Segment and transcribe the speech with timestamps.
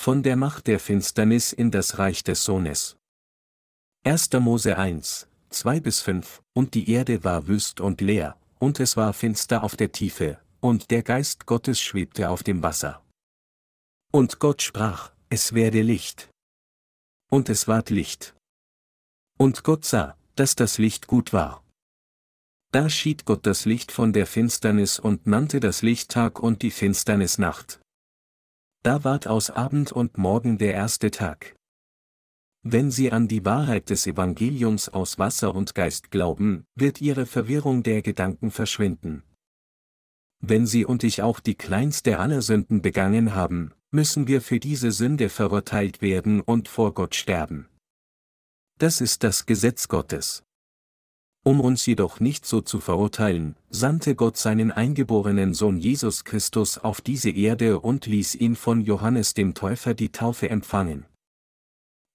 [0.00, 2.96] von der Macht der Finsternis in das Reich des Sohnes.
[4.04, 4.30] 1.
[4.40, 9.12] Mose 1, 2 bis 5, und die Erde war wüst und leer, und es war
[9.12, 13.04] finster auf der Tiefe, und der Geist Gottes schwebte auf dem Wasser.
[14.10, 16.30] Und Gott sprach, es werde Licht.
[17.30, 18.34] Und es ward Licht.
[19.36, 21.62] Und Gott sah, dass das Licht gut war.
[22.72, 26.70] Da schied Gott das Licht von der Finsternis und nannte das Licht Tag und die
[26.70, 27.79] Finsternis Nacht.
[28.82, 31.54] Da ward aus Abend und Morgen der erste Tag.
[32.62, 37.82] Wenn Sie an die Wahrheit des Evangeliums aus Wasser und Geist glauben, wird Ihre Verwirrung
[37.82, 39.22] der Gedanken verschwinden.
[40.40, 44.92] Wenn Sie und ich auch die kleinste aller Sünden begangen haben, müssen wir für diese
[44.92, 47.68] Sünde verurteilt werden und vor Gott sterben.
[48.78, 50.42] Das ist das Gesetz Gottes.
[51.42, 57.00] Um uns jedoch nicht so zu verurteilen, sandte Gott seinen eingeborenen Sohn Jesus Christus auf
[57.00, 61.06] diese Erde und ließ ihn von Johannes dem Täufer die Taufe empfangen.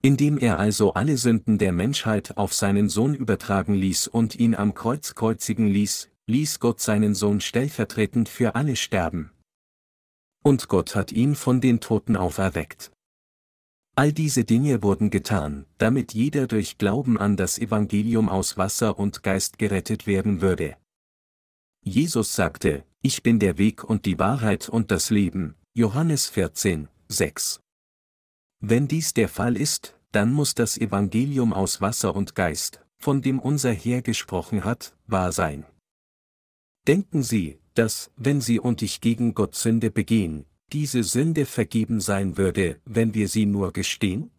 [0.03, 4.75] Indem er also alle Sünden der Menschheit auf seinen Sohn übertragen ließ und ihn am
[4.75, 9.31] Kreuz kreuzigen ließ, ließ Gott seinen Sohn stellvertretend für alle sterben.
[10.43, 12.91] Und Gott hat ihn von den Toten auferweckt.
[13.97, 19.23] All diese Dinge wurden getan, damit jeder durch Glauben an das Evangelium aus Wasser und
[19.23, 20.75] Geist gerettet werden würde.
[21.81, 27.61] Jesus sagte, Ich bin der Weg und die Wahrheit und das Leben, Johannes 14, 6.
[28.59, 33.39] Wenn dies der Fall ist, dann muss das Evangelium aus Wasser und Geist, von dem
[33.39, 35.65] unser Herr gesprochen hat, wahr sein.
[36.85, 42.37] Denken Sie, dass, wenn Sie und ich gegen Gott Sünde begehen, diese Sünde vergeben sein
[42.37, 44.31] würde, wenn wir sie nur gestehen?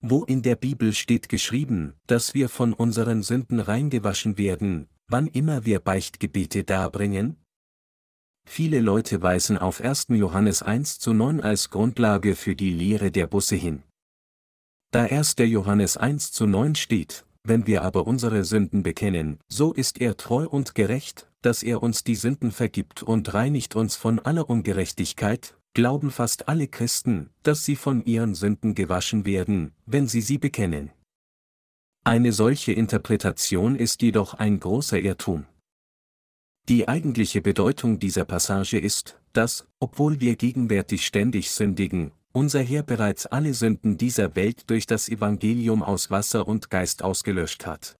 [0.00, 5.64] Wo in der Bibel steht geschrieben, dass wir von unseren Sünden reingewaschen werden, wann immer
[5.66, 7.36] wir Beichtgebete darbringen?
[8.46, 10.06] Viele Leute weisen auf 1.
[10.08, 13.82] Johannes 1 zu 9 als Grundlage für die Lehre der Busse hin.
[14.90, 15.36] Da 1.
[15.38, 20.46] Johannes 1 zu 9 steht, wenn wir aber unsere Sünden bekennen, so ist er treu
[20.46, 26.10] und gerecht, dass er uns die Sünden vergibt und reinigt uns von aller Ungerechtigkeit, glauben
[26.10, 30.90] fast alle Christen, dass sie von ihren Sünden gewaschen werden, wenn sie sie bekennen.
[32.04, 35.46] Eine solche Interpretation ist jedoch ein großer Irrtum.
[36.68, 43.26] Die eigentliche Bedeutung dieser Passage ist, dass, obwohl wir gegenwärtig ständig sündigen, unser Herr bereits
[43.26, 47.96] alle Sünden dieser Welt durch das Evangelium aus Wasser und Geist ausgelöscht hat.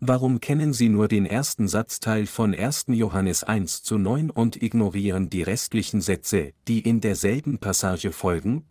[0.00, 2.86] Warum kennen Sie nur den ersten Satzteil von 1.
[2.88, 8.68] Johannes 1 zu 9 und ignorieren die restlichen Sätze, die in derselben Passage folgen?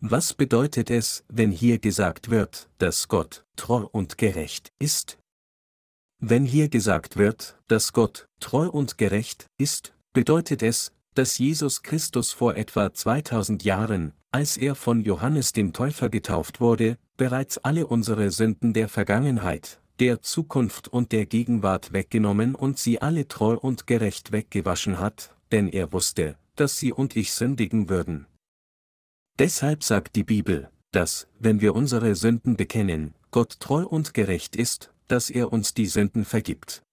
[0.00, 5.18] Was bedeutet es, wenn hier gesagt wird, dass Gott treu und gerecht ist?
[6.20, 12.32] Wenn hier gesagt wird, dass Gott treu und gerecht ist, bedeutet es, dass Jesus Christus
[12.32, 18.30] vor etwa 2000 Jahren, als er von Johannes dem Täufer getauft wurde, bereits alle unsere
[18.30, 24.32] Sünden der Vergangenheit, der Zukunft und der Gegenwart weggenommen und sie alle treu und gerecht
[24.32, 28.26] weggewaschen hat, denn er wusste, dass sie und ich sündigen würden.
[29.38, 34.92] Deshalb sagt die Bibel, dass, wenn wir unsere Sünden bekennen, Gott treu und gerecht ist,
[35.08, 36.83] dass er uns die Sünden vergibt.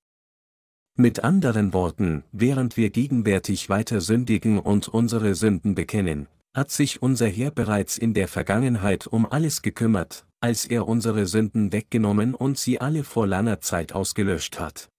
[0.97, 7.27] Mit anderen Worten, während wir gegenwärtig weiter sündigen und unsere Sünden bekennen, hat sich unser
[7.27, 12.81] Herr bereits in der Vergangenheit um alles gekümmert, als er unsere Sünden weggenommen und sie
[12.81, 14.89] alle vor langer Zeit ausgelöscht hat.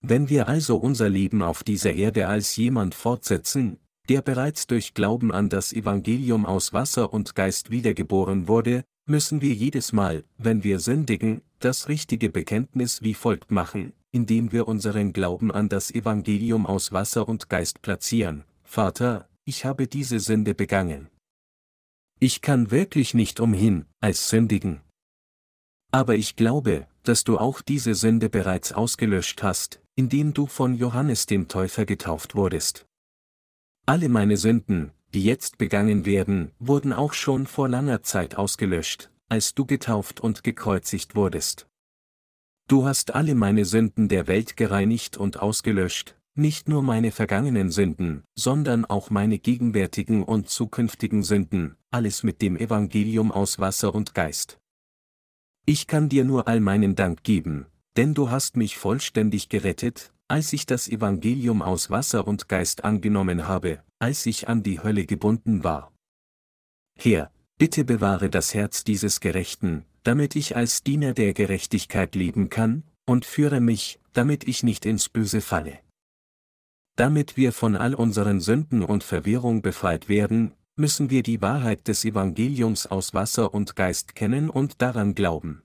[0.00, 3.78] Wenn wir also unser Leben auf dieser Erde als jemand fortsetzen,
[4.08, 9.54] der bereits durch Glauben an das Evangelium aus Wasser und Geist wiedergeboren wurde, müssen wir
[9.54, 15.50] jedes Mal, wenn wir sündigen, das richtige Bekenntnis wie folgt machen, indem wir unseren Glauben
[15.50, 18.44] an das Evangelium aus Wasser und Geist platzieren.
[18.64, 21.08] Vater, ich habe diese Sünde begangen.
[22.20, 24.80] Ich kann wirklich nicht umhin, als sündigen.
[25.90, 31.26] Aber ich glaube, dass du auch diese Sünde bereits ausgelöscht hast, indem du von Johannes
[31.26, 32.86] dem Täufer getauft wurdest.
[33.86, 39.54] Alle meine Sünden, die jetzt begangen werden, wurden auch schon vor langer Zeit ausgelöscht, als
[39.54, 41.68] du getauft und gekreuzigt wurdest.
[42.68, 48.24] Du hast alle meine Sünden der Welt gereinigt und ausgelöscht, nicht nur meine vergangenen Sünden,
[48.34, 54.58] sondern auch meine gegenwärtigen und zukünftigen Sünden, alles mit dem Evangelium aus Wasser und Geist.
[55.66, 57.66] Ich kann dir nur all meinen Dank geben,
[57.96, 63.48] denn du hast mich vollständig gerettet, als ich das Evangelium aus Wasser und Geist angenommen
[63.48, 65.92] habe, als ich an die Hölle gebunden war.
[66.96, 72.84] Herr, bitte bewahre das Herz dieses Gerechten, damit ich als Diener der Gerechtigkeit leben kann,
[73.04, 75.78] und führe mich, damit ich nicht ins Böse falle.
[76.96, 82.04] Damit wir von all unseren Sünden und Verwirrung befreit werden, müssen wir die Wahrheit des
[82.04, 85.62] Evangeliums aus Wasser und Geist kennen und daran glauben.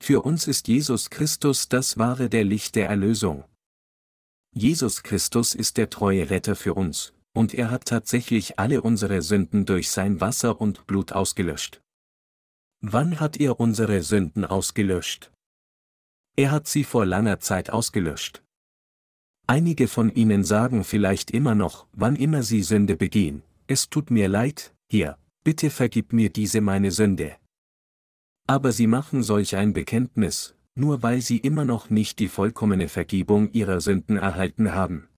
[0.00, 3.44] Für uns ist Jesus Christus das wahre der Licht der Erlösung.
[4.52, 9.64] Jesus Christus ist der treue Retter für uns, und er hat tatsächlich alle unsere Sünden
[9.64, 11.80] durch sein Wasser und Blut ausgelöscht.
[12.80, 15.30] Wann hat er unsere Sünden ausgelöscht?
[16.36, 18.42] Er hat sie vor langer Zeit ausgelöscht.
[19.46, 24.28] Einige von Ihnen sagen vielleicht immer noch, wann immer Sie Sünde begehen, es tut mir
[24.28, 27.36] leid, hier, bitte vergib mir diese meine Sünde.
[28.46, 33.52] Aber Sie machen solch ein Bekenntnis, nur weil Sie immer noch nicht die vollkommene Vergebung
[33.52, 35.08] Ihrer Sünden erhalten haben.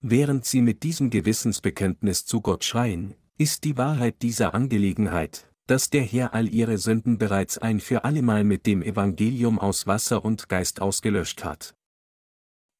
[0.00, 6.02] Während Sie mit diesem Gewissensbekenntnis zu Gott schreien, ist die Wahrheit dieser Angelegenheit, dass der
[6.02, 10.80] Herr all Ihre Sünden bereits ein für allemal mit dem Evangelium aus Wasser und Geist
[10.80, 11.74] ausgelöscht hat.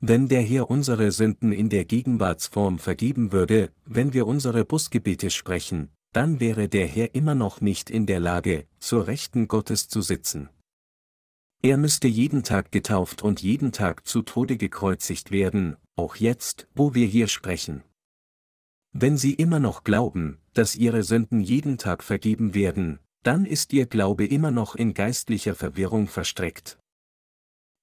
[0.01, 5.91] Wenn der Herr unsere Sünden in der Gegenwartsform vergeben würde, wenn wir unsere Busgebete sprechen,
[6.13, 10.51] dann wäre der Herr immer noch nicht in der Lage, zur Rechten Gottes zu sitzen.
[11.61, 16.95] Er müsste jeden Tag getauft und jeden Tag zu Tode gekreuzigt werden, auch jetzt, wo
[16.95, 17.83] wir hier sprechen.
[18.93, 23.87] Wenn Sie immer noch glauben, dass Ihre Sünden jeden Tag vergeben werden, dann ist Ihr
[23.87, 26.79] Glaube immer noch in geistlicher Verwirrung verstreckt.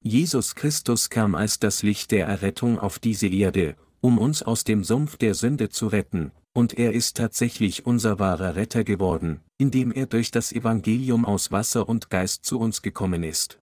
[0.01, 4.85] Jesus Christus kam als das Licht der Errettung auf diese Erde, um uns aus dem
[4.85, 10.05] Sumpf der Sünde zu retten, und er ist tatsächlich unser wahrer Retter geworden, indem er
[10.05, 13.59] durch das Evangelium aus Wasser und Geist zu uns gekommen ist.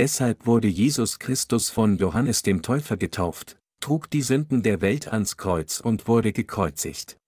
[0.00, 5.36] Deshalb wurde Jesus Christus von Johannes dem Täufer getauft, trug die Sünden der Welt ans
[5.36, 7.18] Kreuz und wurde gekreuzigt.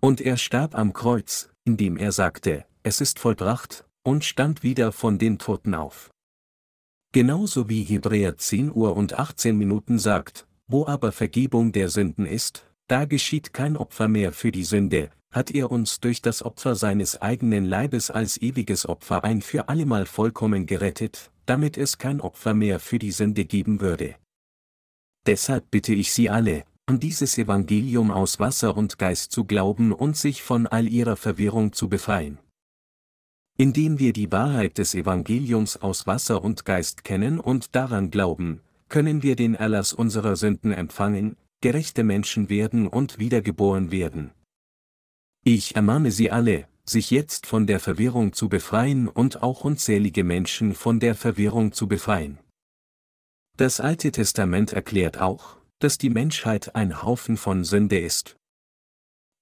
[0.00, 5.18] Und er starb am Kreuz, indem er sagte, es ist vollbracht, und stand wieder von
[5.18, 6.12] den Toten auf.
[7.10, 12.64] Genauso wie Hebräer 10 Uhr und 18 Minuten sagt, wo aber Vergebung der Sünden ist,
[12.86, 17.20] da geschieht kein Opfer mehr für die Sünde, hat er uns durch das Opfer seines
[17.20, 22.80] eigenen Leibes als ewiges Opfer ein für allemal vollkommen gerettet, damit es kein Opfer mehr
[22.80, 24.14] für die Sünde geben würde.
[25.26, 30.16] Deshalb bitte ich Sie alle, an dieses Evangelium aus Wasser und Geist zu glauben und
[30.16, 32.38] sich von all ihrer Verwirrung zu befreien.
[33.58, 39.22] Indem wir die Wahrheit des Evangeliums aus Wasser und Geist kennen und daran glauben, können
[39.22, 44.30] wir den Erlass unserer Sünden empfangen, gerechte Menschen werden und wiedergeboren werden.
[45.44, 50.74] Ich ermahne Sie alle, sich jetzt von der Verwirrung zu befreien und auch unzählige Menschen
[50.74, 52.38] von der Verwirrung zu befreien.
[53.56, 58.36] Das Alte Testament erklärt auch, dass die Menschheit ein Haufen von Sünde ist.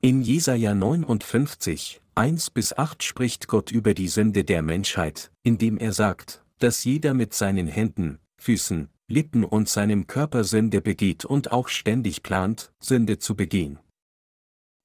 [0.03, 5.93] In Jesaja 59, 1 bis 8 spricht Gott über die Sünde der Menschheit, indem er
[5.93, 11.69] sagt, dass jeder mit seinen Händen, Füßen, Lippen und seinem Körper Sünde begeht und auch
[11.69, 13.79] ständig plant, Sünde zu begehen.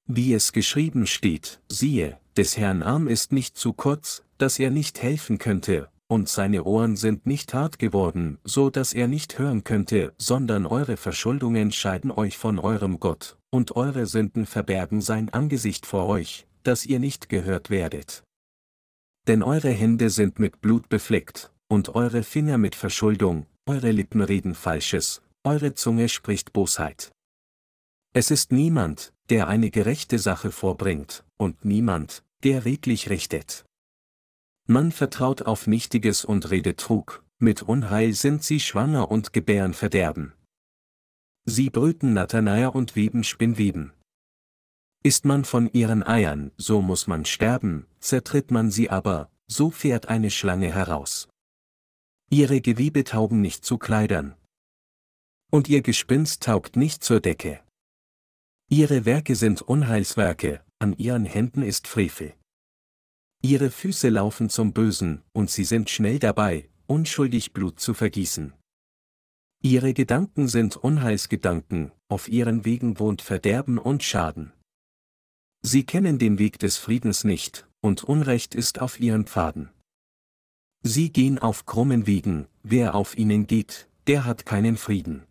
[0.06, 5.02] Wie es geschrieben steht, siehe, des Herrn Arm ist nicht zu kurz, dass er nicht
[5.02, 10.14] helfen könnte, und seine Ohren sind nicht hart geworden, so dass er nicht hören könnte,
[10.18, 16.06] sondern eure Verschuldungen scheiden euch von eurem Gott, und eure Sünden verbergen sein Angesicht vor
[16.06, 18.22] euch, dass ihr nicht gehört werdet.
[19.26, 24.54] Denn eure Hände sind mit Blut befleckt, und eure Finger mit Verschuldung, eure Lippen reden
[24.54, 27.10] Falsches, eure Zunge spricht Bosheit.
[28.12, 33.64] Es ist niemand, der eine gerechte Sache vorbringt, und niemand, der redlich richtet.
[34.66, 40.32] Man vertraut auf Nichtiges und redet Trug, mit Unheil sind sie schwanger und gebären Verderben.
[41.44, 43.92] Sie brüten Nathanael und weben Spinnweben.
[45.04, 50.08] Ist man von ihren Eiern, so muss man sterben, zertritt man sie aber, so fährt
[50.08, 51.28] eine Schlange heraus.
[52.28, 54.34] Ihre Gewebe taugen nicht zu Kleidern.
[55.52, 57.60] Und ihr Gespinst taugt nicht zur Decke.
[58.68, 62.34] Ihre Werke sind Unheilswerke, an ihren Händen ist Frevel.
[63.42, 68.52] Ihre Füße laufen zum Bösen, und sie sind schnell dabei, unschuldig Blut zu vergießen.
[69.62, 74.52] Ihre Gedanken sind Unheilsgedanken, auf ihren Wegen wohnt Verderben und Schaden.
[75.62, 79.70] Sie kennen den Weg des Friedens nicht, und Unrecht ist auf ihren Pfaden.
[80.82, 85.26] Sie gehen auf krummen Wegen, wer auf ihnen geht, der hat keinen Frieden.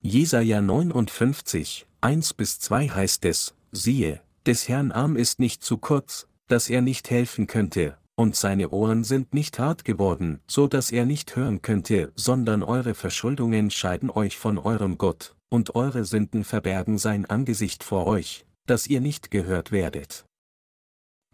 [0.00, 6.28] Jesaja 59, 1 bis 2 heißt es, siehe, des Herrn Arm ist nicht zu kurz,
[6.48, 11.06] dass er nicht helfen könnte, und seine Ohren sind nicht hart geworden, so dass er
[11.06, 16.98] nicht hören könnte, sondern eure Verschuldungen scheiden euch von eurem Gott, und eure Sünden verbergen
[16.98, 20.26] sein Angesicht vor euch, dass ihr nicht gehört werdet.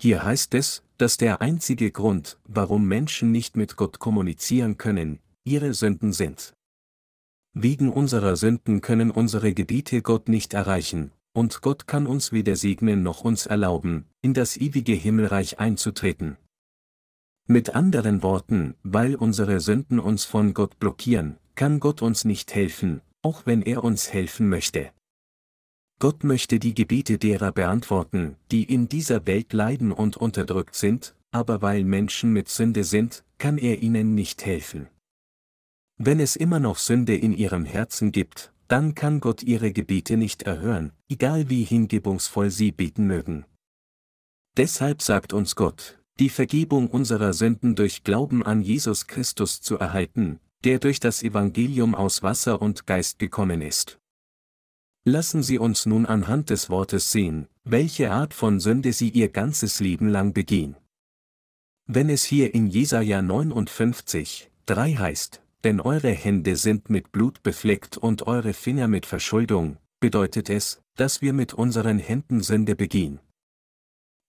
[0.00, 5.74] Hier heißt es, dass der einzige Grund, warum Menschen nicht mit Gott kommunizieren können, ihre
[5.74, 6.54] Sünden sind.
[7.52, 13.02] Wegen unserer Sünden können unsere Gebiete Gott nicht erreichen, und Gott kann uns weder segnen
[13.02, 16.36] noch uns erlauben, in das ewige Himmelreich einzutreten.
[17.46, 23.00] Mit anderen Worten, weil unsere Sünden uns von Gott blockieren, kann Gott uns nicht helfen,
[23.22, 24.92] auch wenn er uns helfen möchte.
[25.98, 31.60] Gott möchte die Gebete derer beantworten, die in dieser Welt leiden und unterdrückt sind, aber
[31.60, 34.88] weil Menschen mit Sünde sind, kann er ihnen nicht helfen.
[35.98, 40.44] Wenn es immer noch Sünde in ihrem Herzen gibt, dann kann Gott ihre Gebete nicht
[40.44, 43.44] erhören, egal wie hingebungsvoll sie beten mögen.
[44.56, 50.38] Deshalb sagt uns Gott, die Vergebung unserer Sünden durch Glauben an Jesus Christus zu erhalten,
[50.62, 53.98] der durch das Evangelium aus Wasser und Geist gekommen ist.
[55.04, 59.80] Lassen Sie uns nun anhand des Wortes sehen, welche Art von Sünde Sie Ihr ganzes
[59.80, 60.76] Leben lang begehen.
[61.86, 67.96] Wenn es hier in Jesaja 59, 3 heißt, denn eure Hände sind mit Blut befleckt
[67.96, 73.20] und eure Finger mit Verschuldung, bedeutet es, dass wir mit unseren Händen Sünde begehen.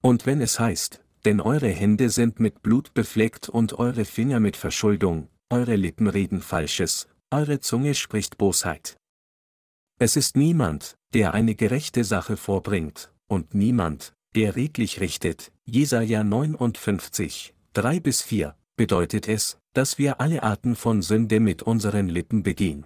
[0.01, 4.57] Und wenn es heißt, denn eure Hände sind mit Blut befleckt und eure Finger mit
[4.57, 8.97] Verschuldung, eure Lippen reden Falsches, eure Zunge spricht Bosheit.
[9.99, 15.51] Es ist niemand, der eine gerechte Sache vorbringt, und niemand, der redlich richtet.
[15.65, 22.09] Jesaja 59, 3 bis 4, bedeutet es, dass wir alle Arten von Sünde mit unseren
[22.09, 22.85] Lippen begehen.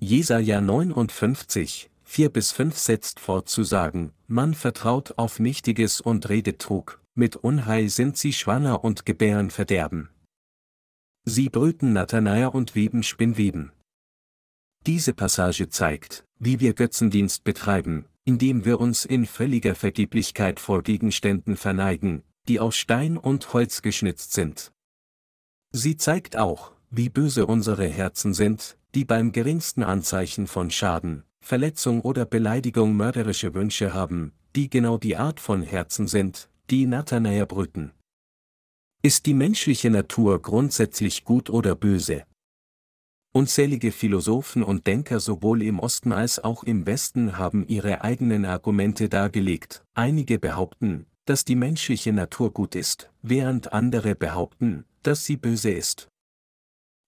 [0.00, 6.60] Jesaja 59, 4 bis 5 setzt fort zu sagen, man vertraut auf Nichtiges und redet
[6.60, 10.08] Trug, mit Unheil sind sie schwanger und gebären Verderben.
[11.24, 13.72] Sie brüten Nathanael und weben Spinnweben.
[14.86, 21.56] Diese Passage zeigt, wie wir Götzendienst betreiben, indem wir uns in völliger Vergeblichkeit vor Gegenständen
[21.56, 24.72] verneigen, die aus Stein und Holz geschnitzt sind.
[25.72, 32.00] Sie zeigt auch, wie böse unsere Herzen sind, die beim geringsten Anzeichen von Schaden, Verletzung
[32.00, 37.92] oder Beleidigung mörderische Wünsche haben, die genau die Art von Herzen sind, die Nathanael brüten.
[39.02, 42.24] Ist die menschliche Natur grundsätzlich gut oder böse?
[43.32, 49.10] Unzählige Philosophen und Denker sowohl im Osten als auch im Westen haben ihre eigenen Argumente
[49.10, 49.84] dargelegt.
[49.94, 56.08] Einige behaupten, dass die menschliche Natur gut ist, während andere behaupten, dass sie böse ist.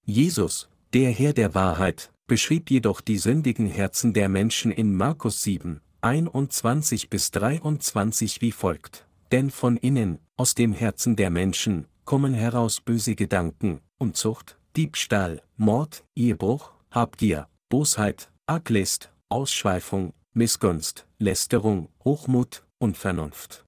[0.05, 5.81] Jesus, der Herr der Wahrheit, beschrieb jedoch die sündigen Herzen der Menschen in Markus 7,
[6.01, 9.07] 21 bis 23 wie folgt.
[9.33, 16.05] Denn von innen, aus dem Herzen der Menschen, kommen heraus böse Gedanken, Unzucht, Diebstahl, Mord,
[16.17, 23.65] Ehebruch, Habgier, Bosheit, Arglist, Ausschweifung, Missgunst, Lästerung, Hochmut, Unvernunft.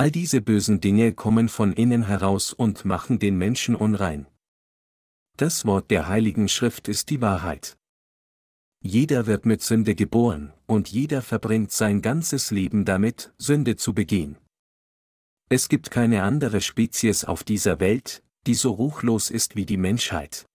[0.00, 4.26] All diese bösen Dinge kommen von innen heraus und machen den Menschen unrein.
[5.36, 7.76] Das Wort der Heiligen Schrift ist die Wahrheit.
[8.82, 14.38] Jeder wird mit Sünde geboren, und jeder verbringt sein ganzes Leben damit, Sünde zu begehen.
[15.50, 20.46] Es gibt keine andere Spezies auf dieser Welt, die so ruchlos ist wie die Menschheit.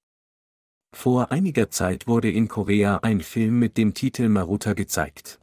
[0.91, 5.39] Vor einiger Zeit wurde in Korea ein Film mit dem Titel Maruta gezeigt.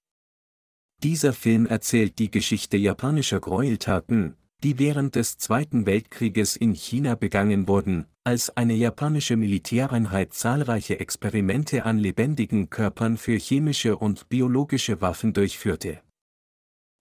[1.02, 7.66] Dieser Film erzählt die Geschichte japanischer Gräueltaten, die während des Zweiten Weltkrieges in China begangen
[7.66, 15.32] wurden, als eine japanische Militäreinheit zahlreiche Experimente an lebendigen Körpern für chemische und biologische Waffen
[15.32, 16.00] durchführte.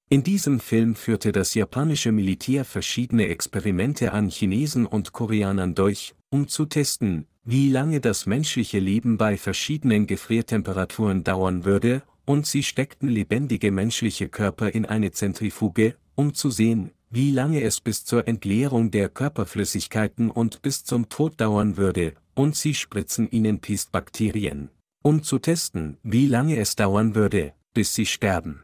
[0.10, 6.48] In diesem Film führte das japanische Militär verschiedene Experimente an Chinesen und Koreanern durch, um
[6.48, 13.10] zu testen, wie lange das menschliche Leben bei verschiedenen Gefriertemperaturen dauern würde, und sie steckten
[13.10, 18.90] lebendige menschliche Körper in eine Zentrifuge, um zu sehen, wie lange es bis zur Entleerung
[18.90, 24.70] der Körperflüssigkeiten und bis zum Tod dauern würde, und sie spritzen ihnen Pestbakterien,
[25.04, 28.64] um zu testen, wie lange es dauern würde, bis sie sterben.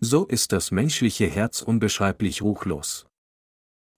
[0.00, 3.06] So ist das menschliche Herz unbeschreiblich ruchlos.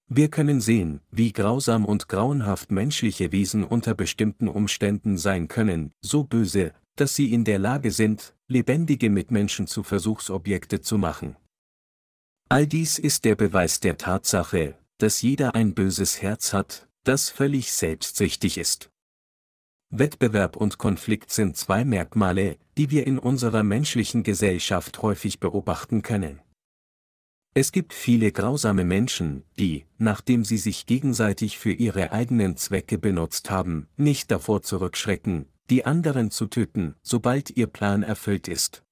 [0.09, 6.25] Wir können sehen, wie grausam und grauenhaft menschliche Wesen unter bestimmten Umständen sein können, so
[6.25, 11.37] böse, dass sie in der Lage sind, lebendige Mitmenschen zu Versuchsobjekte zu machen.
[12.49, 17.73] All dies ist der Beweis der Tatsache, dass jeder ein böses Herz hat, das völlig
[17.73, 18.91] selbstsüchtig ist.
[19.91, 26.41] Wettbewerb und Konflikt sind zwei Merkmale, die wir in unserer menschlichen Gesellschaft häufig beobachten können.
[27.55, 33.51] Es gibt viele grausame Menschen, die, nachdem sie sich gegenseitig für ihre eigenen Zwecke benutzt
[33.51, 38.83] haben, nicht davor zurückschrecken, die anderen zu töten, sobald ihr Plan erfüllt ist.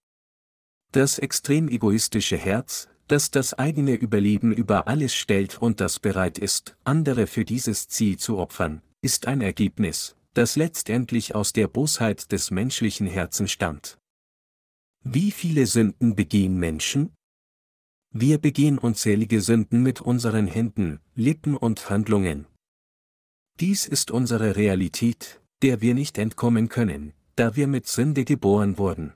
[0.93, 6.77] Das extrem egoistische Herz, das das eigene Überleben über alles stellt und das bereit ist,
[6.85, 12.51] andere für dieses Ziel zu opfern, ist ein Ergebnis, das letztendlich aus der Bosheit des
[12.51, 13.99] menschlichen Herzens stammt.
[15.03, 17.13] Wie viele Sünden begehen Menschen?
[18.13, 22.47] Wir begehen unzählige Sünden mit unseren Händen, Lippen und Handlungen.
[23.61, 29.13] Dies ist unsere Realität, der wir nicht entkommen können, da wir mit Sünde geboren wurden.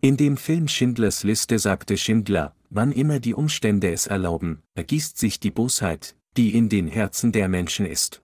[0.00, 5.40] In dem Film Schindlers Liste sagte Schindler, wann immer die Umstände es erlauben, ergießt sich
[5.40, 8.22] die Bosheit, die in den Herzen der Menschen ist.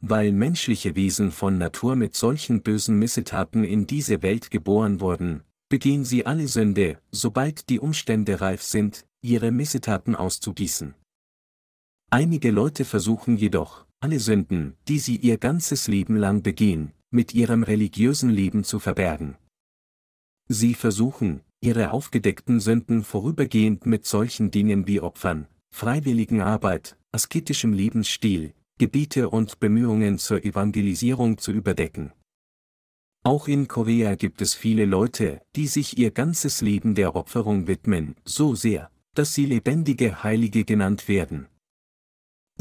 [0.00, 6.04] Weil menschliche Wesen von Natur mit solchen bösen Missetaten in diese Welt geboren wurden, begehen
[6.04, 10.94] sie alle Sünde, sobald die Umstände reif sind, ihre Missetaten auszugießen.
[12.10, 17.62] Einige Leute versuchen jedoch, alle Sünden, die sie ihr ganzes Leben lang begehen, mit ihrem
[17.62, 19.36] religiösen Leben zu verbergen.
[20.48, 28.54] Sie versuchen, ihre aufgedeckten Sünden vorübergehend mit solchen Dingen wie Opfern, freiwilligen Arbeit, asketischem Lebensstil,
[28.78, 32.12] Gebiete und Bemühungen zur Evangelisierung zu überdecken.
[33.22, 38.16] Auch in Korea gibt es viele Leute, die sich ihr ganzes Leben der Opferung widmen,
[38.24, 41.46] so sehr, dass sie lebendige Heilige genannt werden.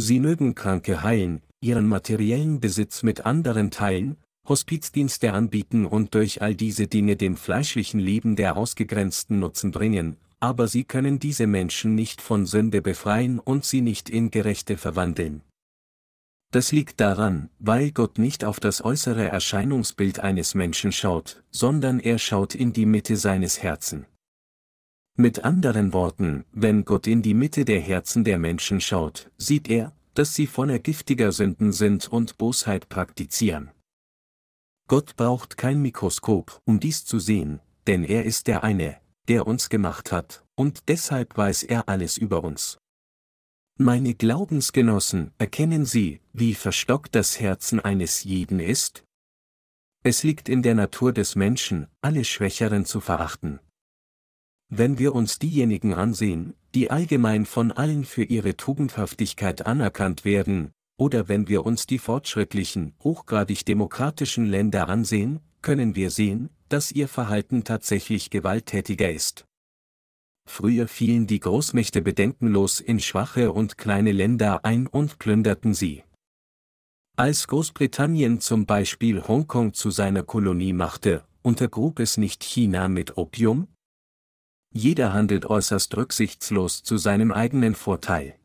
[0.01, 4.17] Sie mögen Kranke heilen, ihren materiellen Besitz mit anderen teilen,
[4.49, 10.67] Hospizdienste anbieten und durch all diese Dinge dem fleischlichen Leben der Ausgegrenzten Nutzen bringen, aber
[10.67, 15.43] sie können diese Menschen nicht von Sünde befreien und sie nicht in Gerechte verwandeln.
[16.49, 22.17] Das liegt daran, weil Gott nicht auf das äußere Erscheinungsbild eines Menschen schaut, sondern er
[22.17, 24.07] schaut in die Mitte seines Herzen.
[25.17, 29.93] Mit anderen Worten, wenn Gott in die Mitte der Herzen der Menschen schaut, sieht er,
[30.13, 33.71] dass sie voller giftiger Sünden sind und Bosheit praktizieren.
[34.87, 39.69] Gott braucht kein Mikroskop, um dies zu sehen, denn er ist der eine, der uns
[39.69, 42.77] gemacht hat, und deshalb weiß er alles über uns.
[43.77, 49.05] Meine Glaubensgenossen, erkennen Sie, wie verstockt das Herzen eines jeden ist?
[50.03, 53.59] Es liegt in der Natur des Menschen, alle Schwächeren zu verachten.
[54.73, 61.27] Wenn wir uns diejenigen ansehen, die allgemein von allen für ihre Tugendhaftigkeit anerkannt werden, oder
[61.27, 67.65] wenn wir uns die fortschrittlichen, hochgradig demokratischen Länder ansehen, können wir sehen, dass ihr Verhalten
[67.65, 69.45] tatsächlich gewalttätiger ist.
[70.49, 76.05] Früher fielen die Großmächte bedenkenlos in schwache und kleine Länder ein und plünderten sie.
[77.17, 83.67] Als Großbritannien zum Beispiel Hongkong zu seiner Kolonie machte, untergrub es nicht China mit Opium?
[84.73, 88.39] Jeder handelt äußerst rücksichtslos zu seinem eigenen Vorteil.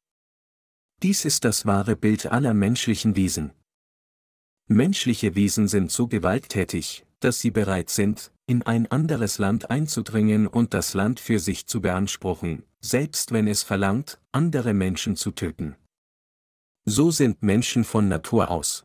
[1.03, 3.53] Dies ist das wahre Bild aller menschlichen Wesen.
[4.67, 10.75] Menschliche Wesen sind so gewalttätig, dass sie bereit sind, in ein anderes Land einzudringen und
[10.75, 15.77] das Land für sich zu beanspruchen, selbst wenn es verlangt, andere Menschen zu töten.
[16.85, 18.85] So sind Menschen von Natur aus.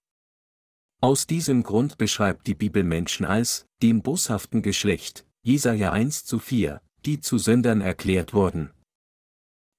[1.02, 6.82] Aus diesem Grund beschreibt die Bibel Menschen als dem boshaften Geschlecht, Jesaja 1 zu 4,
[7.06, 8.72] die zu Sündern erklärt wurden.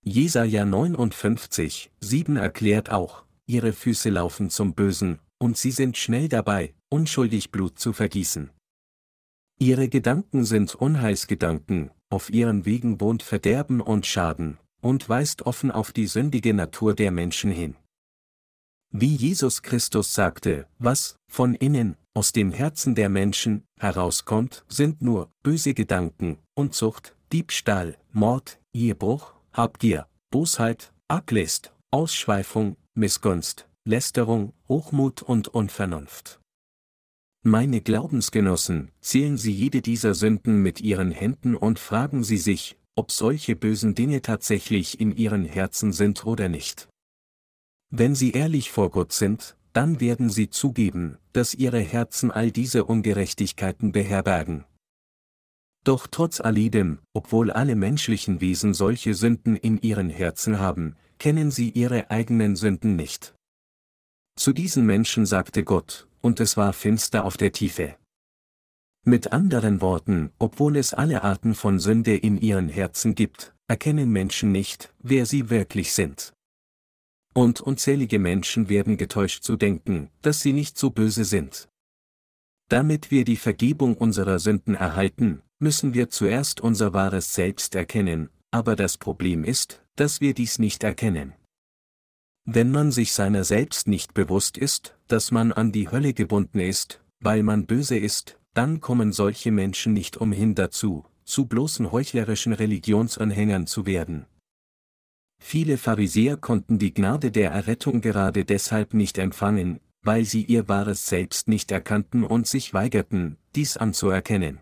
[0.05, 6.75] Jesaja 59, 7 erklärt auch, ihre Füße laufen zum Bösen, und sie sind schnell dabei,
[6.89, 8.51] unschuldig Blut zu vergießen.
[9.59, 15.93] Ihre Gedanken sind Unheilsgedanken, auf ihren Wegen wohnt Verderben und Schaden, und weist offen auf
[15.93, 17.77] die sündige Natur der Menschen hin.
[18.91, 25.31] Wie Jesus Christus sagte, was, von innen, aus dem Herzen der Menschen, herauskommt, sind nur
[25.43, 36.41] böse Gedanken, Unzucht, Diebstahl, Mord, Ehebruch, Habgier, Bosheit, Arglist, Ausschweifung, Missgunst, Lästerung, Hochmut und Unvernunft.
[37.43, 43.11] Meine Glaubensgenossen, zählen Sie jede dieser Sünden mit Ihren Händen und fragen Sie sich, ob
[43.11, 46.89] solche bösen Dinge tatsächlich in Ihren Herzen sind oder nicht.
[47.91, 52.85] Wenn Sie ehrlich vor Gott sind, dann werden Sie zugeben, dass Ihre Herzen all diese
[52.85, 54.65] Ungerechtigkeiten beherbergen.
[55.85, 61.71] Doch trotz alledem, obwohl alle menschlichen Wesen solche Sünden in ihren Herzen haben, kennen sie
[61.71, 63.35] ihre eigenen Sünden nicht.
[64.37, 67.97] Zu diesen Menschen sagte Gott, und es war finster auf der Tiefe.
[69.05, 74.53] Mit anderen Worten, obwohl es alle Arten von Sünde in ihren Herzen gibt, erkennen Menschen
[74.53, 76.33] nicht, wer sie wirklich sind.
[77.35, 81.69] Und unzählige Menschen werden getäuscht zu denken, dass sie nicht so böse sind.
[82.69, 88.77] Damit wir die Vergebung unserer Sünden erhalten, müssen wir zuerst unser wahres Selbst erkennen, aber
[88.77, 91.35] das Problem ist, dass wir dies nicht erkennen.
[92.45, 97.01] Wenn man sich seiner selbst nicht bewusst ist, dass man an die Hölle gebunden ist,
[97.21, 103.67] weil man böse ist, dann kommen solche Menschen nicht umhin dazu, zu bloßen heuchlerischen Religionsanhängern
[103.67, 104.27] zu werden.
[105.45, 111.09] Viele Pharisäer konnten die Gnade der Errettung gerade deshalb nicht empfangen, weil sie ihr wahres
[111.09, 114.61] Selbst nicht erkannten und sich weigerten, dies anzuerkennen.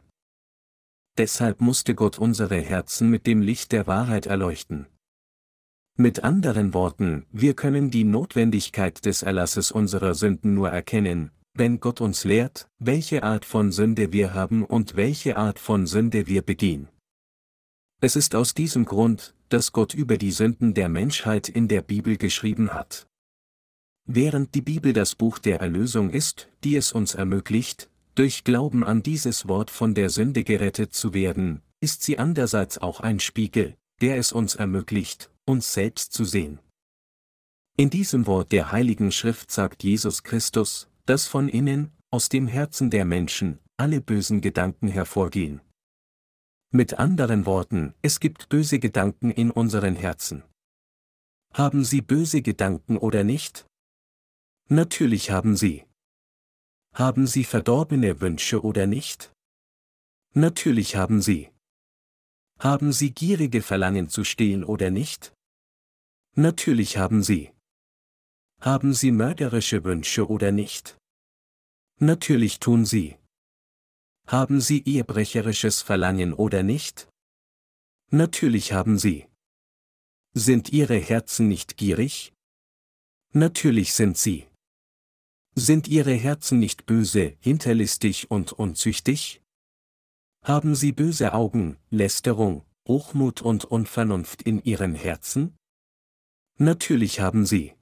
[1.16, 4.86] deshalb musste Gott unsere Herzen mit dem Licht der Wahrheit erleuchten.
[5.96, 12.00] Mit anderen Worten, wir können die Notwendigkeit des Erlasses unserer Sünden nur erkennen, wenn Gott
[12.00, 16.88] uns lehrt, welche Art von Sünde wir haben und welche Art von Sünde wir begehen.
[18.00, 22.16] Es ist aus diesem Grund, dass Gott über die Sünden der Menschheit in der Bibel
[22.16, 23.06] geschrieben hat.
[24.06, 29.02] Während die Bibel das Buch der Erlösung ist, die es uns ermöglicht, durch Glauben an
[29.02, 34.16] dieses Wort von der Sünde gerettet zu werden, ist sie andererseits auch ein Spiegel, der
[34.16, 36.58] es uns ermöglicht, uns selbst zu sehen.
[37.76, 42.90] In diesem Wort der Heiligen Schrift sagt Jesus Christus, dass von innen, aus dem Herzen
[42.90, 45.60] der Menschen, alle bösen Gedanken hervorgehen.
[46.72, 50.44] Mit anderen Worten, es gibt böse Gedanken in unseren Herzen.
[51.52, 53.66] Haben Sie böse Gedanken oder nicht?
[54.68, 55.84] Natürlich haben Sie.
[56.94, 59.32] Haben Sie verdorbene Wünsche oder nicht?
[60.32, 61.50] Natürlich haben Sie.
[62.60, 65.32] Haben Sie gierige Verlangen zu stehlen oder nicht?
[66.36, 67.50] Natürlich haben Sie.
[68.60, 70.96] Haben Sie mörderische Wünsche oder nicht?
[71.98, 73.16] Natürlich tun Sie.
[74.30, 77.08] Haben Sie ehebrecherisches Verlangen oder nicht?
[78.12, 79.26] Natürlich haben Sie.
[80.34, 82.32] Sind Ihre Herzen nicht gierig?
[83.32, 84.46] Natürlich sind sie.
[85.56, 89.42] Sind Ihre Herzen nicht böse, hinterlistig und unzüchtig?
[90.44, 95.56] Haben Sie böse Augen, Lästerung, Hochmut und Unvernunft in Ihren Herzen?
[96.56, 97.74] Natürlich haben Sie.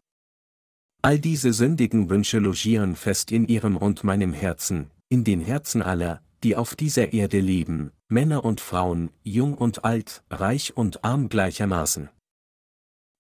[1.03, 6.23] All diese sündigen Wünsche logieren fest in Ihrem und meinem Herzen, in den Herzen aller,
[6.44, 12.09] die auf dieser Erde leben, Männer und Frauen, jung und alt, reich und arm gleichermaßen.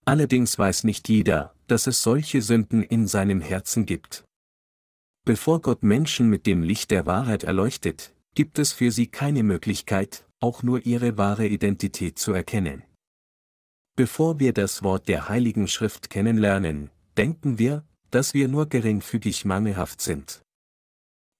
[0.04, 4.24] Allerdings weiß nicht jeder, dass es solche Sünden in seinem Herzen gibt.
[5.26, 10.24] Bevor Gott Menschen mit dem Licht der Wahrheit erleuchtet, gibt es für sie keine Möglichkeit,
[10.40, 12.84] auch nur ihre wahre Identität zu erkennen.
[13.96, 20.00] Bevor wir das Wort der Heiligen Schrift kennenlernen, denken wir, dass wir nur geringfügig mangelhaft
[20.00, 20.40] sind.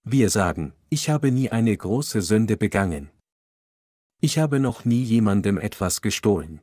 [0.03, 3.09] Wir sagen, ich habe nie eine große Sünde begangen.
[4.21, 6.61] Ich habe noch nie jemandem etwas gestohlen.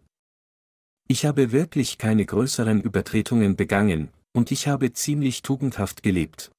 [1.08, 6.50] Ich habe wirklich keine größeren Übertretungen begangen, und ich habe ziemlich tugendhaft gelebt.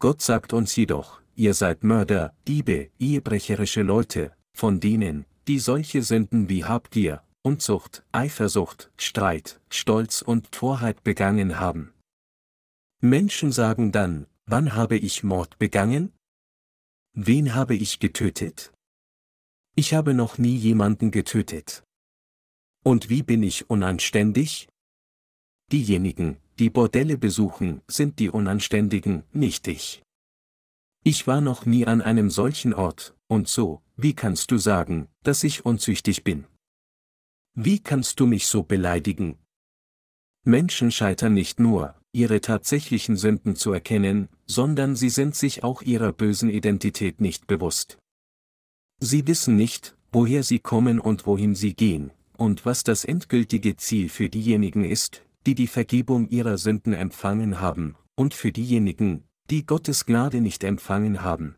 [0.00, 6.48] Gott sagt uns jedoch, ihr seid Mörder, Diebe, ehebrecherische Leute, von denen, die solche Sünden
[6.48, 11.94] wie Habgier, Unzucht, Eifersucht, Streit, Stolz und Torheit begangen haben.
[13.00, 16.12] Menschen sagen dann, wann habe ich Mord begangen?
[17.12, 18.72] Wen habe ich getötet?
[19.76, 21.84] Ich habe noch nie jemanden getötet.
[22.84, 24.68] Und wie bin ich unanständig?
[25.70, 30.02] Diejenigen, die Bordelle besuchen, sind die Unanständigen, nicht ich.
[31.04, 35.44] Ich war noch nie an einem solchen Ort, und so, wie kannst du sagen, dass
[35.44, 36.46] ich unzüchtig bin?
[37.54, 39.38] Wie kannst du mich so beleidigen?
[40.44, 46.12] Menschen scheitern nicht nur, ihre tatsächlichen Sünden zu erkennen, sondern sie sind sich auch ihrer
[46.12, 47.98] bösen Identität nicht bewusst.
[49.00, 54.08] Sie wissen nicht, woher sie kommen und wohin sie gehen, und was das endgültige Ziel
[54.08, 60.06] für diejenigen ist, die die Vergebung ihrer Sünden empfangen haben, und für diejenigen, die Gottes
[60.06, 61.56] Gnade nicht empfangen haben.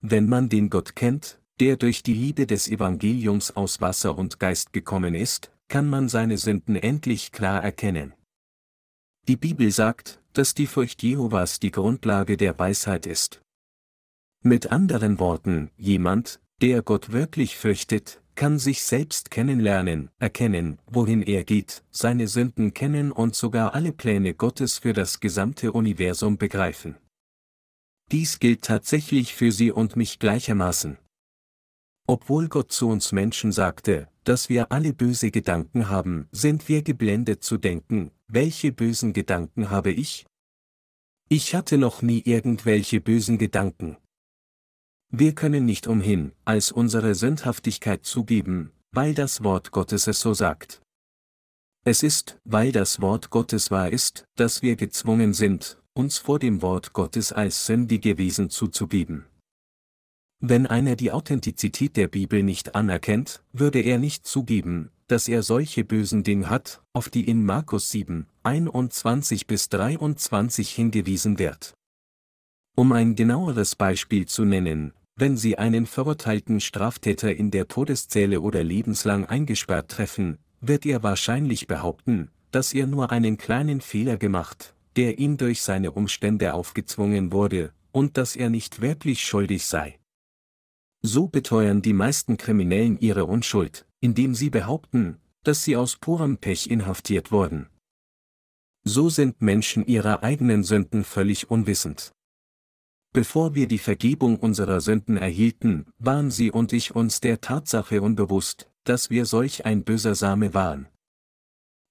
[0.00, 4.72] Wenn man den Gott kennt, der durch die Liebe des Evangeliums aus Wasser und Geist
[4.72, 8.14] gekommen ist, kann man seine Sünden endlich klar erkennen.
[9.28, 13.42] Die Bibel sagt, dass die Furcht Jehovas die Grundlage der Weisheit ist.
[14.42, 21.44] Mit anderen Worten, jemand, der Gott wirklich fürchtet, kann sich selbst kennenlernen, erkennen, wohin er
[21.44, 26.96] geht, seine Sünden kennen und sogar alle Pläne Gottes für das gesamte Universum begreifen.
[28.10, 30.96] Dies gilt tatsächlich für Sie und mich gleichermaßen.
[32.06, 37.44] Obwohl Gott zu uns Menschen sagte, dass wir alle böse Gedanken haben, sind wir geblendet
[37.44, 40.26] zu denken, welche bösen Gedanken habe ich?
[41.30, 43.96] Ich hatte noch nie irgendwelche bösen Gedanken.
[45.10, 50.82] Wir können nicht umhin, als unsere Sündhaftigkeit zugeben, weil das Wort Gottes es so sagt.
[51.84, 56.60] Es ist, weil das Wort Gottes wahr ist, dass wir gezwungen sind, uns vor dem
[56.60, 59.24] Wort Gottes als sündige Wesen zuzugeben.
[60.40, 65.84] Wenn einer die Authentizität der Bibel nicht anerkennt, würde er nicht zugeben, dass er solche
[65.84, 71.74] bösen Dinge hat, auf die in Markus 7, 21 bis 23 hingewiesen wird.
[72.76, 78.62] Um ein genaueres Beispiel zu nennen, wenn Sie einen verurteilten Straftäter in der Todeszelle oder
[78.62, 85.18] lebenslang eingesperrt treffen, wird er wahrscheinlich behaupten, dass er nur einen kleinen Fehler gemacht, der
[85.18, 89.98] ihm durch seine Umstände aufgezwungen wurde, und dass er nicht wirklich schuldig sei.
[91.02, 96.68] So beteuern die meisten Kriminellen ihre Unschuld, indem sie behaupten, dass sie aus purem Pech
[96.70, 97.68] inhaftiert wurden.
[98.84, 102.12] So sind Menschen ihrer eigenen Sünden völlig unwissend.
[103.12, 108.70] Bevor wir die Vergebung unserer Sünden erhielten, waren sie und ich uns der Tatsache unbewusst,
[108.84, 110.88] dass wir solch ein böser Same waren.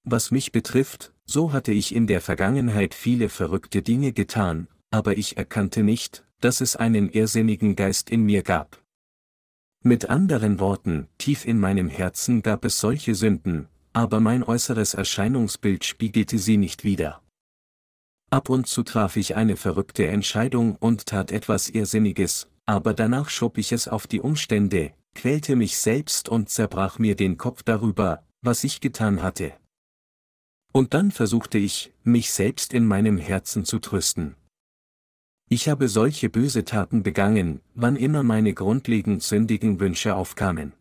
[0.03, 5.37] Was mich betrifft, so hatte ich in der Vergangenheit viele verrückte Dinge getan, aber ich
[5.37, 8.81] erkannte nicht, dass es einen irrsinnigen Geist in mir gab.
[9.83, 15.85] Mit anderen Worten, tief in meinem Herzen gab es solche Sünden, aber mein äußeres Erscheinungsbild
[15.85, 17.21] spiegelte sie nicht wider.
[18.29, 23.57] Ab und zu traf ich eine verrückte Entscheidung und tat etwas Irrsinniges, aber danach schob
[23.57, 28.63] ich es auf die Umstände, quälte mich selbst und zerbrach mir den Kopf darüber, was
[28.63, 29.53] ich getan hatte.
[30.73, 34.35] Und dann versuchte ich, mich selbst in meinem Herzen zu trösten.
[35.49, 40.73] Ich habe solche böse Taten begangen, wann immer meine grundlegend sündigen Wünsche aufkamen.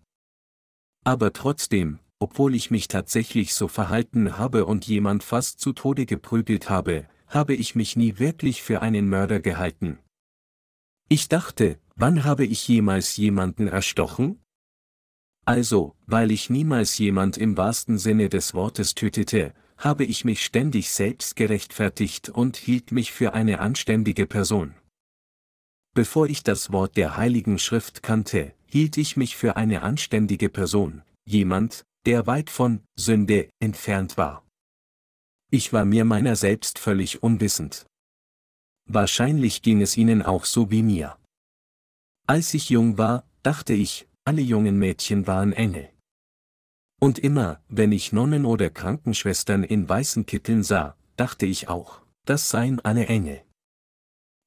[1.04, 6.68] Aber trotzdem, obwohl ich mich tatsächlich so verhalten habe und jemand fast zu Tode geprügelt
[6.68, 10.00] habe, habe ich mich nie wirklich für einen Mörder gehalten.
[11.08, 14.40] Ich dachte, wann habe ich jemals jemanden erstochen?
[15.44, 20.90] Also, weil ich niemals jemand im wahrsten Sinne des Wortes tötete, habe ich mich ständig
[20.90, 24.74] selbst gerechtfertigt und hielt mich für eine anständige Person.
[25.94, 31.02] Bevor ich das Wort der Heiligen Schrift kannte, hielt ich mich für eine anständige Person,
[31.24, 34.46] jemand, der weit von Sünde entfernt war.
[35.50, 37.86] Ich war mir meiner selbst völlig unwissend.
[38.88, 41.16] Wahrscheinlich ging es Ihnen auch so wie mir.
[42.26, 45.88] Als ich jung war, dachte ich, alle jungen Mädchen waren Engel.
[47.06, 52.48] Und immer, wenn ich Nonnen oder Krankenschwestern in weißen Kitteln sah, dachte ich auch, das
[52.48, 53.44] seien alle Engel.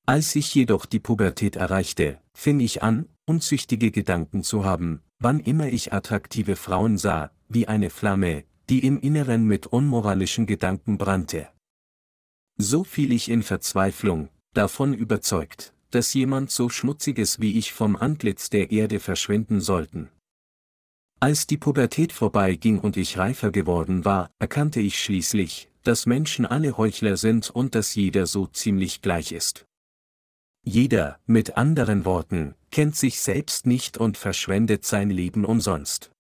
[0.06, 5.67] Als ich jedoch die Pubertät erreichte, fing ich an, unzüchtige Gedanken zu haben, wann immer
[5.67, 11.48] ich attraktive Frauen sah, wie eine Flamme, die im Inneren mit unmoralischen Gedanken brannte.
[12.58, 18.50] So fiel ich in Verzweiflung, davon überzeugt, dass jemand so Schmutziges wie ich vom Antlitz
[18.50, 20.10] der Erde verschwinden sollten.
[21.21, 26.77] Als die Pubertät vorbeiging und ich reifer geworden war, erkannte ich schließlich, dass Menschen alle
[26.77, 29.65] Heuchler sind und dass jeder so ziemlich gleich ist.
[30.63, 36.12] Jeder, mit anderen Worten, kennt sich selbst nicht und verschwendet sein Leben umsonst.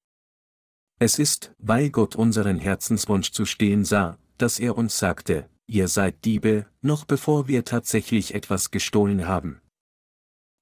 [0.99, 6.25] Es ist, weil Gott unseren Herzenswunsch zu stehen sah, dass er uns sagte, ihr seid
[6.25, 9.61] Diebe, noch bevor wir tatsächlich etwas gestohlen haben.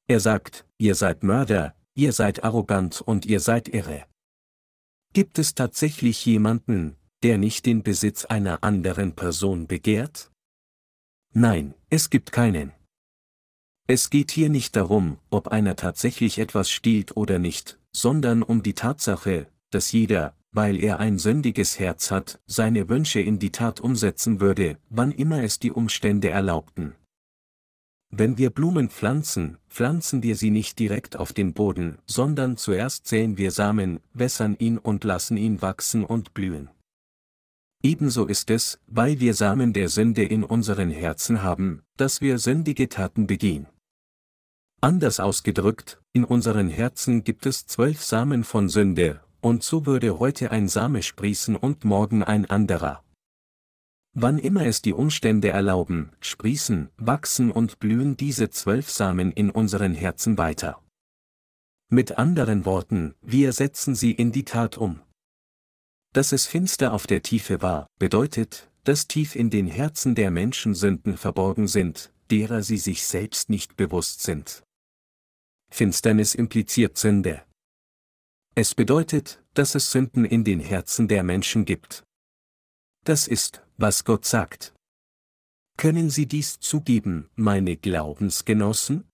[0.07, 4.05] Er sagt, ihr seid Mörder, ihr seid arrogant und ihr seid irre.
[5.13, 10.31] Gibt es tatsächlich jemanden, der nicht den Besitz einer anderen Person begehrt?
[11.33, 12.71] Nein, es gibt keinen.
[13.87, 18.73] Es geht hier nicht darum, ob einer tatsächlich etwas stiehlt oder nicht, sondern um die
[18.73, 24.41] Tatsache, dass jeder, weil er ein sündiges Herz hat, seine Wünsche in die Tat umsetzen
[24.41, 26.95] würde, wann immer es die Umstände erlaubten.
[28.09, 33.37] Wenn wir Blumen pflanzen, pflanzen wir sie nicht direkt auf den Boden, sondern zuerst säen
[33.37, 36.69] wir Samen, wässern ihn und lassen ihn wachsen und blühen.
[37.83, 42.89] Ebenso ist es, weil wir Samen der Sünde in unseren Herzen haben, dass wir sündige
[42.89, 43.67] Taten begehen.
[44.81, 50.51] Anders ausgedrückt, in unseren Herzen gibt es zwölf Samen von Sünde, und so würde heute
[50.51, 53.03] ein Same sprießen und morgen ein anderer.
[54.19, 59.93] Wann immer es die Umstände erlauben, sprießen, wachsen und blühen diese zwölf Samen in unseren
[59.93, 60.83] Herzen weiter.
[61.89, 65.03] Mit anderen Worten, wir setzen sie in die Tat um.
[66.13, 70.73] Dass es finster auf der Tiefe war, bedeutet, dass tief in den Herzen der Menschen
[70.73, 74.63] Sünden verborgen sind, derer sie sich selbst nicht bewusst sind.
[75.69, 77.43] Finsternis impliziert Sünde.
[78.55, 82.03] Es bedeutet, dass es Sünden in den Herzen der Menschen gibt.
[83.03, 84.73] Das ist, was Gott sagt.
[85.77, 89.07] Können Sie dies zugeben, meine Glaubensgenossen?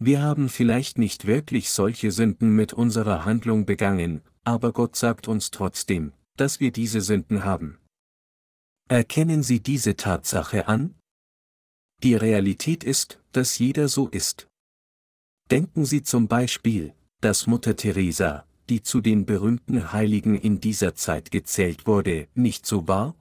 [0.00, 5.50] Wir haben vielleicht nicht wirklich solche Sünden mit unserer Handlung begangen, aber Gott sagt uns
[5.50, 7.78] trotzdem, dass wir diese Sünden haben.
[8.88, 10.94] Erkennen Sie diese Tatsache an?
[12.02, 14.48] Die Realität ist, dass jeder so ist.
[15.50, 21.30] Denken Sie zum Beispiel, dass Mutter Teresa, die zu den berühmten Heiligen in dieser Zeit
[21.30, 23.14] gezählt wurde, nicht so war?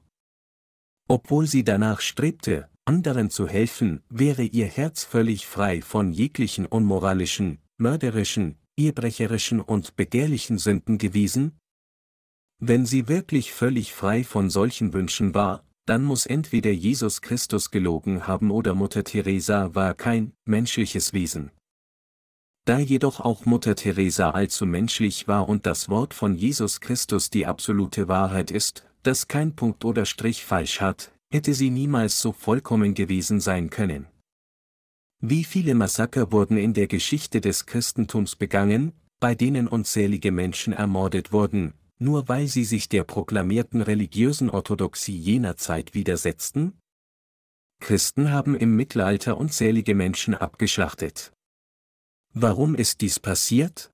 [1.08, 7.60] Obwohl sie danach strebte, anderen zu helfen, wäre ihr Herz völlig frei von jeglichen unmoralischen,
[7.78, 11.58] mörderischen, ehebrecherischen und begehrlichen Sünden gewesen?
[12.60, 18.28] Wenn sie wirklich völlig frei von solchen Wünschen war, dann muss entweder Jesus Christus gelogen
[18.28, 21.52] haben oder Mutter Teresa war kein menschliches Wesen.
[22.66, 27.46] Da jedoch auch Mutter Teresa allzu menschlich war und das Wort von Jesus Christus die
[27.46, 32.94] absolute Wahrheit ist, das kein Punkt oder Strich falsch hat, hätte sie niemals so vollkommen
[32.94, 34.06] gewesen sein können.
[35.22, 38.92] Wie viele Massaker wurden in der Geschichte des Christentums begangen,
[39.22, 45.56] bei denen unzählige Menschen ermordet wurden, nur weil sie sich der proklamierten religiösen Orthodoxie jener
[45.56, 46.78] Zeit widersetzten?
[47.80, 51.32] Christen haben im Mittelalter unzählige Menschen abgeschlachtet.
[52.34, 53.90] Warum ist dies passiert?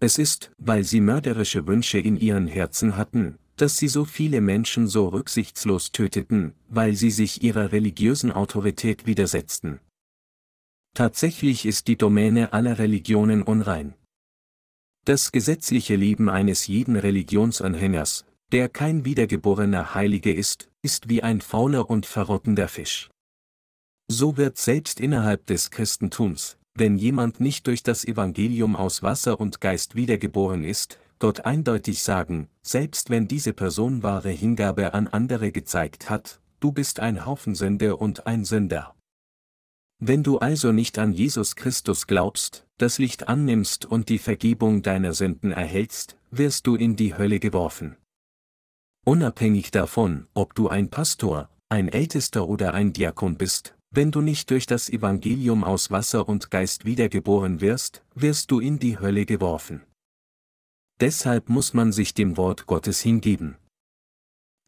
[0.00, 4.86] Es ist, weil sie mörderische Wünsche in ihren Herzen hatten, dass sie so viele Menschen
[4.86, 9.80] so rücksichtslos töteten, weil sie sich ihrer religiösen Autorität widersetzten.
[10.94, 13.94] Tatsächlich ist die Domäne aller Religionen unrein.
[15.04, 21.90] Das gesetzliche Leben eines jeden Religionsanhängers, der kein wiedergeborener Heilige ist, ist wie ein fauler
[21.90, 23.10] und verrottender Fisch.
[24.08, 29.60] So wird selbst innerhalb des Christentums, wenn jemand nicht durch das Evangelium aus Wasser und
[29.60, 36.10] Geist wiedergeboren ist, Gott eindeutig sagen, selbst wenn diese Person wahre Hingabe an andere gezeigt
[36.10, 38.94] hat, du bist ein Haufen Sünde und ein Sünder.
[40.00, 45.14] Wenn du also nicht an Jesus Christus glaubst, das Licht annimmst und die Vergebung deiner
[45.14, 47.96] Sünden erhältst, wirst du in die Hölle geworfen.
[49.06, 54.50] Unabhängig davon, ob du ein Pastor, ein Ältester oder ein Diakon bist, wenn du nicht
[54.50, 59.82] durch das Evangelium aus Wasser und Geist wiedergeboren wirst, wirst du in die Hölle geworfen.
[61.00, 63.56] Deshalb muss man sich dem Wort Gottes hingeben.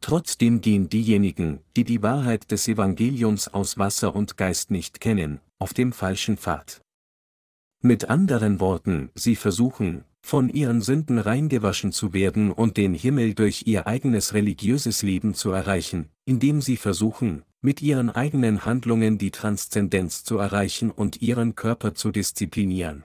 [0.01, 5.73] Trotzdem gehen diejenigen, die die Wahrheit des Evangeliums aus Wasser und Geist nicht kennen, auf
[5.73, 6.81] dem falschen Pfad.
[7.81, 13.63] Mit anderen Worten, sie versuchen, von ihren Sünden reingewaschen zu werden und den Himmel durch
[13.65, 20.23] ihr eigenes religiöses Leben zu erreichen, indem sie versuchen, mit ihren eigenen Handlungen die Transzendenz
[20.23, 23.03] zu erreichen und ihren Körper zu disziplinieren.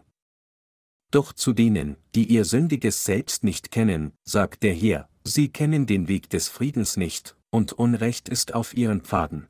[1.12, 6.08] Doch zu denen, die ihr sündiges Selbst nicht kennen, sagt der Herr, sie kennen den
[6.08, 9.46] Weg des Friedens nicht, und Unrecht ist auf ihren Pfaden.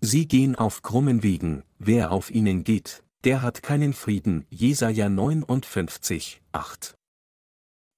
[0.00, 6.40] Sie gehen auf krummen Wegen, wer auf ihnen geht, der hat keinen Frieden, Jesaja 59,
[6.52, 6.94] 8.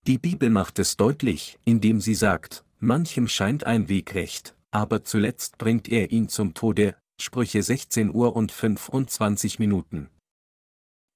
[0.09, 5.59] Die Bibel macht es deutlich, indem sie sagt, manchem scheint ein Weg recht, aber zuletzt
[5.59, 10.09] bringt er ihn zum Tode, Sprüche 16 Uhr und 25 Minuten.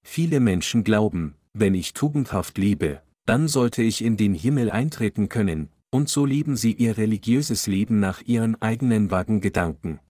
[0.02, 5.68] Viele Menschen glauben, wenn ich tugendhaft lebe, dann sollte ich in den Himmel eintreten können,
[5.90, 10.00] und so leben sie ihr religiöses Leben nach ihren eigenen vagen Gedanken.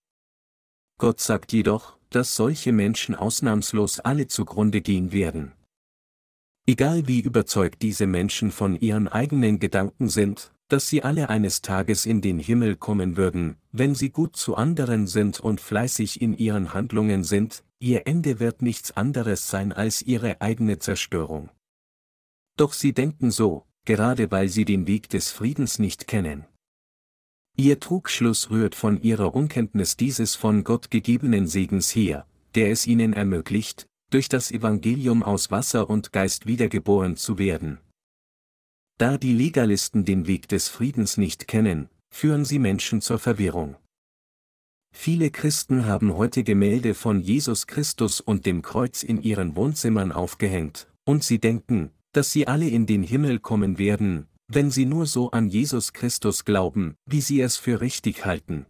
[0.98, 5.52] Gott sagt jedoch, dass solche Menschen ausnahmslos alle zugrunde gehen werden.
[6.66, 12.07] Egal wie überzeugt diese Menschen von ihren eigenen Gedanken sind, dass sie alle eines Tages
[12.07, 16.72] in den Himmel kommen würden, wenn sie gut zu anderen sind und fleißig in ihren
[16.72, 21.51] Handlungen sind, ihr Ende wird nichts anderes sein als ihre eigene Zerstörung.
[22.57, 26.47] Doch sie denken so, gerade weil sie den Weg des Friedens nicht kennen.
[27.57, 33.12] Ihr Trugschluss rührt von ihrer Unkenntnis dieses von Gott gegebenen Segens her, der es ihnen
[33.12, 37.79] ermöglicht, durch das Evangelium aus Wasser und Geist wiedergeboren zu werden,
[39.03, 43.77] da die Legalisten den Weg des Friedens nicht kennen, führen sie Menschen zur Verwirrung.
[44.92, 50.87] Viele Christen haben heute Gemälde von Jesus Christus und dem Kreuz in ihren Wohnzimmern aufgehängt,
[51.05, 55.31] und sie denken, dass sie alle in den Himmel kommen werden, wenn sie nur so
[55.31, 58.66] an Jesus Christus glauben, wie sie es für richtig halten.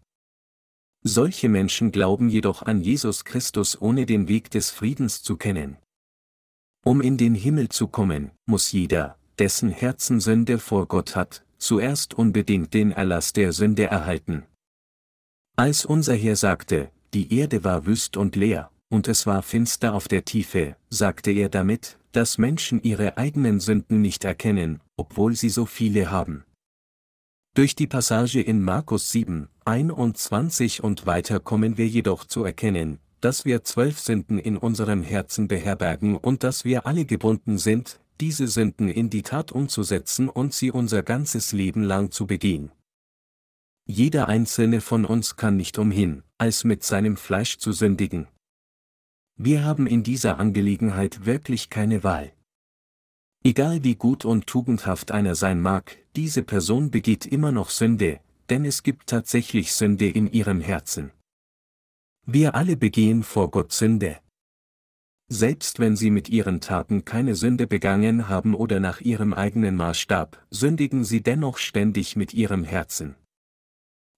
[1.02, 5.76] Solche Menschen glauben jedoch an Jesus Christus ohne den Weg des Friedens zu kennen.
[6.84, 12.14] Um in den Himmel zu kommen, muss jeder, dessen Herzen Sünde vor Gott hat, zuerst
[12.14, 14.44] unbedingt den Erlass der Sünde erhalten.
[15.56, 20.08] Als unser Herr sagte, die Erde war wüst und leer, und es war finster auf
[20.08, 25.66] der Tiefe, sagte er damit, dass Menschen ihre eigenen Sünden nicht erkennen, obwohl sie so
[25.66, 26.44] viele haben.
[27.54, 33.44] Durch die Passage in Markus 7, 21 und weiter kommen wir jedoch zu erkennen, dass
[33.44, 38.88] wir zwölf Sünden in unserem Herzen beherbergen und dass wir alle gebunden sind, diese Sünden
[38.88, 42.72] in die Tat umzusetzen und sie unser ganzes Leben lang zu begehen.
[43.86, 48.28] Jeder einzelne von uns kann nicht umhin, als mit seinem Fleisch zu sündigen.
[49.36, 52.32] Wir haben in dieser Angelegenheit wirklich keine Wahl.
[53.44, 58.20] Egal wie gut und tugendhaft einer sein mag, diese Person begeht immer noch Sünde,
[58.50, 61.10] denn es gibt tatsächlich Sünde in ihrem Herzen.
[62.24, 64.20] Wir alle begehen vor Gott Sünde
[65.32, 70.44] selbst wenn sie mit ihren Taten keine Sünde begangen haben oder nach ihrem eigenen Maßstab,
[70.50, 73.16] sündigen sie dennoch ständig mit ihrem Herzen.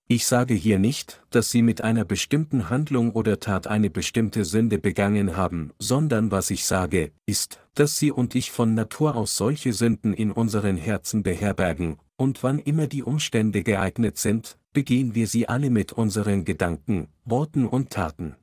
[0.07, 4.78] Ich sage hier nicht, dass sie mit einer bestimmten Handlung oder Tat eine bestimmte Sünde
[4.78, 9.72] begangen haben, sondern was ich sage, ist, dass sie und ich von Natur aus solche
[9.72, 15.48] Sünden in unseren Herzen beherbergen, und wann immer die Umstände geeignet sind, begehen wir sie
[15.48, 18.36] alle mit unseren Gedanken, Worten und Taten.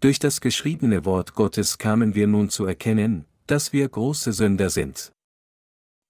[0.00, 5.12] Durch das geschriebene Wort Gottes kamen wir nun zu erkennen, dass wir große Sünder sind.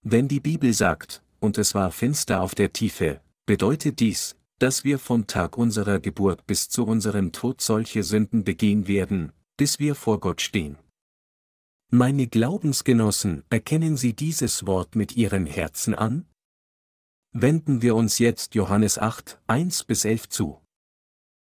[0.03, 4.99] Wenn die Bibel sagt, und es war finster auf der Tiefe, bedeutet dies, dass wir
[4.99, 10.21] vom Tag unserer Geburt bis zu unserem Tod solche Sünden begehen werden, bis wir vor
[10.21, 10.79] Gott stehen.
[11.91, 16.27] Meine Glaubensgenossen, erkennen Sie dieses Wort mit Ihren Herzen an?
[17.33, 20.61] Wenden wir uns jetzt Johannes 8, 1 bis 11 zu.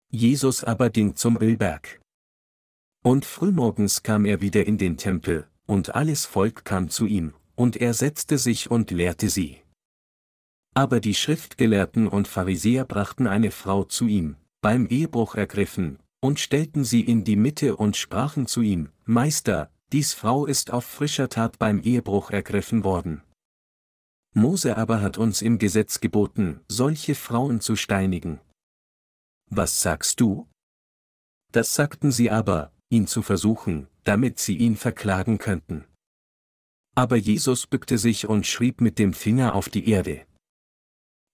[0.09, 2.01] Jesus aber ging zum Ölberg.
[3.03, 7.77] Und frühmorgens kam er wieder in den Tempel, und alles Volk kam zu ihm, und
[7.77, 9.61] er setzte sich und lehrte sie.
[10.74, 16.84] Aber die Schriftgelehrten und Pharisäer brachten eine Frau zu ihm, beim Ehebruch ergriffen, und stellten
[16.84, 21.59] sie in die Mitte und sprachen zu ihm, Meister, dies Frau ist auf frischer Tat
[21.59, 23.22] beim Ehebruch ergriffen worden.
[24.34, 28.39] Mose aber hat uns im Gesetz geboten, solche Frauen zu steinigen.
[29.49, 30.47] Was sagst du?
[31.51, 35.84] Das sagten sie aber, ihn zu versuchen, damit sie ihn verklagen könnten.
[36.95, 40.26] Aber Jesus bückte sich und schrieb mit dem Finger auf die Erde.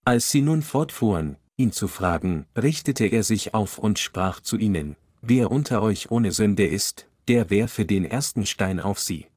[0.08, 4.95] Als sie nun fortfuhren, ihn zu fragen, richtete er sich auf und sprach zu ihnen,
[5.22, 9.28] Wer unter euch ohne Sünde ist, der werfe den ersten Stein auf sie.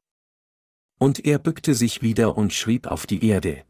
[0.97, 3.65] Und er bückte sich wieder und schrieb auf die Erde.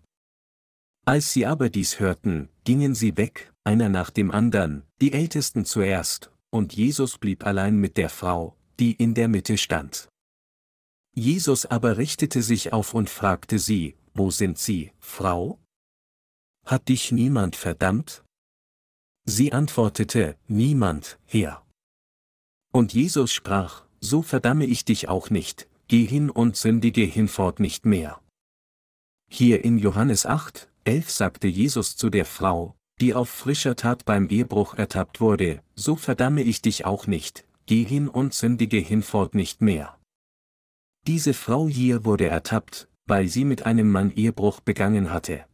[1.03, 6.29] Als sie aber dies hörten, gingen sie weg, einer nach dem andern, die Ältesten zuerst,
[6.51, 10.07] und Jesus blieb allein mit der Frau, die in der Mitte stand.
[11.15, 15.60] Jesus aber richtete sich auf und fragte sie, Wo sind sie, Frau?
[16.65, 18.23] Hat dich niemand verdammt?
[19.25, 21.65] Sie antwortete, Niemand, Herr.
[22.71, 27.85] Und Jesus sprach, So verdamme ich dich auch nicht, geh hin und sündige hinfort nicht
[27.85, 28.21] mehr.
[29.29, 34.27] Hier in Johannes 8, 11 sagte Jesus zu der Frau, die auf frischer Tat beim
[34.29, 39.61] Ehebruch ertappt wurde, so verdamme ich dich auch nicht, geh hin und sündige hinfort nicht
[39.61, 39.97] mehr.
[41.07, 45.45] Diese Frau hier wurde ertappt, weil sie mit einem Mann Ehebruch begangen hatte.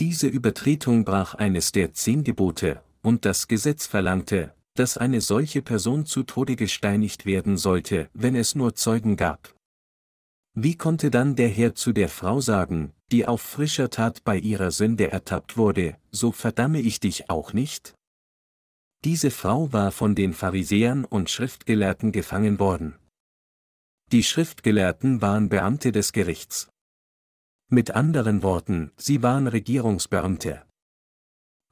[0.00, 6.06] Diese Übertretung brach eines der zehn Gebote, und das Gesetz verlangte, dass eine solche Person
[6.06, 9.54] zu Tode gesteinigt werden sollte, wenn es nur Zeugen gab.
[10.54, 14.70] Wie konnte dann der Herr zu der Frau sagen, die auf frischer Tat bei ihrer
[14.70, 17.92] Sünde ertappt wurde, so verdamme ich dich auch nicht?
[19.04, 22.96] Diese Frau war von den Pharisäern und Schriftgelehrten gefangen worden.
[24.12, 26.69] Die Schriftgelehrten waren Beamte des Gerichts.
[27.72, 30.64] Mit anderen Worten, sie waren Regierungsbeamte.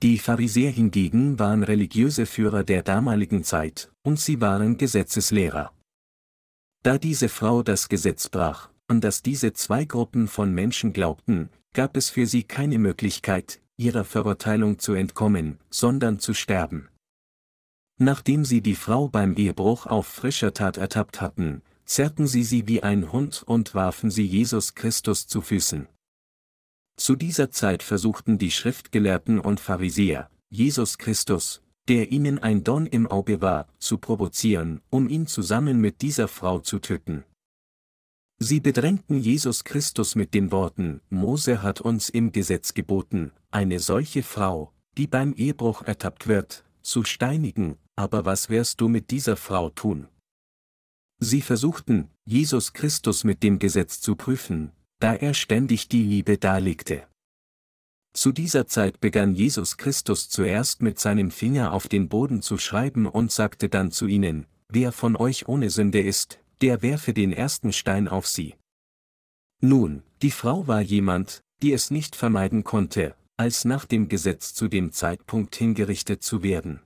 [0.01, 5.73] Die Pharisäer hingegen waren religiöse Führer der damaligen Zeit, und sie waren Gesetzeslehrer.
[6.85, 11.97] Da diese Frau das Gesetz brach, an das diese zwei Gruppen von Menschen glaubten, gab
[11.97, 16.91] es für sie keine Möglichkeit, ihrer Verurteilung zu entkommen, sondern zu sterben.
[17.99, 22.83] Nachdem sie die Frau beim Ehebruch auf frischer Tat ertappt hatten, zerrten sie sie wie
[22.83, 25.89] ein Hund und warfen sie Jesus Christus zu Füßen.
[26.97, 33.07] Zu dieser Zeit versuchten die Schriftgelehrten und Pharisäer, Jesus Christus, der ihnen ein Dorn im
[33.07, 37.25] Auge war, zu provozieren, um ihn zusammen mit dieser Frau zu töten.
[38.39, 44.23] Sie bedrängten Jesus Christus mit den Worten, Mose hat uns im Gesetz geboten, eine solche
[44.23, 49.71] Frau, die beim Ehebruch ertappt wird, zu steinigen, aber was wirst du mit dieser Frau
[49.71, 50.09] tun?
[51.21, 57.07] Sie versuchten, Jesus Christus mit dem Gesetz zu prüfen, da er ständig die Liebe darlegte.
[58.15, 63.07] Zu dieser Zeit begann Jesus Christus zuerst mit seinem Finger auf den Boden zu schreiben
[63.07, 67.73] und sagte dann zu ihnen, Wer von euch ohne Sünde ist, der werfe den ersten
[67.73, 68.55] Stein auf sie.
[69.61, 74.69] Nun, die Frau war jemand, die es nicht vermeiden konnte, als nach dem Gesetz zu
[74.69, 76.81] dem Zeitpunkt hingerichtet zu werden.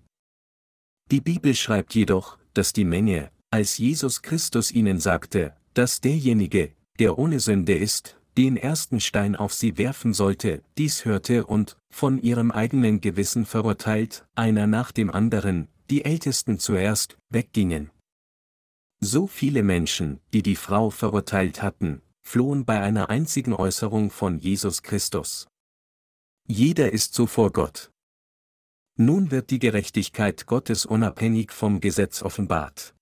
[1.10, 7.18] Die Bibel schreibt jedoch, dass die Menge, als Jesus Christus ihnen sagte, dass derjenige, der
[7.18, 12.50] ohne Sünde ist, den ersten Stein auf sie werfen sollte, dies hörte und, von ihrem
[12.50, 17.90] eigenen Gewissen verurteilt, einer nach dem anderen, die Ältesten zuerst, weggingen.
[19.00, 24.82] So viele Menschen, die die Frau verurteilt hatten, flohen bei einer einzigen Äußerung von Jesus
[24.82, 25.46] Christus.
[26.48, 27.90] Jeder ist so vor Gott.
[28.96, 32.94] Nun wird die Gerechtigkeit Gottes unabhängig vom Gesetz offenbart.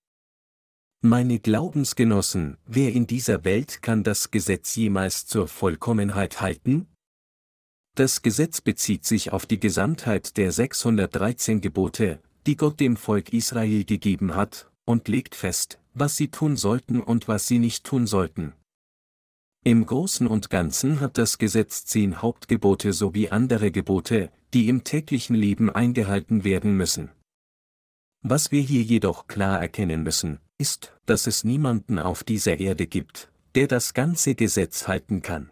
[1.03, 6.87] Meine Glaubensgenossen, wer in dieser Welt kann das Gesetz jemals zur Vollkommenheit halten?
[8.01, 13.85] das Gesetz bezieht sich auf die Gesamtheit der 613 Gebote, die Gott dem Volk Israel
[13.85, 18.55] gegeben hat, und legt fest, was sie tun sollten und was sie nicht tun sollten.
[19.65, 25.37] Im Großen und Ganzen hat das Gesetz zehn Hauptgebote sowie andere Gebote, die im täglichen
[25.37, 27.11] Leben eingehalten werden müssen.
[28.23, 33.33] Was wir hier jedoch klar erkennen müssen, ist, dass es niemanden auf dieser Erde gibt,
[33.55, 35.51] der das ganze Gesetz halten kann.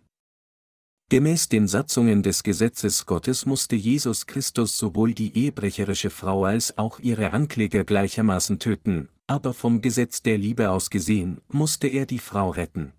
[1.10, 7.00] Gemäß den Satzungen des Gesetzes Gottes musste Jesus Christus sowohl die ehebrecherische Frau als auch
[7.00, 12.50] ihre Ankläger gleichermaßen töten, aber vom Gesetz der Liebe aus gesehen, musste er die Frau
[12.50, 12.92] retten.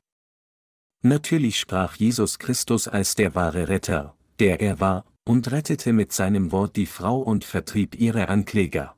[1.03, 6.51] Natürlich sprach Jesus Christus als der wahre Retter, der er war, und rettete mit seinem
[6.51, 8.95] Wort die Frau und vertrieb ihre Ankläger.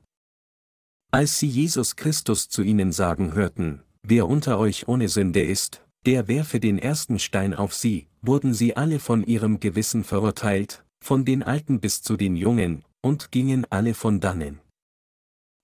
[1.14, 6.26] Als sie Jesus Christus zu ihnen sagen hörten, wer unter euch ohne Sünde ist, der
[6.26, 11.42] werfe den ersten Stein auf sie, wurden sie alle von ihrem Gewissen verurteilt, von den
[11.42, 14.60] Alten bis zu den Jungen, und gingen alle von dannen.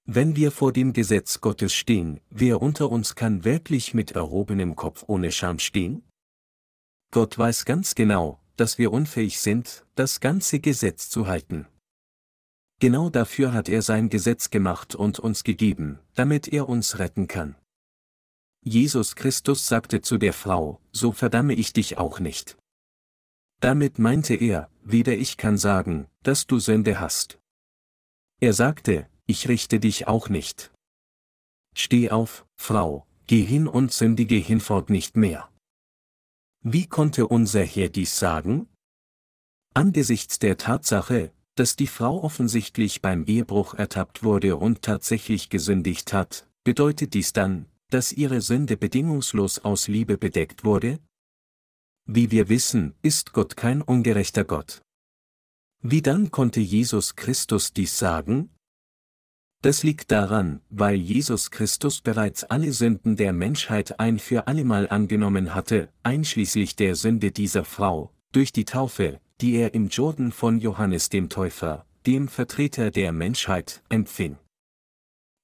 [0.05, 5.05] Wenn wir vor dem Gesetz Gottes stehen, wer unter uns kann wirklich mit erhobenem Kopf
[5.07, 6.03] ohne Scham stehen?
[7.11, 11.66] Gott weiß ganz genau, dass wir unfähig sind, das ganze Gesetz zu halten.
[12.80, 17.56] Genau dafür hat er sein Gesetz gemacht und uns gegeben, damit er uns retten kann.
[18.62, 22.56] Jesus Christus sagte zu der Frau, so verdamme ich dich auch nicht.
[23.60, 27.40] Damit meinte er, weder ich kann sagen, dass du Sünde hast.
[28.40, 30.72] Er sagte, ich richte dich auch nicht.
[31.74, 35.50] Steh auf, Frau, geh hin und sündige hinfort nicht mehr.
[36.62, 38.68] Wie konnte unser Herr dies sagen?
[39.74, 46.48] Angesichts der Tatsache, dass die Frau offensichtlich beim Ehebruch ertappt wurde und tatsächlich gesündigt hat,
[46.62, 51.00] bedeutet dies dann, dass ihre Sünde bedingungslos aus Liebe bedeckt wurde?
[52.06, 54.82] Wie wir wissen, ist Gott kein ungerechter Gott.
[55.82, 58.50] Wie dann konnte Jesus Christus dies sagen?
[59.61, 65.56] Das liegt daran, weil Jesus Christus bereits alle Sünden der Menschheit ein für allemal angenommen
[65.56, 71.09] hatte, einschließlich der Sünde dieser Frau, durch die Taufe, die er im Jordan von Johannes
[71.09, 74.36] dem Täufer, dem Vertreter der Menschheit, empfing.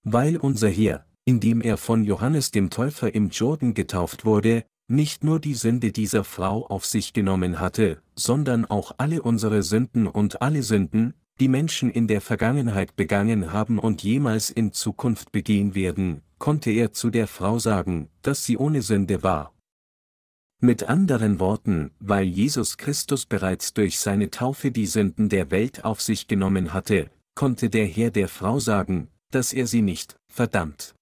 [0.02, 5.40] Weil unser Herr, indem er von Johannes dem Täufer im Jordan getauft wurde, nicht nur
[5.40, 10.62] die Sünde dieser Frau auf sich genommen hatte, sondern auch alle unsere Sünden und alle
[10.62, 16.70] Sünden, die Menschen in der Vergangenheit begangen haben und jemals in Zukunft begehen werden, konnte
[16.70, 19.53] er zu der Frau sagen, dass sie ohne Sünde war.
[20.60, 26.00] Mit anderen Worten, weil Jesus Christus bereits durch seine Taufe die Sünden der Welt auf
[26.00, 30.94] sich genommen hatte, konnte der Herr der Frau sagen, dass er sie nicht verdammt.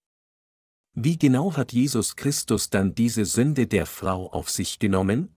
[0.94, 5.34] Wie genau hat Jesus Christus dann diese Sünde der Frau auf sich genommen?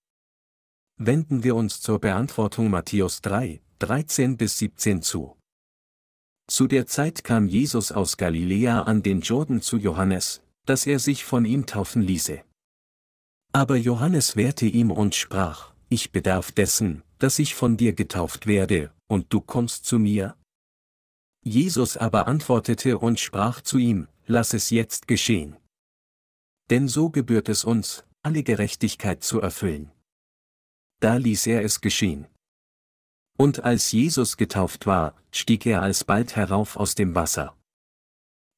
[0.97, 5.38] Wenden wir uns zur Beantwortung Matthäus 3, 13 bis 17 zu.
[6.47, 11.26] Zu der Zeit kam Jesus aus Galiläa an den Jordan zu Johannes, dass er sich
[11.26, 12.43] von ihm taufen ließe.
[13.56, 18.91] Aber Johannes wehrte ihm und sprach, ich bedarf dessen, dass ich von dir getauft werde,
[19.08, 20.36] und du kommst zu mir?
[21.41, 25.56] Jesus aber antwortete und sprach zu ihm, lass es jetzt geschehen.
[26.70, 29.89] Denn so gebührt es uns, alle Gerechtigkeit zu erfüllen.
[30.99, 32.28] Da ließ er es geschehen.
[33.38, 37.56] Und als Jesus getauft war, stieg er alsbald herauf aus dem Wasser.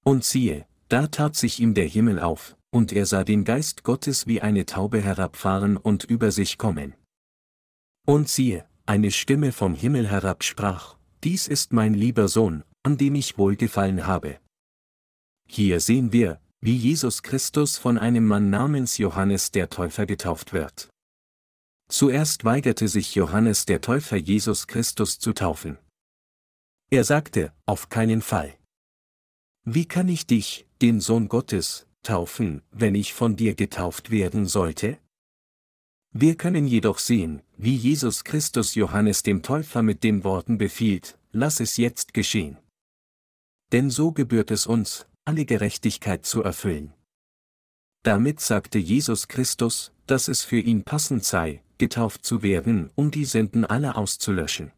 [0.04, 4.28] Und siehe, da tat sich ihm der Himmel auf, und er sah den Geist Gottes
[4.28, 6.96] wie eine Taube herabfahren und über sich kommen.
[8.06, 13.16] Und siehe, eine Stimme vom Himmel herab sprach, Dies ist mein lieber Sohn, an dem
[13.16, 14.40] ich wohlgefallen habe.
[15.50, 20.90] Hier sehen wir, wie Jesus Christus von einem Mann namens Johannes der Täufer getauft wird.
[21.90, 25.78] Zuerst weigerte sich Johannes der Täufer Jesus Christus zu taufen.
[26.90, 28.58] Er sagte, auf keinen Fall.
[29.64, 34.98] Wie kann ich dich, den Sohn Gottes, taufen, wenn ich von dir getauft werden sollte?
[36.12, 41.60] Wir können jedoch sehen, wie Jesus Christus Johannes dem Täufer mit den Worten befiehlt, lass
[41.60, 42.58] es jetzt geschehen.
[43.72, 46.94] Denn so gebührt es uns, alle Gerechtigkeit zu erfüllen.
[48.04, 53.26] Damit sagte Jesus Christus, dass es für ihn passend sei, getauft zu werden, um die
[53.26, 54.72] Sünden aller auszulöschen.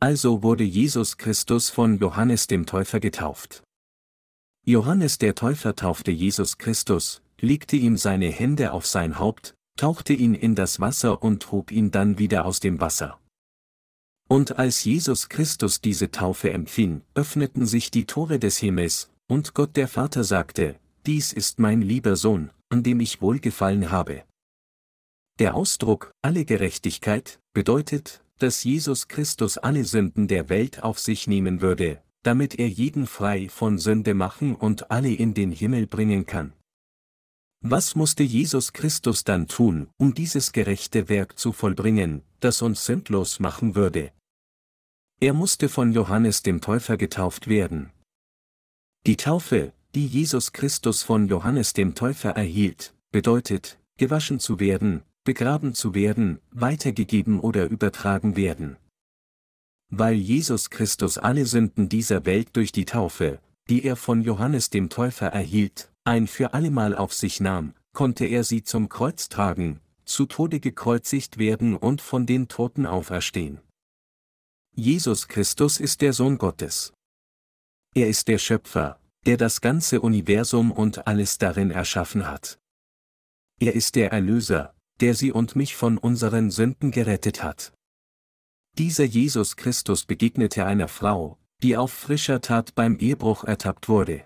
[0.00, 3.62] Also wurde Jesus Christus von Johannes dem Täufer getauft.
[4.66, 10.32] Johannes der Täufer taufte Jesus Christus, legte ihm seine Hände auf sein Haupt, tauchte ihn
[10.32, 13.20] in das Wasser und hob ihn dann wieder aus dem Wasser.
[14.26, 19.76] Und als Jesus Christus diese Taufe empfing, öffneten sich die Tore des Himmels, und Gott
[19.76, 24.24] der Vater sagte, dies ist mein lieber Sohn, an dem ich wohlgefallen habe.
[25.38, 31.60] Der Ausdruck, alle Gerechtigkeit, bedeutet, dass Jesus Christus alle Sünden der Welt auf sich nehmen
[31.60, 36.52] würde, damit er jeden frei von Sünde machen und alle in den Himmel bringen kann.
[37.60, 43.40] Was musste Jesus Christus dann tun, um dieses gerechte Werk zu vollbringen, das uns sündlos
[43.40, 44.12] machen würde?
[45.20, 47.90] Er musste von Johannes dem Täufer getauft werden.
[49.06, 55.72] Die Taufe, die Jesus Christus von Johannes dem Täufer erhielt, bedeutet, gewaschen zu werden, begraben
[55.74, 58.76] zu werden, weitergegeben oder übertragen werden.
[59.96, 63.38] Weil Jesus Christus alle Sünden dieser Welt durch die Taufe,
[63.68, 68.42] die er von Johannes dem Täufer erhielt, ein für allemal auf sich nahm, konnte er
[68.42, 73.60] sie zum Kreuz tragen, zu Tode gekreuzigt werden und von den Toten auferstehen.
[74.74, 76.92] Jesus Christus ist der Sohn Gottes.
[77.94, 82.58] Er ist der Schöpfer, der das ganze Universum und alles darin erschaffen hat.
[83.60, 87.72] Er ist der Erlöser, der sie und mich von unseren Sünden gerettet hat.
[88.76, 94.24] Dieser Jesus Christus begegnete einer Frau, die auf frischer Tat beim Ehebruch ertappt wurde.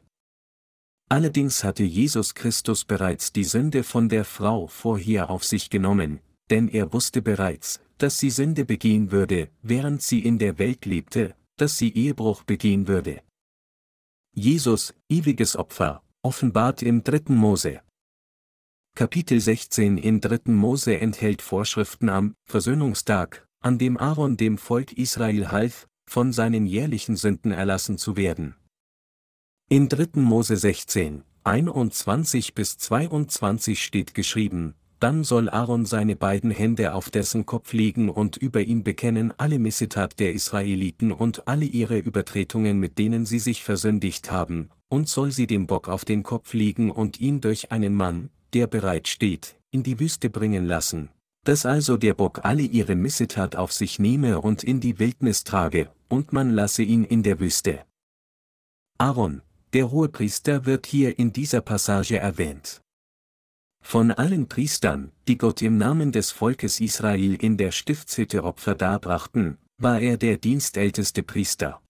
[1.10, 6.20] Allerdings hatte Jesus Christus bereits die Sünde von der Frau vorher auf sich genommen,
[6.50, 11.34] denn er wusste bereits, dass sie Sünde begehen würde, während sie in der Welt lebte,
[11.56, 13.22] dass sie Ehebruch begehen würde.
[14.34, 17.80] Jesus, ewiges Opfer, offenbart im dritten Mose.
[18.94, 20.52] Kapitel 16 in 3.
[20.52, 27.16] Mose enthält Vorschriften am Versöhnungstag, an dem Aaron dem Volk Israel half, von seinen jährlichen
[27.16, 28.54] Sünden erlassen zu werden.
[29.68, 30.20] In 3.
[30.20, 37.46] Mose 16, 21 bis 22 steht geschrieben, dann soll Aaron seine beiden Hände auf dessen
[37.46, 42.98] Kopf legen und über ihn bekennen alle Missetat der Israeliten und alle ihre Übertretungen mit
[42.98, 47.20] denen sie sich versündigt haben, und soll sie dem Bock auf den Kopf legen und
[47.20, 51.10] ihn durch einen Mann, der bereit steht, in die Wüste bringen lassen,
[51.44, 55.90] dass also der Bock alle ihre Missetat auf sich nehme und in die Wildnis trage,
[56.08, 57.84] und man lasse ihn in der Wüste.
[58.98, 62.80] Aaron, der Hohepriester wird hier in dieser Passage erwähnt.
[63.80, 69.58] Von allen Priestern, die Gott im Namen des Volkes Israel in der Stiftshütte Opfer darbrachten,
[69.78, 71.80] war er der dienstälteste Priester.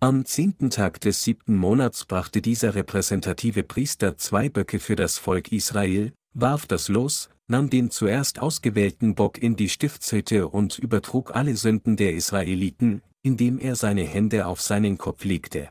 [0.00, 5.52] Am zehnten Tag des siebten Monats brachte dieser repräsentative Priester zwei Böcke für das Volk
[5.52, 11.56] Israel, warf das Los, nahm den zuerst ausgewählten Bock in die Stiftshütte und übertrug alle
[11.56, 15.70] Sünden der Israeliten, indem er seine Hände auf seinen Kopf legte.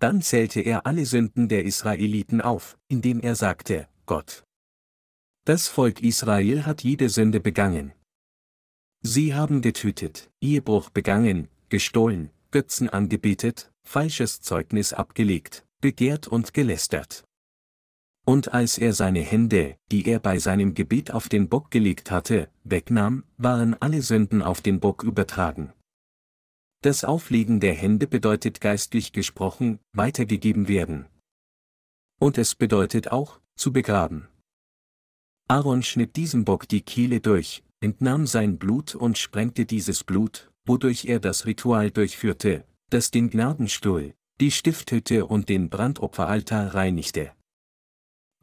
[0.00, 4.44] Dann zählte er alle Sünden der Israeliten auf, indem er sagte, Gott.
[5.44, 7.92] Das Volk Israel hat jede Sünde begangen.
[9.02, 17.24] Sie haben getötet, Ehebruch begangen, gestohlen, Götzen angebetet, falsches Zeugnis abgelegt, begehrt und gelästert.
[18.24, 22.48] Und als er seine Hände, die er bei seinem Gebet auf den Bock gelegt hatte,
[22.62, 25.72] wegnahm, waren alle Sünden auf den Bock übertragen.
[26.82, 31.06] Das Auflegen der Hände bedeutet geistlich gesprochen, weitergegeben werden.
[32.20, 34.28] Und es bedeutet auch, zu begraben.
[35.48, 41.04] Aaron schnitt diesem Bock die Kehle durch, entnahm sein Blut und sprengte dieses Blut, wodurch
[41.06, 47.32] er das Ritual durchführte, das den Gnadenstuhl, die Stifthütte und den Brandopferaltar reinigte.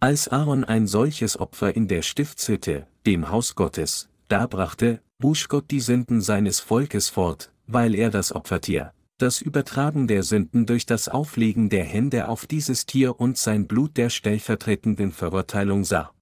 [0.01, 5.81] Als Aaron ein solches Opfer in der Stiftshütte, dem Haus Gottes, darbrachte, wusch Gott die
[5.81, 11.67] Sünden seines Volkes fort, weil er das Opfertier, das Übertragen der Sünden durch das Auflegen
[11.67, 16.13] der Hände auf dieses Tier und sein Blut der stellvertretenden Verurteilung sah.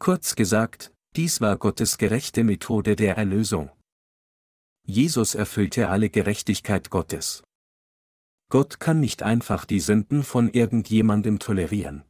[0.00, 3.70] Kurz gesagt, dies war Gottes gerechte Methode der Erlösung.
[4.84, 7.44] Jesus erfüllte alle Gerechtigkeit Gottes.
[8.50, 12.02] Gott kann nicht einfach die Sünden von irgendjemandem tolerieren.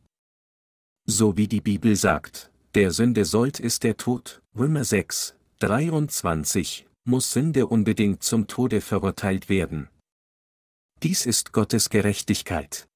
[1.06, 7.32] So wie die Bibel sagt, der Sünde sollt ist der Tod, Römer 6, 23, muss
[7.32, 9.88] Sünde unbedingt zum Tode verurteilt werden.
[11.02, 12.86] Dies ist Gottes Gerechtigkeit.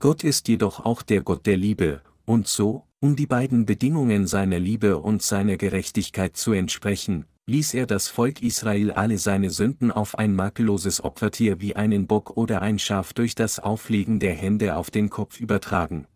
[0.00, 4.58] Gott ist jedoch auch der Gott der Liebe, und so, um die beiden Bedingungen seiner
[4.58, 10.18] Liebe und seiner Gerechtigkeit zu entsprechen, ließ er das Volk Israel alle seine Sünden auf
[10.18, 14.90] ein makelloses Opfertier wie einen Bock oder ein Schaf durch das Auflegen der Hände auf
[14.90, 16.08] den Kopf übertragen.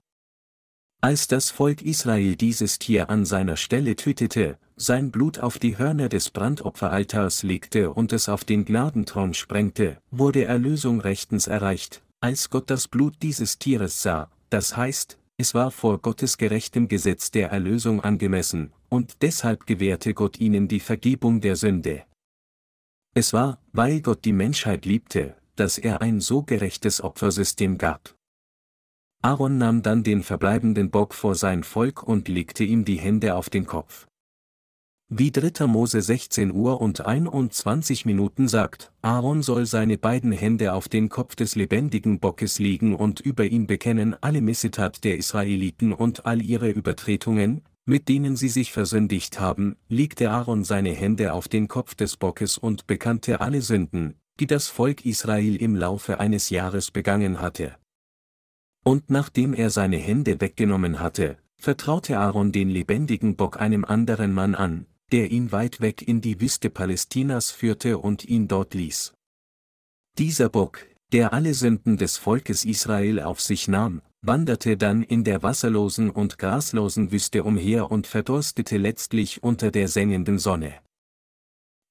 [1.00, 6.08] Als das Volk Israel dieses Tier an seiner Stelle tötete, sein Blut auf die Hörner
[6.08, 12.68] des Brandopferaltars legte und es auf den Gnadenthron sprengte, wurde Erlösung rechtens erreicht, als Gott
[12.68, 18.00] das Blut dieses Tieres sah, das heißt, es war vor Gottes gerechtem Gesetz der Erlösung
[18.02, 22.02] angemessen, und deshalb gewährte Gott ihnen die Vergebung der Sünde.
[23.14, 28.17] Es war, weil Gott die Menschheit liebte, dass er ein so gerechtes Opfersystem gab.
[29.20, 33.50] Aaron nahm dann den verbleibenden Bock vor sein Volk und legte ihm die Hände auf
[33.50, 34.06] den Kopf.
[35.10, 35.66] Wie 3.
[35.66, 41.34] Mose 16 Uhr und 21 Minuten sagt, Aaron soll seine beiden Hände auf den Kopf
[41.34, 46.70] des lebendigen Bockes legen und über ihn bekennen alle Missetat der Israeliten und all ihre
[46.70, 52.18] Übertretungen, mit denen sie sich versündigt haben, legte Aaron seine Hände auf den Kopf des
[52.18, 57.74] Bockes und bekannte alle Sünden, die das Volk Israel im Laufe eines Jahres begangen hatte.
[58.88, 64.54] Und nachdem er seine Hände weggenommen hatte, vertraute Aaron den lebendigen Bock einem anderen Mann
[64.54, 69.12] an, der ihn weit weg in die Wüste Palästinas führte und ihn dort ließ.
[70.16, 75.42] Dieser Bock, der alle Sünden des Volkes Israel auf sich nahm, wanderte dann in der
[75.42, 80.72] wasserlosen und graslosen Wüste umher und verdurstete letztlich unter der sengenden Sonne.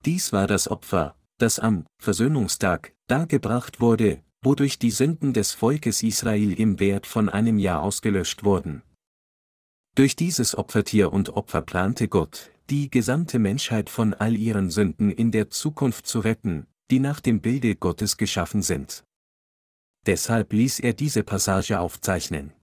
[0.03, 6.53] Dies war das Opfer, das am Versöhnungstag dargebracht wurde, wodurch die Sünden des Volkes Israel
[6.59, 8.81] im Wert von einem Jahr ausgelöscht wurden.
[9.95, 15.31] Durch dieses Opfertier und Opfer plante Gott, die gesamte Menschheit von all ihren Sünden in
[15.31, 19.03] der Zukunft zu retten, die nach dem Bilde Gottes geschaffen sind.
[20.05, 22.53] Deshalb ließ er diese Passage aufzeichnen.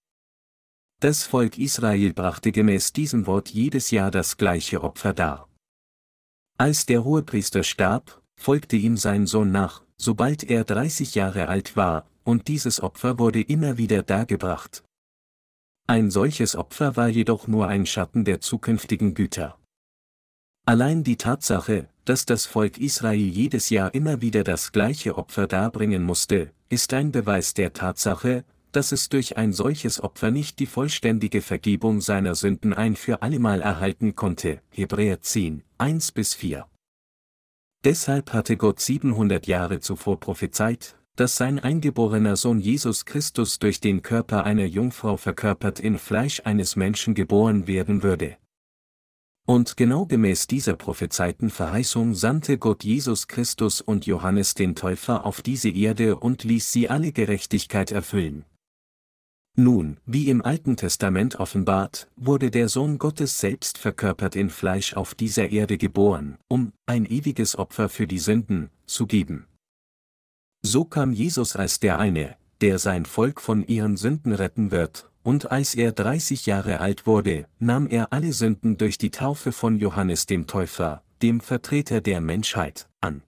[1.01, 5.49] Das Volk Israel brachte gemäß diesem Wort jedes Jahr das gleiche Opfer dar.
[6.57, 12.07] Als der Hohepriester starb, folgte ihm sein Sohn nach, sobald er 30 Jahre alt war,
[12.25, 14.83] und dieses Opfer wurde immer wieder dargebracht.
[15.87, 19.59] Ein solches Opfer war jedoch nur ein Schatten der zukünftigen Güter.
[20.67, 26.03] Allein die Tatsache, dass das Volk Israel jedes Jahr immer wieder das gleiche Opfer darbringen
[26.03, 31.43] musste, ist ein Beweis der Tatsache, dass es durch ein solches Opfer nicht die vollständige
[31.43, 34.61] Vergebung seiner Sünden ein für allemal erhalten konnte.
[34.71, 36.67] Hebräer 10, 1 bis 4.
[37.85, 44.01] Deshalb hatte Gott 700 Jahre zuvor prophezeit, dass sein eingeborener Sohn Jesus Christus durch den
[44.01, 48.39] Körper einer Jungfrau verkörpert in Fleisch eines Menschen geboren werden würde.
[49.47, 55.43] Und genau gemäß dieser prophezeiten Verheißung sandte Gott Jesus Christus und Johannes den Täufer auf
[55.43, 58.47] diese Erde und ließ sie alle Gerechtigkeit erfüllen.
[59.57, 65.15] Nun, wie im Alten Testament offenbart, wurde der Sohn Gottes selbst verkörpert in Fleisch auf
[65.15, 69.47] dieser Erde geboren, um ein ewiges Opfer für die Sünden zu geben.
[70.63, 75.53] So kam Jesus als der eine, der sein Volk von ihren Sünden retten wird, und
[75.53, 80.27] als er 30 Jahre alt wurde, nahm er alle Sünden durch die Taufe von Johannes
[80.27, 83.23] dem Täufer, dem Vertreter der Menschheit, an.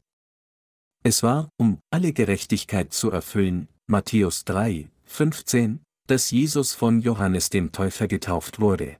[1.04, 7.72] Es war, um alle Gerechtigkeit zu erfüllen, Matthäus 3, 15, dass Jesus von Johannes dem
[7.72, 8.96] Täufer getauft wurde.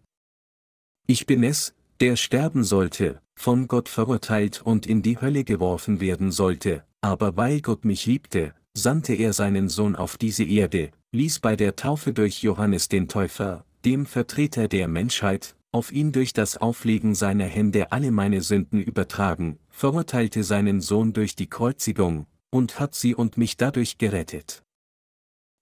[1.07, 6.33] Ich bin es, der sterben sollte, von Gott verurteilt und in die Hölle geworfen werden
[6.33, 11.57] sollte, aber weil Gott mich liebte, sandte er seinen Sohn auf diese Erde, ließ bei
[11.57, 17.15] der Taufe durch Johannes den Täufer, dem Vertreter der Menschheit, auf ihn durch das Auflegen
[17.15, 23.15] seiner Hände alle meine Sünden übertragen, verurteilte seinen Sohn durch die Kreuzigung, und hat sie
[23.15, 24.63] und mich dadurch gerettet.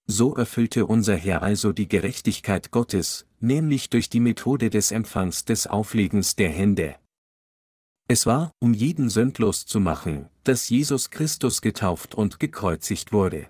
[0.07, 5.65] So erfüllte unser Herr also die Gerechtigkeit Gottes, nämlich durch die Methode des Empfangs des
[5.65, 6.95] Auflegens der Hände.
[8.07, 13.49] Es war, um jeden sündlos zu machen, dass Jesus Christus getauft und gekreuzigt wurde.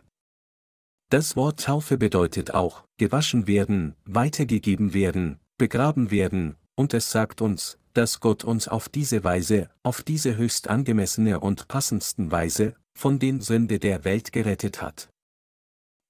[1.09, 7.77] Das Wort Taufe bedeutet auch, gewaschen werden, weitergegeben werden, begraben werden, und es sagt uns,
[7.93, 13.41] dass Gott uns auf diese Weise, auf diese höchst angemessene und passendsten Weise, von den
[13.41, 15.09] Sünde der Welt gerettet hat.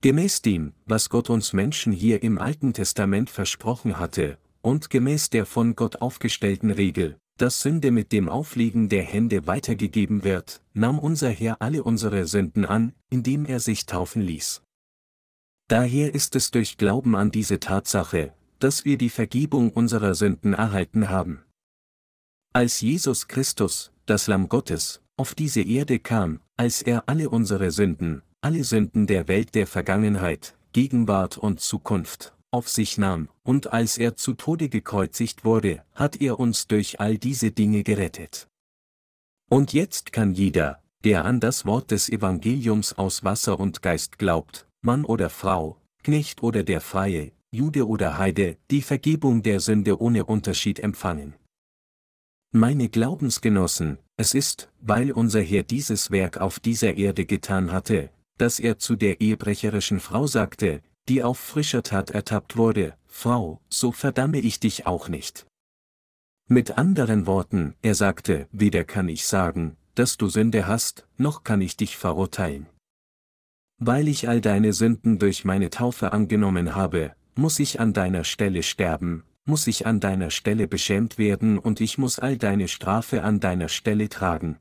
[0.05, 5.47] Gemäß dem, was Gott uns Menschen hier im Alten Testament versprochen hatte, und gemäß der
[5.47, 11.31] von Gott aufgestellten Regel, dass Sünde mit dem Auflegen der Hände weitergegeben wird, nahm unser
[11.31, 14.61] Herr alle unsere Sünden an, indem er sich taufen ließ.
[15.69, 21.09] Daher ist es durch Glauben an diese Tatsache, dass wir die Vergebung unserer Sünden erhalten
[21.09, 21.41] haben.
[22.53, 28.21] Als Jesus Christus, das Lamm Gottes, auf diese Erde kam, als er alle unsere Sünden,
[28.41, 34.15] alle Sünden der Welt der Vergangenheit, Gegenwart und Zukunft, auf sich nahm, und als er
[34.15, 38.47] zu Tode gekreuzigt wurde, hat er uns durch all diese Dinge gerettet.
[39.49, 44.67] Und jetzt kann jeder, der an das Wort des Evangeliums aus Wasser und Geist glaubt,
[44.81, 50.25] Mann oder Frau, Knecht oder der Freie, Jude oder Heide, die Vergebung der Sünde ohne
[50.25, 51.35] Unterschied empfangen.
[52.51, 58.59] Meine Glaubensgenossen, es ist, weil unser Herr dieses Werk auf dieser Erde getan hatte, dass
[58.59, 64.39] er zu der ehebrecherischen Frau sagte, die auf frischer Tat ertappt wurde, Frau, so verdamme
[64.39, 65.45] ich dich auch nicht.
[66.47, 71.61] Mit anderen Worten, er sagte, weder kann ich sagen, dass du Sünde hast, noch kann
[71.61, 72.67] ich dich verurteilen.
[73.77, 78.63] Weil ich all deine Sünden durch meine Taufe angenommen habe, muss ich an deiner Stelle
[78.63, 83.39] sterben, muss ich an deiner Stelle beschämt werden und ich muss all deine Strafe an
[83.39, 84.57] deiner Stelle tragen.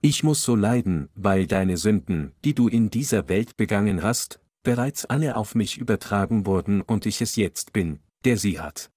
[0.00, 5.04] Ich muss so leiden, weil deine Sünden, die du in dieser Welt begangen hast, bereits
[5.04, 8.90] alle auf mich übertragen wurden und ich es jetzt bin, der sie hat.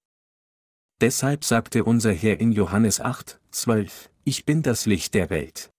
[1.02, 5.72] Deshalb sagte unser Herr in Johannes 8, 12, Ich bin das Licht der Welt.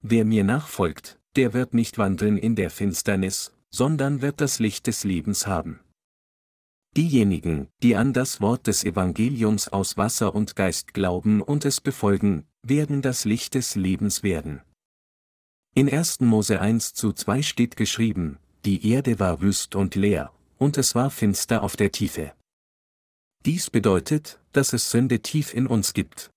[0.00, 5.04] Wer mir nachfolgt, der wird nicht wandeln in der Finsternis, sondern wird das Licht des
[5.04, 5.80] Lebens haben.
[6.96, 12.46] Diejenigen, die an das Wort des Evangeliums aus Wasser und Geist glauben und es befolgen,
[12.64, 14.62] werden das Licht des Lebens werden.
[15.74, 16.20] In 1.
[16.20, 21.10] Mose 1 zu 2 steht geschrieben, die Erde war wüst und leer, und es war
[21.10, 22.32] finster auf der Tiefe.
[23.44, 26.30] Dies bedeutet, dass es Sünde tief in uns gibt.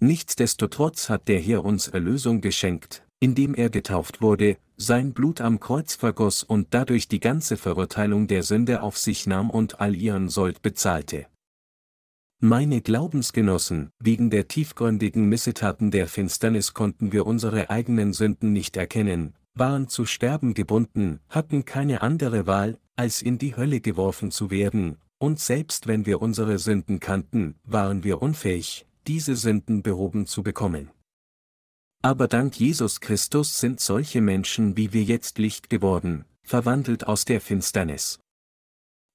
[0.00, 5.94] Nichtsdestotrotz hat der Herr uns Erlösung geschenkt, indem er getauft wurde, sein Blut am Kreuz
[5.94, 10.62] vergoss und dadurch die ganze Verurteilung der Sünde auf sich nahm und all ihren Sold
[10.62, 11.26] bezahlte.
[12.42, 19.34] Meine Glaubensgenossen, wegen der tiefgründigen Missetaten der Finsternis konnten wir unsere eigenen Sünden nicht erkennen,
[19.52, 24.96] waren zu sterben gebunden, hatten keine andere Wahl, als in die Hölle geworfen zu werden,
[25.18, 30.90] und selbst wenn wir unsere Sünden kannten, waren wir unfähig, diese Sünden behoben zu bekommen.
[32.00, 37.42] Aber dank Jesus Christus sind solche Menschen wie wir jetzt Licht geworden, verwandelt aus der
[37.42, 38.18] Finsternis.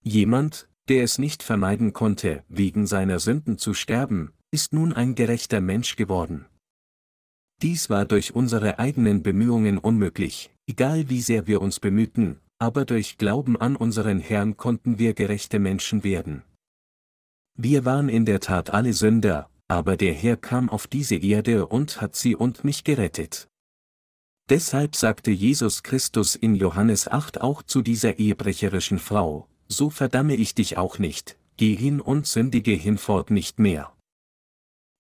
[0.03, 5.61] Jemand, der es nicht vermeiden konnte, wegen seiner Sünden zu sterben, ist nun ein gerechter
[5.61, 6.45] Mensch geworden.
[7.61, 13.17] Dies war durch unsere eigenen Bemühungen unmöglich, egal wie sehr wir uns bemühten, aber durch
[13.17, 16.43] Glauben an unseren Herrn konnten wir gerechte Menschen werden.
[17.57, 22.01] Wir waren in der Tat alle Sünder, aber der Herr kam auf diese Erde und
[22.01, 23.47] hat sie und mich gerettet.
[24.49, 30.55] Deshalb sagte Jesus Christus in Johannes 8 auch zu dieser ehebrecherischen Frau, so verdamme ich
[30.55, 33.95] dich auch nicht, geh hin und sündige hinfort nicht mehr.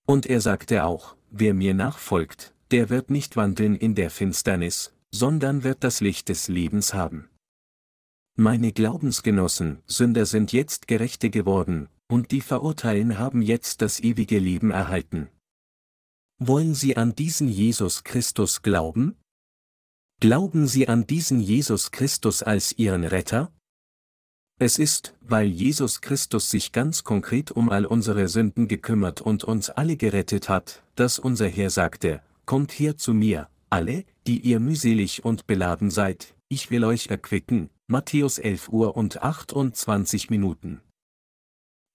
[0.05, 5.63] Und er sagte auch, wer mir nachfolgt, der wird nicht wandeln in der Finsternis, sondern
[5.63, 7.29] wird das Licht des Lebens haben.
[8.35, 14.71] Meine Glaubensgenossen, Sünder sind jetzt Gerechte geworden, und die Verurteilen haben jetzt das ewige Leben
[14.71, 15.29] erhalten.
[16.37, 19.15] Wollen Sie an diesen Jesus Christus glauben?
[20.19, 23.53] Glauben Sie an diesen Jesus Christus als Ihren Retter?
[24.57, 29.69] Es ist, weil Jesus Christus sich ganz konkret um all unsere Sünden gekümmert und uns
[29.69, 35.25] alle gerettet hat, dass unser Herr sagte, Kommt her zu mir, alle, die ihr mühselig
[35.25, 40.79] und beladen seid, ich will euch erquicken, Matthäus 11 Uhr und 28 Minuten.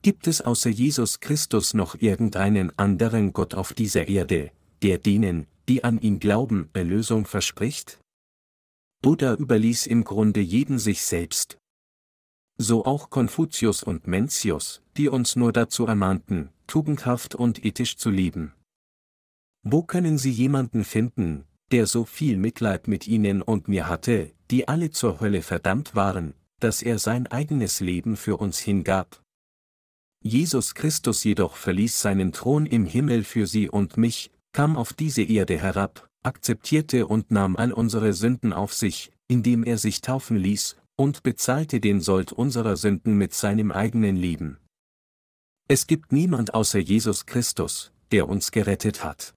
[0.03, 4.51] Gibt es außer Jesus Christus noch irgendeinen anderen Gott auf dieser Erde,
[4.83, 8.01] der denen, die an ihn glauben, Erlösung verspricht?
[9.03, 11.60] Buddha überließ im Grunde jeden sich selbst.
[12.63, 18.53] So auch Konfuzius und Mencius, die uns nur dazu ermahnten, tugendhaft und ethisch zu leben.
[19.63, 24.69] Wo können Sie jemanden finden, der so viel Mitleid mit Ihnen und mir hatte, die
[24.69, 29.23] alle zur Hölle verdammt waren, dass er sein eigenes Leben für uns hingab?
[30.23, 35.23] Jesus Christus jedoch verließ seinen Thron im Himmel für sie und mich, kam auf diese
[35.23, 40.77] Erde herab, akzeptierte und nahm all unsere Sünden auf sich, indem er sich taufen ließ,
[41.01, 44.59] und bezahlte den Sold unserer Sünden mit seinem eigenen Leben.
[45.67, 49.33] Es gibt niemand außer Jesus Christus, der uns gerettet hat.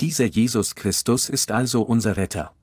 [0.00, 2.54] Dieser Jesus Christus ist also unser Retter.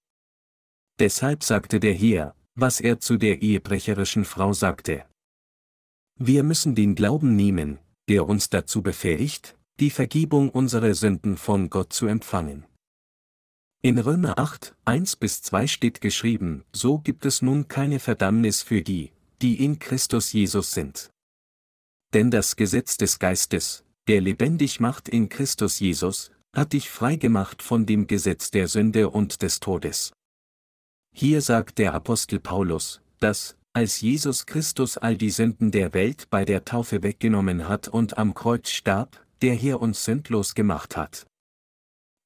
[0.97, 5.05] Deshalb sagte der Herr, was er zu der ehebrecherischen Frau sagte.
[6.17, 11.91] Wir müssen den Glauben nehmen, der uns dazu befähigt, die Vergebung unserer Sünden von Gott
[11.91, 12.65] zu empfangen.
[13.81, 18.81] In Römer 8, 1 bis 2 steht geschrieben, so gibt es nun keine Verdammnis für
[18.81, 21.11] die, die in Christus Jesus sind.
[22.13, 27.63] Denn das Gesetz des Geistes, der lebendig macht in Christus Jesus, hat dich frei gemacht
[27.63, 30.11] von dem Gesetz der Sünde und des Todes.
[31.15, 36.43] Hier sagt der Apostel Paulus, dass, als Jesus Christus all die Sünden der Welt bei
[36.43, 41.28] der Taufe weggenommen hat und am Kreuz starb, der hier uns sündlos gemacht hat.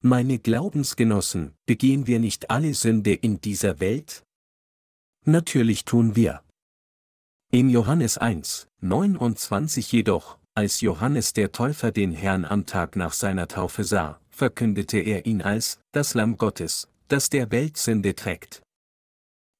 [0.06, 4.26] Meine Glaubensgenossen, begehen wir nicht alle Sünde in dieser Welt?
[5.24, 6.43] Natürlich tun wir.
[7.54, 13.47] In Johannes 1, 29 jedoch, als Johannes der Täufer den Herrn am Tag nach seiner
[13.47, 18.62] Taufe sah, verkündete er ihn als das Lamm Gottes, das der Welt Sünde trägt.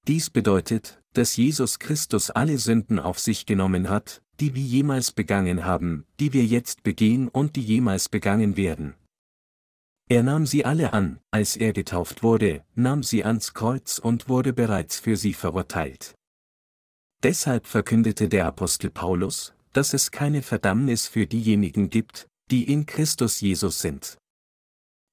[0.10, 5.64] Dies bedeutet, dass Jesus Christus alle Sünden auf sich genommen hat, die wir jemals begangen
[5.64, 8.96] haben, die wir jetzt begehen und die jemals begangen werden.
[10.10, 14.54] Er nahm sie alle an, als er getauft wurde, nahm sie ans Kreuz und wurde
[14.54, 16.16] bereits für sie verurteilt.
[17.24, 23.40] Deshalb verkündete der Apostel Paulus, dass es keine Verdammnis für diejenigen gibt, die in Christus
[23.40, 24.18] Jesus sind.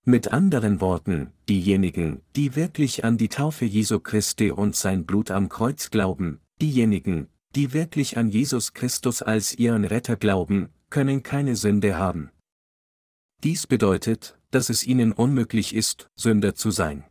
[0.04, 5.48] Mit anderen Worten, diejenigen, die wirklich an die Taufe Jesu Christi und sein Blut am
[5.48, 11.96] Kreuz glauben, diejenigen, die wirklich an Jesus Christus als ihren Retter glauben, können keine Sünde
[11.96, 12.30] haben.
[13.44, 17.04] Dies bedeutet, dass es ihnen unmöglich ist, Sünder zu sein.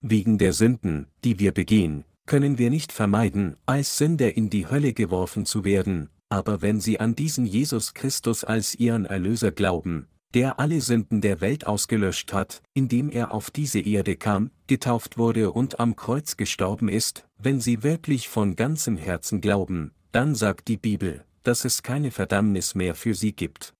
[0.00, 4.92] Wegen der Sünden, die wir begehen, können wir nicht vermeiden, als Sünder in die Hölle
[4.92, 10.58] geworfen zu werden, aber wenn sie an diesen Jesus Christus als ihren Erlöser glauben, der
[10.58, 15.78] alle Sünden der Welt ausgelöscht hat, indem er auf diese Erde kam, getauft wurde und
[15.78, 21.24] am Kreuz gestorben ist, wenn sie wirklich von ganzem Herzen glauben, dann sagt die Bibel,
[21.44, 23.74] dass es keine Verdammnis mehr für sie gibt.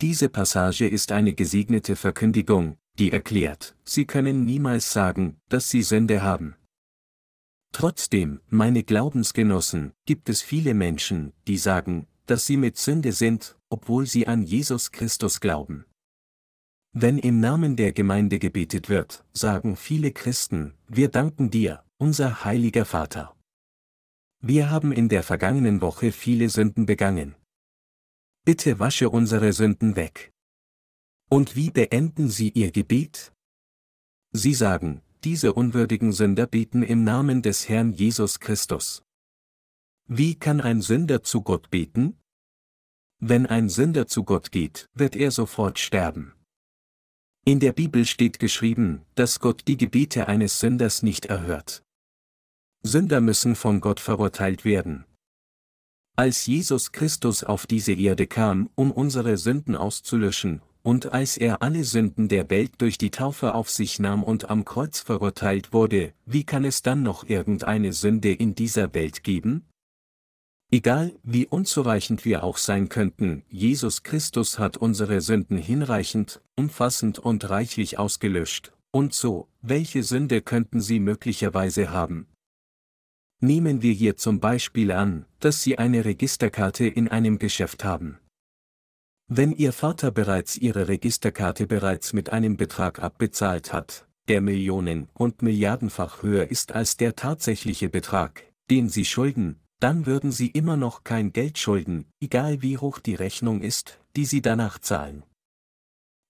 [0.00, 6.22] Diese Passage ist eine gesegnete Verkündigung, die erklärt, sie können niemals sagen, dass sie Sünde
[6.22, 6.54] haben.
[7.72, 14.06] Trotzdem, meine Glaubensgenossen, gibt es viele Menschen, die sagen, dass sie mit Sünde sind, obwohl
[14.06, 15.84] sie an Jesus Christus glauben.
[16.92, 22.84] Wenn im Namen der Gemeinde gebetet wird, sagen viele Christen, wir danken dir, unser heiliger
[22.84, 23.34] Vater.
[24.40, 27.34] Wir haben in der vergangenen Woche viele Sünden begangen.
[28.48, 30.32] Bitte wasche unsere Sünden weg.
[31.28, 33.34] Und wie beenden sie ihr Gebet?
[34.32, 39.02] Sie sagen, diese unwürdigen Sünder beten im Namen des Herrn Jesus Christus.
[40.06, 42.16] Wie kann ein Sünder zu Gott beten?
[43.18, 46.32] Wenn ein Sünder zu Gott geht, wird er sofort sterben.
[47.44, 51.82] In der Bibel steht geschrieben, dass Gott die Gebete eines Sünders nicht erhört.
[52.82, 55.04] Sünder müssen von Gott verurteilt werden.
[56.18, 61.84] Als Jesus Christus auf diese Erde kam, um unsere Sünden auszulöschen, und als er alle
[61.84, 66.42] Sünden der Welt durch die Taufe auf sich nahm und am Kreuz verurteilt wurde, wie
[66.42, 69.64] kann es dann noch irgendeine Sünde in dieser Welt geben?
[70.72, 77.48] Egal, wie unzureichend wir auch sein könnten, Jesus Christus hat unsere Sünden hinreichend, umfassend und
[77.48, 78.72] reichlich ausgelöscht.
[78.90, 82.26] Und so, welche Sünde könnten Sie möglicherweise haben?
[83.40, 88.18] Nehmen wir hier zum Beispiel an, dass Sie eine Registerkarte in einem Geschäft haben.
[89.28, 95.42] Wenn Ihr Vater bereits Ihre Registerkarte bereits mit einem Betrag abbezahlt hat, der Millionen und
[95.42, 101.04] Milliardenfach höher ist als der tatsächliche Betrag, den Sie schulden, dann würden sie immer noch
[101.04, 105.22] kein Geld schulden, egal wie hoch die Rechnung ist, die sie danach zahlen.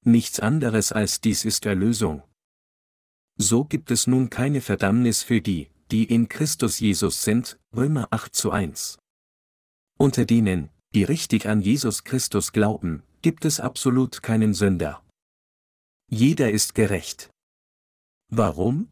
[0.05, 2.23] Nichts anderes als dies ist Erlösung.
[3.37, 8.34] So gibt es nun keine Verdammnis für die, die in Christus Jesus sind, Römer 8
[8.34, 8.99] zu 1.
[9.99, 15.03] Unter denen, die richtig an Jesus Christus glauben, gibt es absolut keinen Sünder.
[16.11, 17.30] Jeder ist gerecht.
[18.30, 18.91] Warum?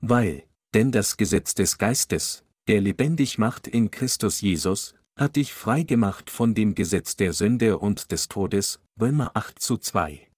[0.00, 5.82] Weil, denn das Gesetz des Geistes, der lebendig macht in Christus Jesus, hat dich frei
[5.82, 10.30] gemacht von dem Gesetz der Sünde und des Todes, Römer 8 zu 2.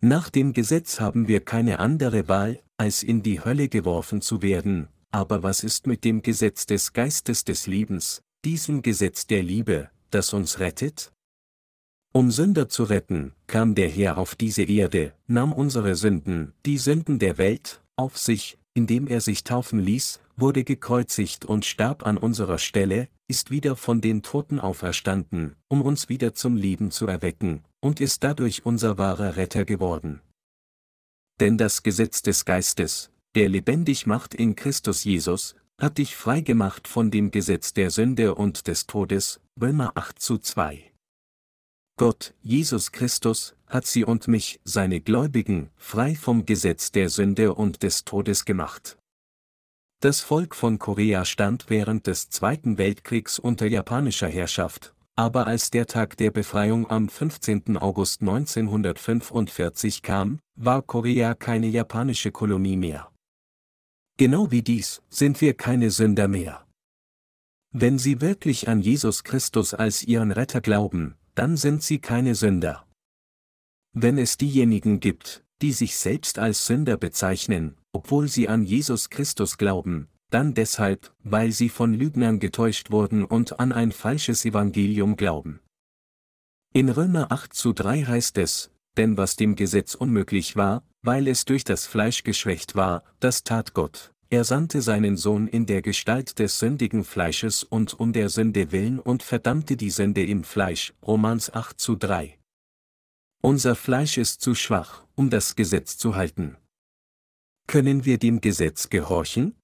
[0.00, 4.88] Nach dem Gesetz haben wir keine andere Wahl, als in die Hölle geworfen zu werden,
[5.12, 10.32] aber was ist mit dem Gesetz des Geistes des Lebens, diesem Gesetz der Liebe, das
[10.32, 11.12] uns rettet?
[12.12, 17.20] Um Sünder zu retten, kam der Herr auf diese Erde, nahm unsere Sünden, die Sünden
[17.20, 22.58] der Welt, auf sich, indem er sich taufen ließ, wurde gekreuzigt und starb an unserer
[22.58, 28.00] Stelle, ist wieder von den Toten auferstanden, um uns wieder zum Leben zu erwecken, und
[28.00, 30.20] ist dadurch unser wahrer Retter geworden.
[31.40, 36.86] Denn das Gesetz des Geistes, der lebendig macht in Christus Jesus, hat dich frei gemacht
[36.86, 40.92] von dem Gesetz der Sünde und des Todes, Römer 8 zu 2.
[41.96, 47.82] Gott, Jesus Christus, hat sie und mich, seine Gläubigen, frei vom Gesetz der Sünde und
[47.82, 48.96] des Todes gemacht.
[50.00, 55.86] Das Volk von Korea stand während des Zweiten Weltkriegs unter japanischer Herrschaft, aber als der
[55.86, 57.76] Tag der Befreiung am 15.
[57.76, 63.10] August 1945 kam, war Korea keine japanische Kolonie mehr.
[64.18, 66.66] Genau wie dies sind wir keine Sünder mehr.
[67.72, 72.86] Wenn Sie wirklich an Jesus Christus als Ihren Retter glauben, dann sind Sie keine Sünder.
[73.94, 79.58] Wenn es diejenigen gibt, die sich selbst als Sünder bezeichnen, obwohl sie an Jesus Christus
[79.58, 85.60] glauben, dann deshalb, weil sie von Lügnern getäuscht wurden und an ein falsches Evangelium glauben.
[86.72, 91.44] In Römer 8 zu 3 heißt es, denn was dem Gesetz unmöglich war, weil es
[91.44, 94.12] durch das Fleisch geschwächt war, das tat Gott.
[94.30, 98.98] Er sandte seinen Sohn in der Gestalt des sündigen Fleisches und um der Sünde willen
[98.98, 100.94] und verdammte die Sünde im Fleisch.
[101.02, 102.38] Romans 8 zu 3.
[103.42, 106.56] Unser Fleisch ist zu schwach, um das Gesetz zu halten.
[107.66, 109.54] Können wir dem Gesetz gehorchen?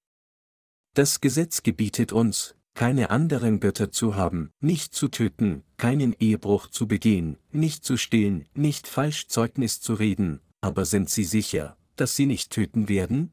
[0.94, 6.86] Das Gesetz gebietet uns, keine anderen Götter zu haben, nicht zu töten, keinen Ehebruch zu
[6.86, 12.26] begehen, nicht zu stehlen, nicht falsch Zeugnis zu reden, aber sind Sie sicher, dass Sie
[12.26, 13.32] nicht töten werden?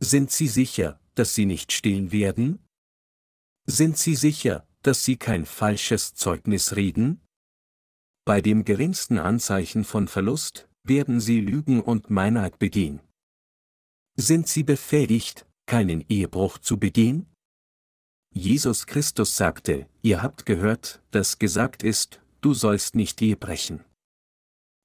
[0.00, 2.58] Sind Sie sicher, dass Sie nicht stehlen werden?
[3.66, 7.20] Sind Sie sicher, dass Sie kein falsches Zeugnis reden?
[8.24, 13.00] Bei dem geringsten Anzeichen von Verlust, werden Sie Lügen und Meinheit begehen.
[14.16, 17.26] Sind Sie befähigt, keinen Ehebruch zu begehen?
[18.34, 23.84] Jesus Christus sagte, ihr habt gehört, dass gesagt ist, du sollst nicht Ehe brechen.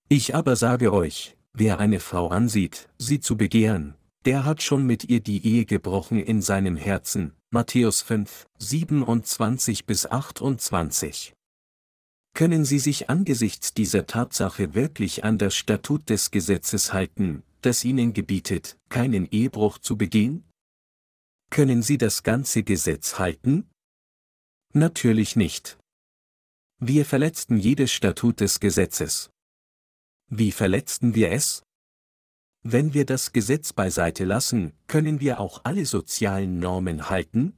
[0.10, 5.06] Ich aber sage euch, wer eine Frau ansieht, sie zu begehren, der hat schon mit
[5.06, 7.34] ihr die Ehe gebrochen in seinem Herzen.
[7.50, 11.34] Matthäus 5, 27 bis 28.
[12.36, 18.14] Können Sie sich angesichts dieser Tatsache wirklich an das Statut des Gesetzes halten, das Ihnen
[18.14, 20.44] gebietet, keinen Ehebruch zu begehen?
[21.50, 23.70] Können Sie das ganze Gesetz halten?
[24.74, 25.78] Natürlich nicht.
[26.80, 29.30] Wir verletzten jedes Statut des Gesetzes.
[30.28, 31.64] Wie verletzten wir es?
[32.64, 37.58] Wenn wir das Gesetz beiseite lassen, können wir auch alle sozialen Normen halten?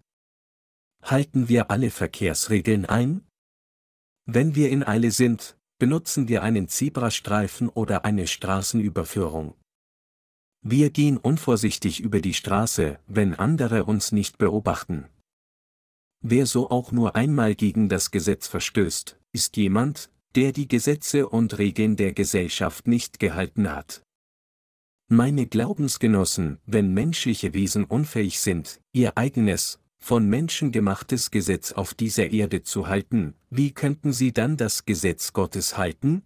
[1.01, 3.25] Halten wir alle Verkehrsregeln ein?
[4.25, 9.55] Wenn wir in Eile sind, benutzen wir einen Zebrastreifen oder eine Straßenüberführung.
[10.61, 15.05] Wir gehen unvorsichtig über die Straße, wenn andere uns nicht beobachten.
[16.21, 21.57] Wer so auch nur einmal gegen das Gesetz verstößt, ist jemand, der die Gesetze und
[21.57, 24.03] Regeln der Gesellschaft nicht gehalten hat.
[25.09, 32.29] Meine Glaubensgenossen, wenn menschliche Wesen unfähig sind, ihr eigenes, von Menschen gemachtes Gesetz auf dieser
[32.31, 36.23] Erde zu halten, wie könnten sie dann das Gesetz Gottes halten?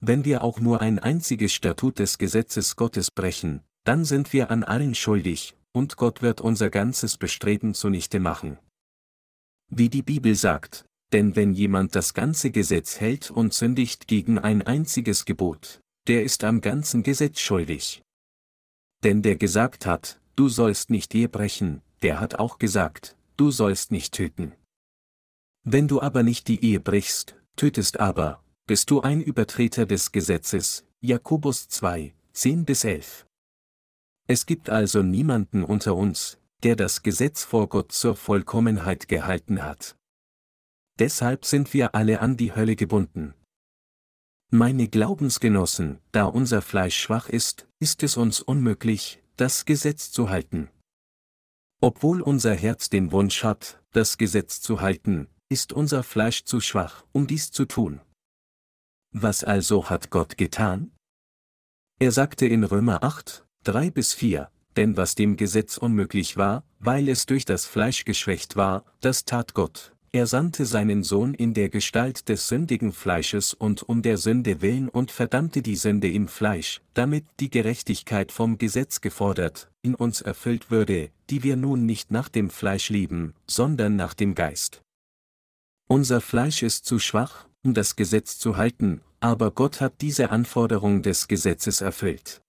[0.00, 4.62] Wenn wir auch nur ein einziges Statut des Gesetzes Gottes brechen, dann sind wir an
[4.62, 8.58] allen schuldig, und Gott wird unser ganzes Bestreben zunichte machen.
[9.70, 14.62] Wie die Bibel sagt, denn wenn jemand das ganze Gesetz hält und sündigt gegen ein
[14.62, 18.02] einziges Gebot, der ist am ganzen Gesetz schuldig.
[19.04, 23.90] Denn der gesagt hat, du sollst nicht Ehe brechen, der hat auch gesagt, du sollst
[23.90, 24.52] nicht töten.
[25.64, 30.84] Wenn du aber nicht die Ehe brichst, tötest aber, bist du ein Übertreter des Gesetzes,
[31.00, 33.26] Jakobus 2, 10 bis 11.
[34.26, 39.96] Es gibt also niemanden unter uns, der das Gesetz vor Gott zur Vollkommenheit gehalten hat.
[40.98, 43.32] Deshalb sind wir alle an die Hölle gebunden.
[44.50, 50.68] Meine Glaubensgenossen, da unser Fleisch schwach ist, ist es uns unmöglich, das Gesetz zu halten.
[51.80, 57.06] Obwohl unser Herz den Wunsch hat, das Gesetz zu halten, ist unser Fleisch zu schwach,
[57.12, 58.02] um dies zu tun.
[59.12, 60.92] Was also hat Gott getan?
[61.98, 67.08] Er sagte in Römer 8, 3 bis 4, denn was dem Gesetz unmöglich war, weil
[67.08, 69.92] es durch das Fleisch geschwächt war, das tat Gott.
[70.12, 74.88] Er sandte seinen Sohn in der Gestalt des sündigen Fleisches und um der Sünde willen
[74.88, 80.70] und verdammte die Sünde im Fleisch, damit die Gerechtigkeit vom Gesetz gefordert, in uns erfüllt
[80.70, 84.82] würde, die wir nun nicht nach dem Fleisch lieben, sondern nach dem Geist.
[85.88, 91.02] Unser Fleisch ist zu schwach, um das Gesetz zu halten, aber Gott hat diese Anforderung
[91.02, 92.42] des Gesetzes erfüllt.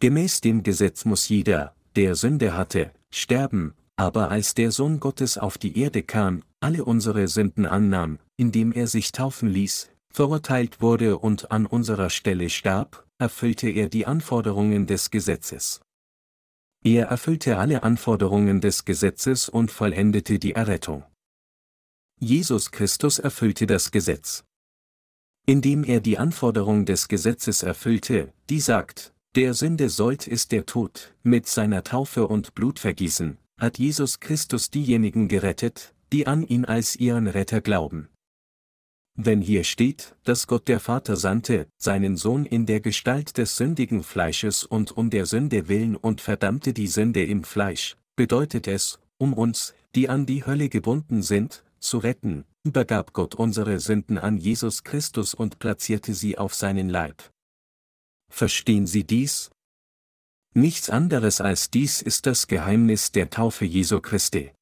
[0.00, 5.56] Gemäß dem Gesetz muss jeder, der Sünde hatte, sterben, aber als der Sohn Gottes auf
[5.56, 11.50] die Erde kam, alle unsere Sünden annahm, indem er sich taufen ließ, verurteilt wurde und
[11.50, 15.80] an unserer Stelle starb, erfüllte er die Anforderungen des Gesetzes.
[16.84, 21.04] Er erfüllte alle Anforderungen des Gesetzes und vollendete die Errettung.
[22.18, 24.42] Jesus Christus erfüllte das Gesetz.
[25.44, 31.14] Indem er die Anforderung des Gesetzes erfüllte, die sagt, der Sünde sollt ist der Tod,
[31.22, 37.26] mit seiner Taufe und Blutvergießen, hat Jesus Christus diejenigen gerettet, die an ihn als ihren
[37.26, 38.08] Retter glauben.
[39.14, 44.02] Wenn hier steht, dass Gott der Vater sandte, seinen Sohn in der Gestalt des sündigen
[44.02, 49.34] Fleisches und um der Sünde willen und verdammte die Sünde im Fleisch, bedeutet es, um
[49.34, 54.84] uns, die an die Hölle gebunden sind, zu retten, übergab Gott unsere Sünden an Jesus
[54.84, 57.30] Christus und platzierte sie auf seinen Leib.
[58.28, 59.50] Verstehen Sie dies?
[60.54, 64.52] Nichts anderes als dies ist das Geheimnis der Taufe Jesu Christi.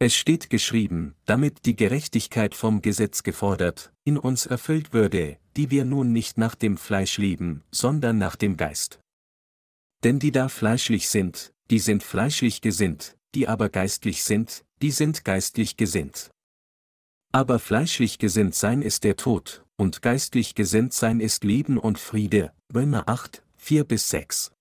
[0.00, 5.84] Es steht geschrieben, damit die Gerechtigkeit vom Gesetz gefordert, in uns erfüllt würde, die wir
[5.84, 9.00] nun nicht nach dem Fleisch lieben, sondern nach dem Geist.
[10.04, 15.24] Denn die da fleischlich sind, die sind fleischlich gesinnt, die aber geistlich sind, die sind
[15.24, 16.30] geistlich gesinnt.
[17.32, 22.52] Aber fleischlich gesinnt sein ist der Tod, und geistlich gesinnt sein ist Leben und Friede,
[22.74, 24.52] Römer 8, 4 bis 6.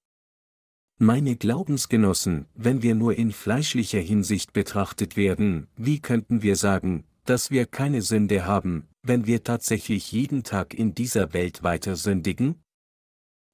[1.00, 7.52] Meine Glaubensgenossen, wenn wir nur in fleischlicher Hinsicht betrachtet werden, wie könnten wir sagen, dass
[7.52, 12.64] wir keine Sünde haben, wenn wir tatsächlich jeden Tag in dieser Welt weiter sündigen?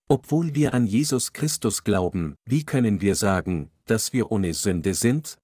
[0.07, 5.37] Obwohl wir an Jesus Christus glauben, wie können wir sagen, dass wir ohne Sünde sind?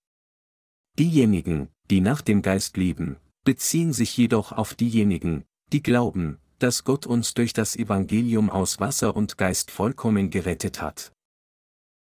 [0.97, 7.05] Diejenigen, die nach dem Geist lieben, beziehen sich jedoch auf diejenigen, die glauben, dass Gott
[7.05, 11.13] uns durch das Evangelium aus Wasser und Geist vollkommen gerettet hat.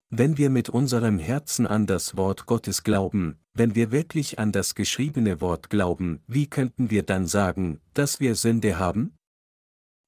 [0.09, 4.75] Wenn wir mit unserem Herzen an das Wort Gottes glauben, wenn wir wirklich an das
[4.75, 9.13] geschriebene Wort glauben, wie könnten wir dann sagen, dass wir Sünde haben?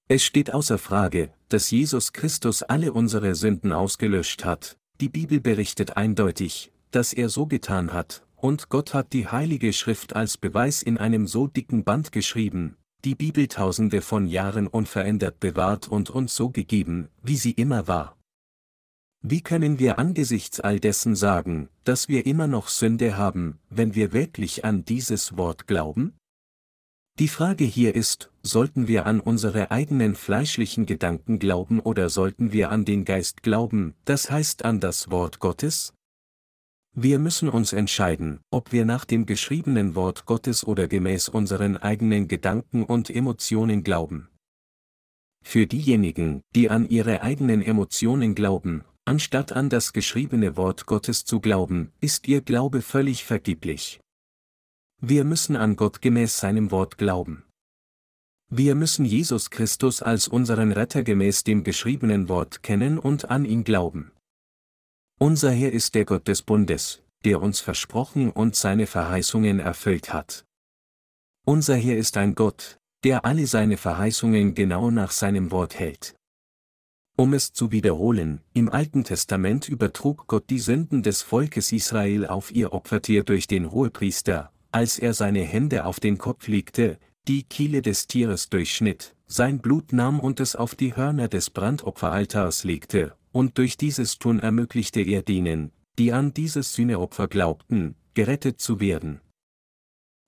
[0.10, 5.96] Es steht außer Frage, dass Jesus Christus alle unsere Sünden ausgelöscht hat, die Bibel berichtet
[5.96, 10.98] eindeutig, dass er so getan hat, und Gott hat die Heilige Schrift als Beweis in
[10.98, 12.76] einem so dicken Band geschrieben,
[13.06, 18.18] die Bibel tausende von Jahren unverändert bewahrt und uns so gegeben, wie sie immer war.
[19.22, 24.12] Wie können wir angesichts all dessen sagen, dass wir immer noch Sünde haben, wenn wir
[24.12, 26.14] wirklich an dieses Wort glauben?
[27.20, 32.72] Die Frage hier ist, sollten wir an unsere eigenen fleischlichen Gedanken glauben oder sollten wir
[32.72, 35.94] an den Geist glauben, das heißt an das Wort Gottes?
[36.96, 42.28] Wir müssen uns entscheiden, ob wir nach dem geschriebenen Wort Gottes oder gemäß unseren eigenen
[42.28, 44.30] Gedanken und Emotionen glauben.
[45.44, 51.42] Für diejenigen, die an ihre eigenen Emotionen glauben, Anstatt an das geschriebene Wort Gottes zu
[51.42, 54.00] glauben, ist ihr Glaube völlig vergeblich.
[55.02, 57.44] Wir müssen an Gott gemäß seinem Wort glauben.
[58.50, 63.66] Wir müssen Jesus Christus als unseren Retter gemäß dem geschriebenen Wort kennen und an ihn
[63.66, 64.14] glauben.
[65.20, 70.46] Unser Herr ist der Gott des Bundes, der uns versprochen und seine Verheißungen erfüllt hat.
[71.46, 76.16] Unser Herr ist ein Gott, der alle seine Verheißungen genau nach seinem Wort hält.
[77.16, 82.52] Um es zu wiederholen, im Alten Testament übertrug Gott die Sünden des Volkes Israel auf
[82.52, 87.82] ihr Opfertier durch den Hohepriester, als er seine Hände auf den Kopf legte, die Kiele
[87.82, 93.58] des Tieres durchschnitt, sein Blut nahm und es auf die Hörner des Brandopferaltars legte, und
[93.58, 99.20] durch dieses Tun ermöglichte er denen, die an dieses Sühneopfer glaubten, gerettet zu werden.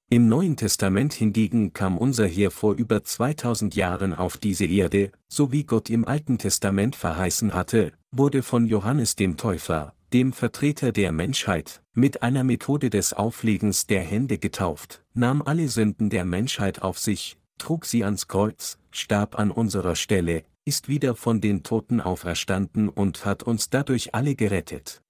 [0.09, 5.51] Im Neuen Testament hingegen kam unser Herr vor über 2000 Jahren auf diese Erde, so
[5.51, 11.11] wie Gott im Alten Testament verheißen hatte, wurde von Johannes dem Täufer, dem Vertreter der
[11.11, 16.99] Menschheit, mit einer Methode des Auflegens der Hände getauft, nahm alle Sünden der Menschheit auf
[16.99, 22.89] sich, trug sie ans Kreuz, starb an unserer Stelle, ist wieder von den Toten auferstanden
[22.89, 25.01] und hat uns dadurch alle gerettet.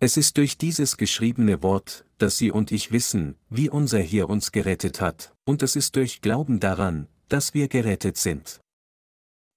[0.00, 4.52] Es ist durch dieses geschriebene Wort, dass Sie und ich wissen, wie unser Herr uns
[4.52, 8.60] gerettet hat, und es ist durch Glauben daran, dass wir gerettet sind.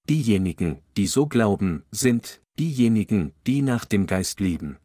[0.08, 4.78] Diejenigen, die so glauben, sind diejenigen, die nach dem Geist leben.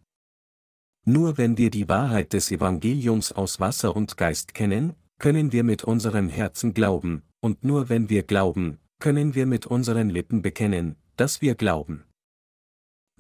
[1.06, 5.84] Nur wenn wir die Wahrheit des Evangeliums aus Wasser und Geist kennen, können wir mit
[5.84, 11.42] unserem Herzen glauben, und nur wenn wir glauben, können wir mit unseren Lippen bekennen, dass
[11.42, 12.06] wir glauben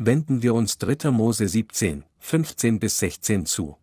[0.05, 1.11] wenden wir uns 3.
[1.11, 3.77] Mose 17, 15 bis 16 zu.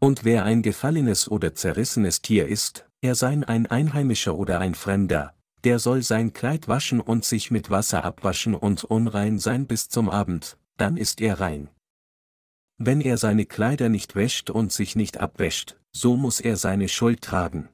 [0.00, 5.34] Und wer ein gefallenes oder zerrissenes Tier ist, er sei ein Einheimischer oder ein Fremder,
[5.64, 10.08] der soll sein Kleid waschen und sich mit Wasser abwaschen und unrein sein bis zum
[10.08, 11.68] Abend, dann ist er rein.
[12.76, 17.22] Wenn er seine Kleider nicht wäscht und sich nicht abwäscht, so muss er seine Schuld
[17.22, 17.68] tragen.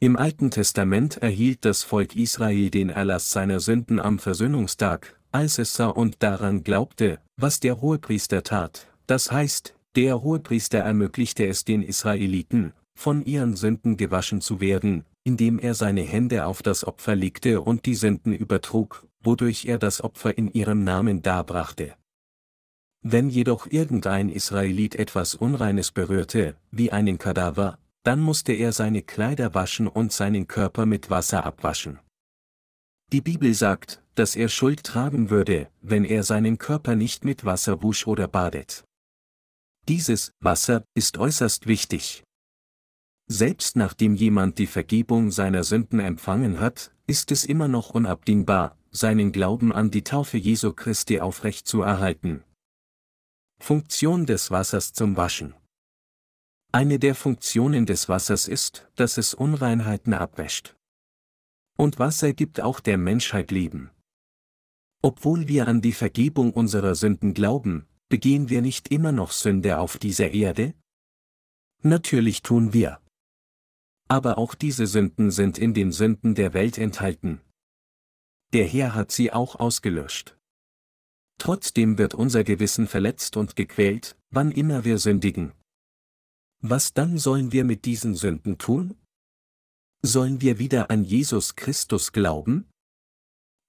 [0.00, 5.74] Im Alten Testament erhielt das Volk Israel den Erlass seiner Sünden am Versöhnungstag, als es
[5.74, 11.82] sah und daran glaubte, was der Hohepriester tat, das heißt, der Hohepriester ermöglichte es den
[11.82, 17.60] Israeliten, von ihren Sünden gewaschen zu werden, indem er seine Hände auf das Opfer legte
[17.60, 21.94] und die Sünden übertrug, wodurch er das Opfer in ihrem Namen darbrachte.
[23.02, 29.52] Wenn jedoch irgendein Israelit etwas Unreines berührte, wie einen Kadaver, dann musste er seine Kleider
[29.52, 31.98] waschen und seinen Körper mit Wasser abwaschen.
[33.12, 37.82] Die Bibel sagt, dass er Schuld tragen würde, wenn er seinen Körper nicht mit Wasser
[37.82, 38.82] wusch oder badet.
[39.88, 42.24] Dieses Wasser ist äußerst wichtig.
[43.26, 49.32] Selbst nachdem jemand die Vergebung seiner Sünden empfangen hat, ist es immer noch unabdingbar, seinen
[49.32, 52.42] Glauben an die Taufe Jesu Christi aufrecht zu erhalten.
[53.60, 55.57] Funktion des Wassers zum Waschen
[56.70, 60.76] Eine der Funktionen des Wassers ist, dass es Unreinheiten abwäscht.
[61.76, 63.90] Und Wasser gibt auch der Menschheit Leben.
[65.00, 69.96] Obwohl wir an die Vergebung unserer Sünden glauben, begehen wir nicht immer noch Sünde auf
[69.96, 70.74] dieser Erde?
[71.82, 73.00] Natürlich tun wir.
[74.08, 77.40] Aber auch diese Sünden sind in den Sünden der Welt enthalten.
[78.52, 80.36] Der Herr hat sie auch ausgelöscht.
[81.38, 85.52] trotzdem wird unser Gewissen verletzt und gequält, wann immer wir sündigen.
[86.60, 88.96] Was dann sollen wir mit diesen Sünden tun?
[90.02, 92.66] Sollen wir wieder an Jesus Christus glauben?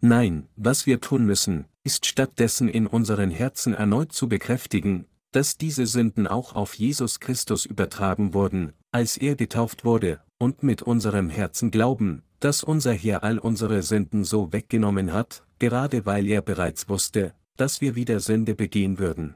[0.01, 5.85] Nein, was wir tun müssen, ist stattdessen in unseren Herzen erneut zu bekräftigen, dass diese
[5.85, 11.69] Sünden auch auf Jesus Christus übertragen wurden, als er getauft wurde, und mit unserem Herzen
[11.69, 17.35] glauben, dass unser Herr all unsere Sünden so weggenommen hat, gerade weil er bereits wusste,
[17.55, 19.35] dass wir wieder Sünde begehen würden.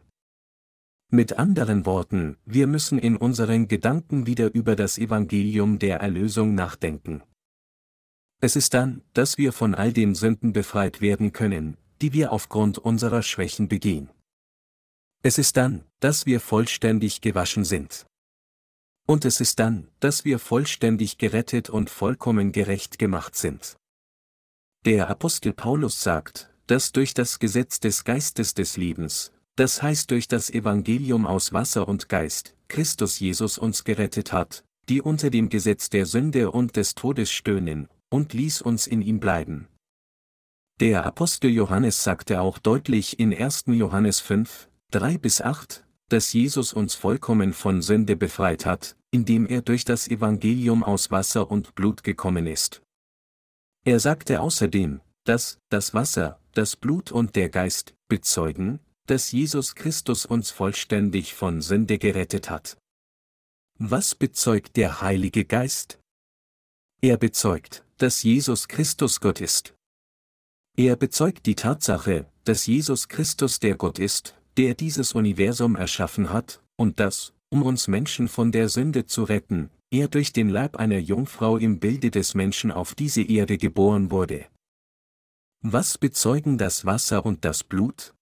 [1.16, 7.22] Mit anderen Worten, wir müssen in unseren Gedanken wieder über das Evangelium der Erlösung nachdenken.
[8.42, 12.80] Es ist dann, dass wir von all den Sünden befreit werden können, die wir aufgrund
[12.80, 14.10] unserer Schwächen begehen.
[15.22, 18.08] Es ist dann, dass wir vollständig gewaschen sind.
[19.06, 23.78] Und es ist dann, dass wir vollständig gerettet und vollkommen gerecht gemacht sind.
[24.84, 30.28] Der Apostel Paulus sagt, dass durch das Gesetz des Geistes des Lebens, das heißt durch
[30.28, 35.90] das Evangelium aus Wasser und Geist, Christus Jesus uns gerettet hat, die unter dem Gesetz
[35.90, 39.68] der Sünde und des Todes stöhnen, und ließ uns in ihm bleiben.
[40.80, 43.66] Der Apostel Johannes sagte auch deutlich in 1.
[43.68, 49.62] Johannes 5, 3 bis 8, dass Jesus uns vollkommen von Sünde befreit hat, indem er
[49.62, 52.82] durch das Evangelium aus Wasser und Blut gekommen ist.
[53.86, 60.26] Er sagte außerdem, dass das Wasser, das Blut und der Geist bezeugen, dass Jesus Christus
[60.26, 62.78] uns vollständig von Sünde gerettet hat.
[63.80, 66.00] Was bezeugt der Heilige Geist?
[67.02, 69.74] Er bezeugt, dass Jesus Christus Gott ist.
[70.78, 76.62] Er bezeugt die Tatsache, dass Jesus Christus der Gott ist, der dieses Universum erschaffen hat,
[76.78, 80.98] und dass, um uns Menschen von der Sünde zu retten, er durch den Leib einer
[80.98, 84.48] Jungfrau im Bilde des Menschen auf diese Erde geboren wurde.
[85.62, 88.14] Was bezeugen das Wasser und das Blut?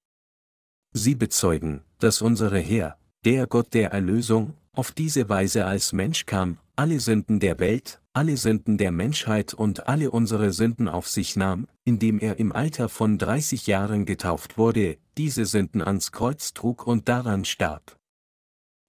[0.93, 6.57] Sie bezeugen, dass unsere Herr, der Gott der Erlösung, auf diese Weise als Mensch kam,
[6.75, 11.67] alle Sünden der Welt, alle Sünden der Menschheit und alle unsere Sünden auf sich nahm,
[11.85, 17.07] indem er im Alter von 30 Jahren getauft wurde, diese Sünden ans Kreuz trug und
[17.07, 17.97] daran starb.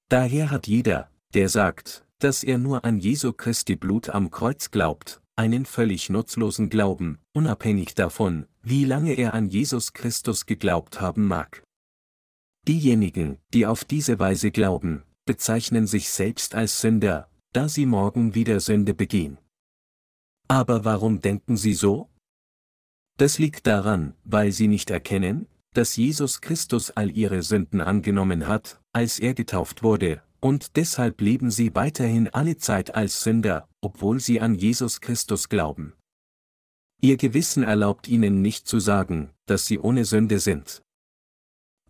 [0.09, 5.21] Daher hat jeder, der sagt, dass er nur an Jesu Christi Blut am Kreuz glaubt,
[5.37, 11.63] einen völlig nutzlosen Glauben, unabhängig davon, wie lange er an Jesus Christus geglaubt haben mag.
[12.69, 18.61] Diejenigen, die auf diese Weise glauben, bezeichnen sich selbst als Sünder, da sie morgen wieder
[18.61, 19.39] Sünde begehen.
[20.49, 22.09] Aber warum denken sie so?
[23.19, 28.81] Das liegt daran, weil sie nicht erkennen, dass Jesus Christus all ihre Sünden angenommen hat,
[28.93, 34.41] als er getauft wurde, und deshalb leben sie weiterhin alle Zeit als Sünder, obwohl sie
[34.41, 35.95] an Jesus Christus glauben.
[37.01, 40.82] Ihr Gewissen erlaubt ihnen nicht zu sagen, dass sie ohne Sünde sind.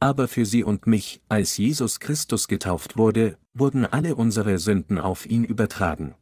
[0.02, 5.26] Aber für sie und mich, als Jesus Christus getauft wurde, wurden alle unsere Sünden auf
[5.26, 6.16] ihn übertragen.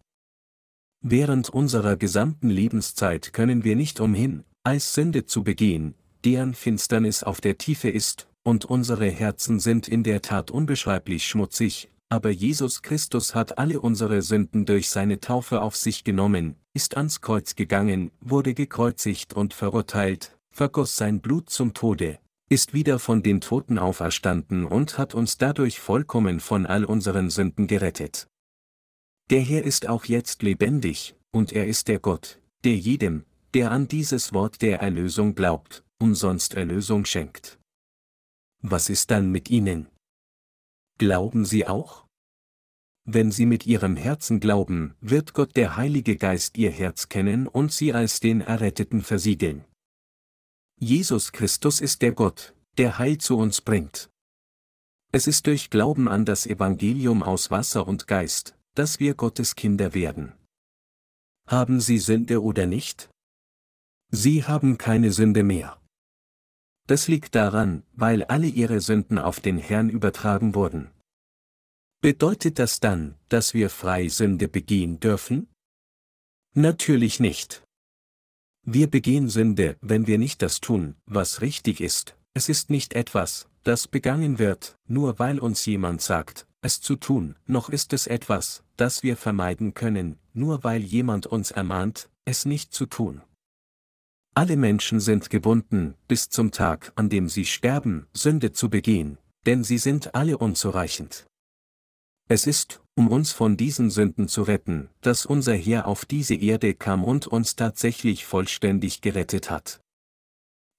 [1.00, 5.94] Während unserer gesamten Lebenszeit können wir nicht umhin, als Sünde zu begehen,
[6.26, 11.88] deren Finsternis auf der Tiefe ist, und unsere Herzen sind in der Tat unbeschreiblich schmutzig,
[12.10, 17.22] aber Jesus Christus hat alle unsere Sünden durch seine Taufe auf sich genommen, ist ans
[17.22, 22.18] Kreuz gegangen, wurde gekreuzigt und verurteilt, vergoss sein Blut zum Tode,
[22.50, 27.68] ist wieder von den Toten auferstanden und hat uns dadurch vollkommen von all unseren Sünden
[27.68, 28.26] gerettet.
[29.30, 33.24] Der Herr ist auch jetzt lebendig, und er ist der Gott, der jedem,
[33.54, 37.60] der an dieses Wort der Erlösung glaubt, umsonst Erlösung schenkt.
[38.62, 39.86] Was ist dann mit ihnen?
[40.98, 42.04] Glauben sie auch?
[43.04, 47.72] Wenn sie mit ihrem Herzen glauben, wird Gott der Heilige Geist ihr Herz kennen und
[47.72, 49.64] sie als den Erretteten versiegeln.
[50.82, 54.08] Jesus Christus ist der Gott, der Heil zu uns bringt.
[55.12, 59.92] Es ist durch Glauben an das Evangelium aus Wasser und Geist, dass wir Gottes Kinder
[59.92, 60.32] werden.
[61.46, 63.10] Haben Sie Sünde oder nicht?
[64.10, 65.78] Sie haben keine Sünde mehr.
[66.86, 70.90] Das liegt daran, weil alle ihre Sünden auf den Herrn übertragen wurden.
[72.00, 75.46] Bedeutet das dann, dass wir frei Sünde begehen dürfen?
[76.54, 77.62] Natürlich nicht.
[78.62, 82.16] Wir begehen Sünde, wenn wir nicht das tun, was richtig ist.
[82.34, 87.36] Es ist nicht etwas, das begangen wird, nur weil uns jemand sagt, es zu tun,
[87.46, 92.72] noch ist es etwas, das wir vermeiden können, nur weil jemand uns ermahnt, es nicht
[92.74, 93.22] zu tun.
[94.34, 99.64] Alle Menschen sind gebunden, bis zum Tag, an dem sie sterben, Sünde zu begehen, denn
[99.64, 101.26] sie sind alle unzureichend.
[102.28, 106.74] Es ist, um uns von diesen Sünden zu retten, dass unser Herr auf diese Erde
[106.74, 109.80] kam und uns tatsächlich vollständig gerettet hat.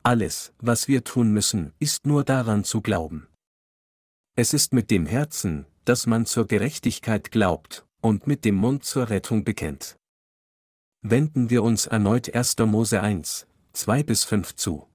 [0.03, 3.27] Alles, was wir tun müssen, ist nur daran zu glauben.
[4.35, 9.09] Es ist mit dem Herzen, dass man zur Gerechtigkeit glaubt, und mit dem Mund zur
[9.09, 9.97] Rettung bekennt.
[11.01, 12.55] Wenden wir uns erneut 1.
[12.67, 14.87] Mose 1, 2 bis 5 zu.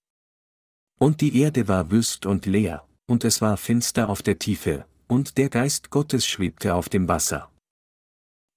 [1.01, 5.39] Und die Erde war wüst und leer, und es war finster auf der Tiefe, und
[5.39, 7.51] der Geist Gottes schwebte auf dem Wasser.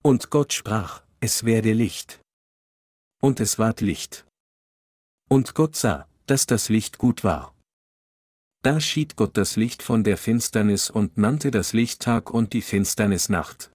[0.03, 2.21] Und Gott sprach, es werde Licht.
[3.21, 4.25] Und es ward Licht.
[5.29, 7.53] Und Gott sah, dass das Licht gut war.
[8.61, 12.61] Da schied Gott das Licht von der Finsternis und nannte das Licht Tag und die
[12.61, 13.71] Finsternis Nacht.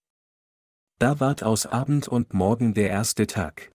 [0.98, 3.72] Da ward aus Abend und Morgen der erste Tag.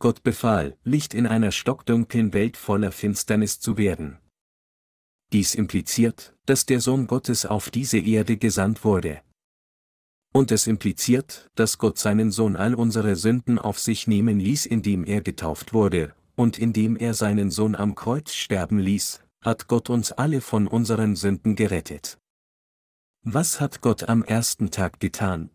[0.00, 4.18] Gott befahl, Licht in einer stockdunklen Welt voller Finsternis zu werden.
[5.32, 9.22] Dies impliziert, dass der Sohn Gottes auf diese Erde gesandt wurde.
[10.32, 15.04] Und es impliziert, dass Gott seinen Sohn all unsere Sünden auf sich nehmen ließ, indem
[15.04, 20.12] er getauft wurde, und indem er seinen Sohn am Kreuz sterben ließ, hat Gott uns
[20.12, 22.18] alle von unseren Sünden gerettet.
[23.22, 25.50] Was hat Gott am ersten Tag getan?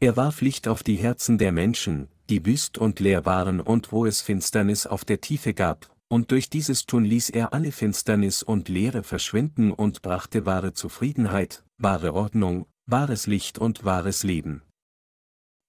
[0.00, 4.06] Er warf Licht auf die Herzen der Menschen, die wüst und leer waren und wo
[4.06, 8.68] es Finsternis auf der Tiefe gab, und durch dieses Tun ließ er alle Finsternis und
[8.68, 14.62] Leere verschwinden und brachte wahre Zufriedenheit, wahre Ordnung, wahres Licht und wahres Leben.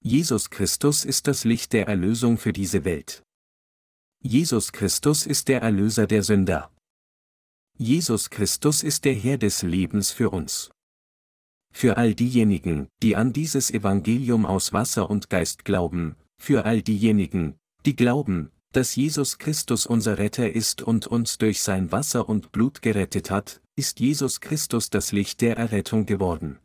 [0.02, 3.22] Jesus Christus ist das Licht der Erlösung für diese Welt.
[4.22, 6.70] Jesus Christus ist der Erlöser der Sünder.
[7.76, 10.70] Jesus Christus ist der Herr des Lebens für uns.
[11.72, 17.58] Für all diejenigen, die an dieses Evangelium aus Wasser und Geist glauben, für all diejenigen,
[17.86, 22.82] die glauben, dass Jesus Christus unser Retter ist und uns durch sein Wasser und Blut
[22.82, 26.58] gerettet hat, ist Jesus Christus das Licht der Errettung geworden.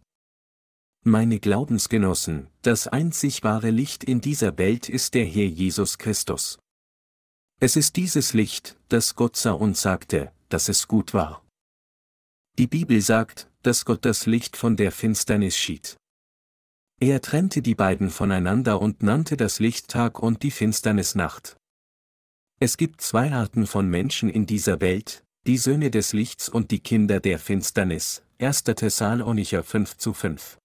[1.03, 6.60] Meine Glaubensgenossen, das einzig wahre Licht in dieser Welt ist der Herr Jesus Christus.
[7.60, 11.45] Es ist dieses Licht, das Gott sah und sagte, dass es gut war.
[12.57, 15.95] Die Bibel sagt, dass Gott das Licht von der Finsternis schied.
[16.99, 21.57] Er trennte die beiden voneinander und nannte das Licht Tag und die Finsternis Nacht.
[22.57, 26.80] Es gibt zwei Arten von Menschen in dieser Welt, die Söhne des Lichts und die
[26.80, 28.64] Kinder der Finsternis, 1.
[28.64, 30.57] Thessalonicher 5 zu 5.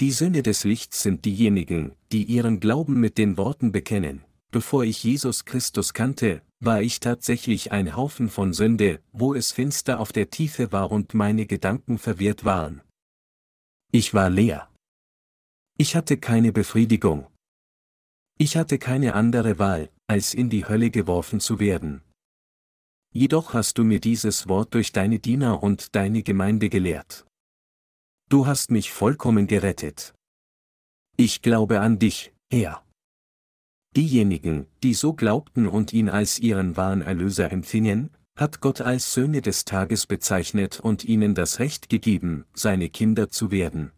[0.00, 5.02] Die Söhne des Lichts sind diejenigen, die ihren Glauben mit den Worten bekennen, bevor ich
[5.02, 10.28] Jesus Christus kannte, war ich tatsächlich ein Haufen von Sünde, wo es finster auf der
[10.28, 12.82] Tiefe war und meine Gedanken verwirrt waren.
[13.92, 14.68] Ich war leer.
[15.78, 17.26] Ich hatte keine Befriedigung.
[18.36, 22.02] Ich hatte keine andere Wahl, als in die Hölle geworfen zu werden.
[23.14, 27.26] Jedoch hast du mir dieses Wort durch deine Diener und deine Gemeinde gelehrt.
[28.28, 30.14] Du hast mich vollkommen gerettet.
[31.16, 32.84] Ich glaube an dich, Herr.
[33.96, 39.40] Diejenigen, die so glaubten und ihn als ihren wahren Erlöser empfingen, hat Gott als Söhne
[39.40, 43.92] des Tages bezeichnet und ihnen das Recht gegeben, seine Kinder zu werden.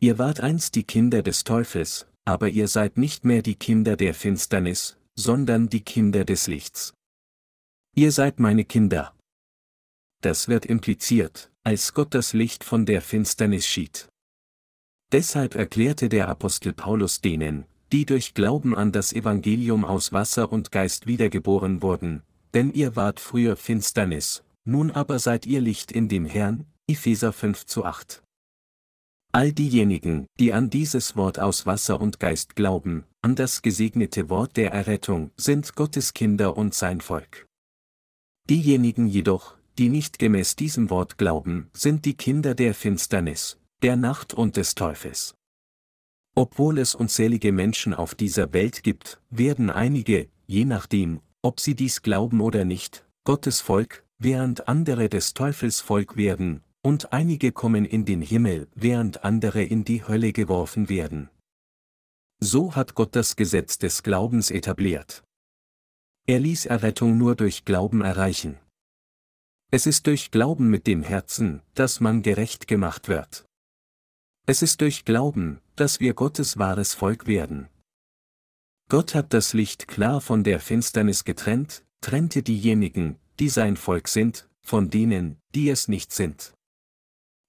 [0.00, 4.14] Ihr wart einst die Kinder des Teufels, aber ihr seid nicht mehr die Kinder der
[4.14, 6.94] Finsternis, sondern die Kinder des Lichts.
[7.94, 9.14] Ihr seid meine Kinder.
[10.20, 14.08] Das wird impliziert, als Gott das Licht von der Finsternis schied.
[15.12, 20.72] Deshalb erklärte der Apostel Paulus denen, die durch Glauben an das Evangelium aus Wasser und
[20.72, 22.22] Geist wiedergeboren wurden,
[22.52, 27.66] denn ihr wart früher Finsternis, nun aber seid ihr Licht in dem Herrn, Epheser 5
[27.66, 28.23] zu 8.
[29.34, 34.56] All diejenigen, die an dieses Wort aus Wasser und Geist glauben, an das gesegnete Wort
[34.56, 37.44] der Errettung, sind Gottes Kinder und sein Volk.
[38.48, 44.34] Diejenigen jedoch, die nicht gemäß diesem Wort glauben, sind die Kinder der Finsternis, der Nacht
[44.34, 45.34] und des Teufels.
[46.36, 52.02] Obwohl es unzählige Menschen auf dieser Welt gibt, werden einige, je nachdem, ob sie dies
[52.02, 58.04] glauben oder nicht, Gottes Volk, während andere des Teufels Volk werden, und einige kommen in
[58.04, 61.30] den Himmel, während andere in die Hölle geworfen werden.
[62.40, 65.24] So hat Gott das Gesetz des Glaubens etabliert.
[66.26, 68.58] Er ließ Errettung nur durch Glauben erreichen.
[69.70, 73.46] Es ist durch Glauben mit dem Herzen, dass man gerecht gemacht wird.
[74.46, 77.68] Es ist durch Glauben, dass wir Gottes wahres Volk werden.
[78.90, 84.50] Gott hat das Licht klar von der Finsternis getrennt, trennte diejenigen, die sein Volk sind,
[84.60, 86.52] von denen, die es nicht sind.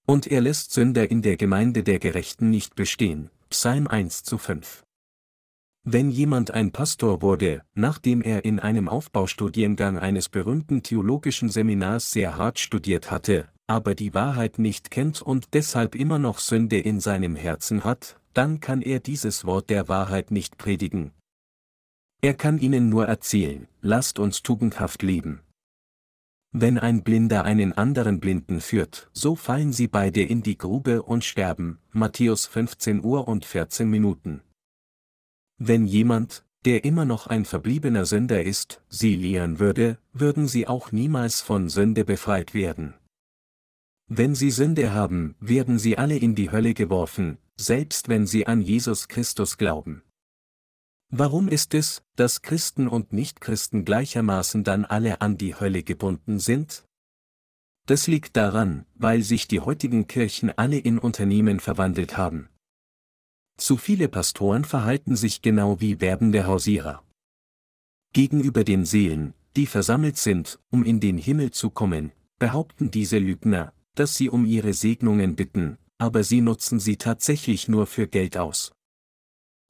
[0.07, 3.31] Und er lässt Sünder in der Gemeinde der Gerechten nicht bestehen.
[3.49, 4.83] Psalm 1 zu 5.
[5.83, 12.37] Wenn jemand ein Pastor wurde, nachdem er in einem Aufbaustudiengang eines berühmten theologischen Seminars sehr
[12.37, 17.35] hart studiert hatte, aber die Wahrheit nicht kennt und deshalb immer noch Sünde in seinem
[17.35, 21.11] Herzen hat, dann kann er dieses Wort der Wahrheit nicht predigen.
[22.21, 25.41] Er kann ihnen nur erzählen, lasst uns tugendhaft leben.
[26.57, 31.25] Wenn ein Blinder einen anderen Blinden führt, so fallen sie beide in die Grube und
[31.25, 31.79] sterben.
[31.91, 34.39] Matthäus 15 Uhr und 14 Minuten.
[35.57, 40.93] Wenn jemand, der immer noch ein verbliebener Sünder ist, sie lehren würde, würden sie auch
[40.93, 42.93] niemals von Sünde befreit werden.
[44.07, 48.61] Wenn sie Sünde haben, werden sie alle in die Hölle geworfen, selbst wenn sie an
[48.61, 50.03] Jesus Christus glauben.
[51.09, 56.85] Warum ist es, dass Christen und Nichtchristen gleichermaßen dann alle an die Hölle gebunden sind?
[57.85, 62.49] Das liegt daran, weil sich die heutigen Kirchen alle in Unternehmen verwandelt haben.
[63.57, 67.03] Zu viele Pastoren verhalten sich genau wie werbende Hausierer.
[68.11, 73.73] Gegenüber den Seelen, die versammelt sind, um in den Himmel zu kommen, behaupten diese Lügner,
[73.93, 78.74] dass sie um ihre Segnungen bitten, aber sie nutzen sie tatsächlich nur für Geld aus.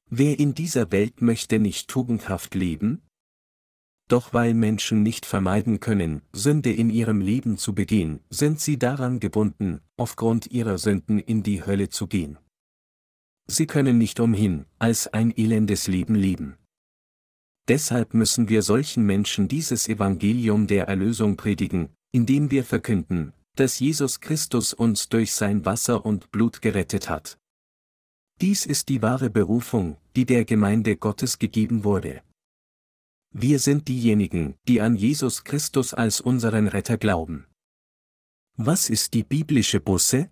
[0.08, 3.02] Wer in dieser Welt möchte nicht tugendhaft leben?
[4.08, 9.18] Doch weil Menschen nicht vermeiden können, Sünde in ihrem Leben zu begehen, sind sie daran
[9.18, 12.38] gebunden, aufgrund ihrer Sünden in die Hölle zu gehen.
[13.48, 16.56] Sie können nicht umhin, als ein elendes Leben leben.
[17.68, 24.20] Deshalb müssen wir solchen Menschen dieses Evangelium der Erlösung predigen, indem wir verkünden, dass Jesus
[24.20, 27.38] Christus uns durch sein Wasser und Blut gerettet hat.
[28.42, 32.22] Dies ist die wahre Berufung, die der Gemeinde Gottes gegeben wurde.
[33.32, 37.46] Wir sind diejenigen, die an Jesus Christus als unseren Retter glauben.
[38.58, 40.30] Was ist die biblische Busse?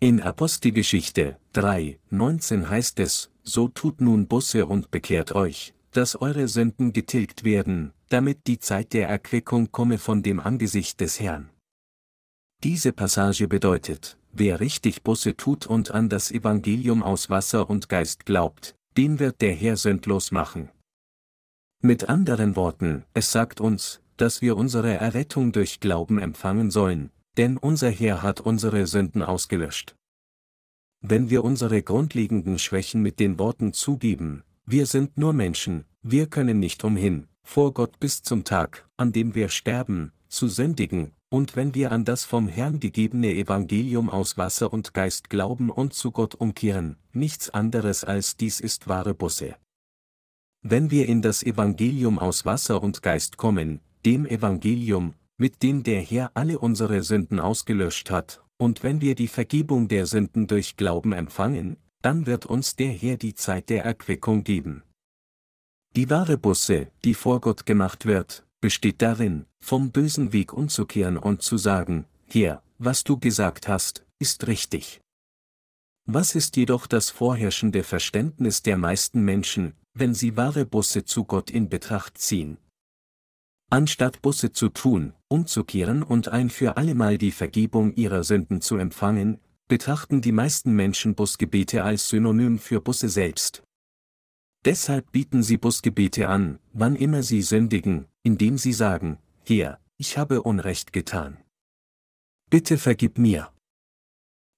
[0.00, 6.46] In Apostelgeschichte 3, 19 heißt es, so tut nun Busse und bekehrt euch, dass eure
[6.46, 11.50] Sünden getilgt werden, damit die Zeit der Erquickung komme von dem Angesicht des Herrn.
[12.62, 18.26] Diese Passage bedeutet, wer richtig Busse tut und an das Evangelium aus Wasser und Geist
[18.26, 20.70] glaubt, den wird der Herr sündlos machen.
[21.80, 27.56] Mit anderen Worten, es sagt uns, dass wir unsere Errettung durch Glauben empfangen sollen, denn
[27.56, 29.96] unser Herr hat unsere Sünden ausgelöscht.
[31.00, 36.58] Wenn wir unsere grundlegenden Schwächen mit den Worten zugeben, wir sind nur Menschen, wir können
[36.58, 41.74] nicht umhin, vor Gott bis zum Tag, an dem wir sterben, zu sündigen, und wenn
[41.74, 46.36] wir an das vom Herrn gegebene Evangelium aus Wasser und Geist glauben und zu Gott
[46.36, 49.56] umkehren, nichts anderes als dies ist wahre Busse.
[50.62, 56.02] Wenn wir in das Evangelium aus Wasser und Geist kommen, dem Evangelium, mit dem der
[56.02, 61.12] Herr alle unsere Sünden ausgelöscht hat, und wenn wir die Vergebung der Sünden durch Glauben
[61.12, 64.84] empfangen, dann wird uns der Herr die Zeit der Erquickung geben.
[65.96, 71.42] Die wahre Busse, die vor Gott gemacht wird, besteht darin, vom bösen Weg umzukehren und
[71.42, 75.02] zu sagen, Herr, was du gesagt hast, ist richtig.
[76.06, 81.50] Was ist jedoch das vorherrschende Verständnis der meisten Menschen, wenn sie wahre Busse zu Gott
[81.50, 82.56] in Betracht ziehen?
[83.68, 89.40] Anstatt Busse zu tun, umzukehren und ein für allemal die Vergebung ihrer Sünden zu empfangen,
[89.68, 93.62] betrachten die meisten Menschen Busgebete als Synonym für Busse selbst.
[94.64, 100.42] Deshalb bieten sie Busgebete an, wann immer sie sündigen, indem sie sagen, Herr, ich habe
[100.42, 101.36] Unrecht getan.
[102.50, 103.52] Bitte vergib mir.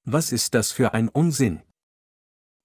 [0.05, 1.63] Was ist das für ein Unsinn?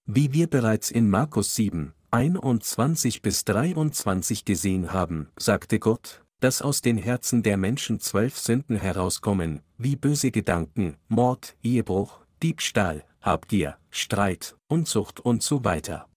[0.05, 6.81] Wie wir bereits in Markus 7, 21 bis 23 gesehen haben, sagte Gott, dass aus
[6.81, 14.55] den Herzen der Menschen zwölf Sünden herauskommen, wie böse Gedanken, Mord, Ehebruch, Diebstahl, Habgier, Streit,
[14.67, 16.07] Unzucht und so weiter.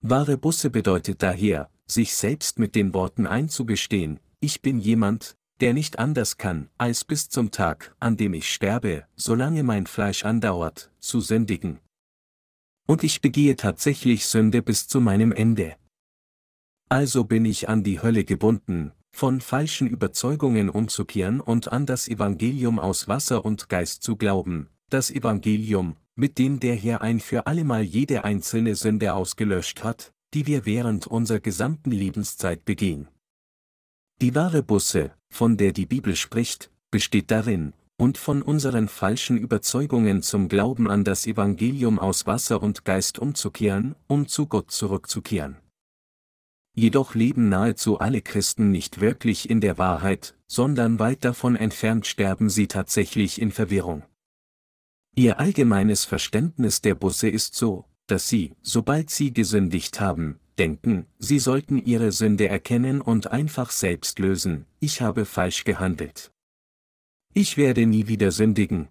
[0.00, 5.98] Wahre Busse bedeutet daher, sich selbst mit den Worten einzugestehen, ich bin jemand, der nicht
[5.98, 11.20] anders kann, als bis zum Tag, an dem ich sterbe, solange mein Fleisch andauert, zu
[11.20, 11.80] sündigen.
[12.86, 15.76] Und ich begehe tatsächlich Sünde bis zu meinem Ende.
[16.88, 22.78] Also bin ich an die Hölle gebunden, von falschen Überzeugungen umzukehren und an das Evangelium
[22.78, 27.82] aus Wasser und Geist zu glauben, das Evangelium, mit dem der Herr ein für allemal
[27.82, 33.08] jede einzelne Sünde ausgelöscht hat, die wir während unserer gesamten Lebenszeit begehen.
[34.20, 40.22] Die wahre Busse, von der die Bibel spricht, besteht darin, und von unseren falschen Überzeugungen
[40.22, 45.56] zum Glauben an das Evangelium aus Wasser und Geist umzukehren, um zu Gott zurückzukehren.
[46.74, 52.50] Jedoch leben nahezu alle Christen nicht wirklich in der Wahrheit, sondern weit davon entfernt sterben
[52.50, 54.04] sie tatsächlich in Verwirrung.
[55.16, 61.38] Ihr allgemeines Verständnis der Busse ist so, dass sie, sobald sie gesündigt haben, denken, sie
[61.38, 66.32] sollten ihre Sünde erkennen und einfach selbst lösen, ich habe falsch gehandelt.
[67.34, 68.88] Ich werde nie wieder sündigen.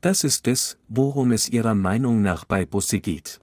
[0.00, 3.40] Das ist es, worum es ihrer Meinung nach bei Busse geht.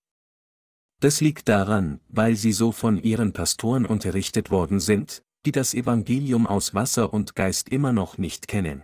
[1.00, 6.48] Das liegt daran, weil sie so von ihren Pastoren unterrichtet worden sind, die das Evangelium
[6.48, 8.84] aus Wasser und Geist immer noch nicht kennen.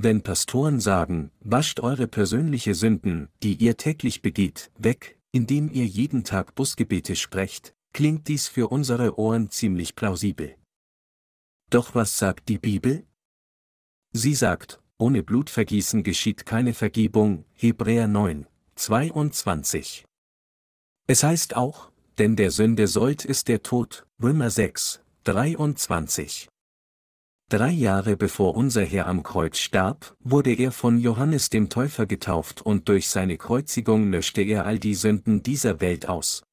[0.00, 6.22] Wenn Pastoren sagen, wascht eure persönliche Sünden, die ihr täglich begeht, weg, indem ihr jeden
[6.22, 10.54] Tag Busgebete sprecht, klingt dies für unsere Ohren ziemlich plausibel.
[11.70, 13.08] Doch was sagt die Bibel?
[14.12, 18.46] Sie sagt, ohne Blutvergießen geschieht keine Vergebung, Hebräer 9,
[18.76, 20.04] 22.
[21.08, 26.48] Es heißt auch, denn der Sünde sollt ist der Tod, Römer 6, 23.
[27.50, 32.60] Drei Jahre bevor unser Herr am Kreuz starb, wurde er von Johannes dem Täufer getauft
[32.60, 36.44] und durch seine Kreuzigung löschte er all die Sünden dieser Welt aus.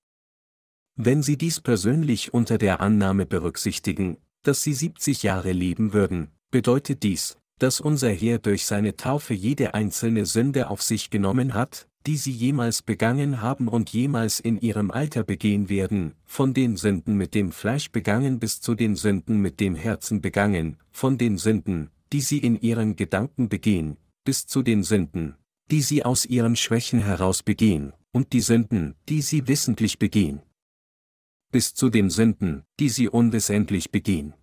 [0.96, 7.04] Wenn Sie dies persönlich unter der Annahme berücksichtigen, dass Sie 70 Jahre leben würden, bedeutet
[7.04, 12.18] dies, dass unser Herr durch seine Taufe jede einzelne Sünde auf sich genommen hat, die
[12.18, 17.34] sie jemals begangen haben und jemals in ihrem Alter begehen werden, von den Sünden mit
[17.34, 22.22] dem Fleisch begangen bis zu den Sünden mit dem Herzen begangen, von den Sünden, die
[22.22, 25.36] sie in ihren Gedanken begehen, bis zu den Sünden,
[25.72, 30.42] die sie aus ihren Schwächen heraus begehen, und die Sünden, die sie wissentlich begehen.
[31.52, 34.34] Bis zu den Sünden, die sie unwissentlich begehen.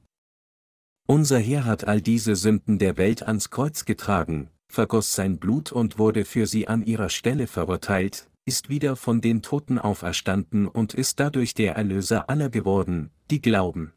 [1.06, 5.98] Unser Herr hat all diese Sünden der Welt ans Kreuz getragen, vergoss sein Blut und
[5.98, 11.20] wurde für sie an ihrer Stelle verurteilt, ist wieder von den Toten auferstanden und ist
[11.20, 13.92] dadurch der Erlöser aller geworden, die glauben.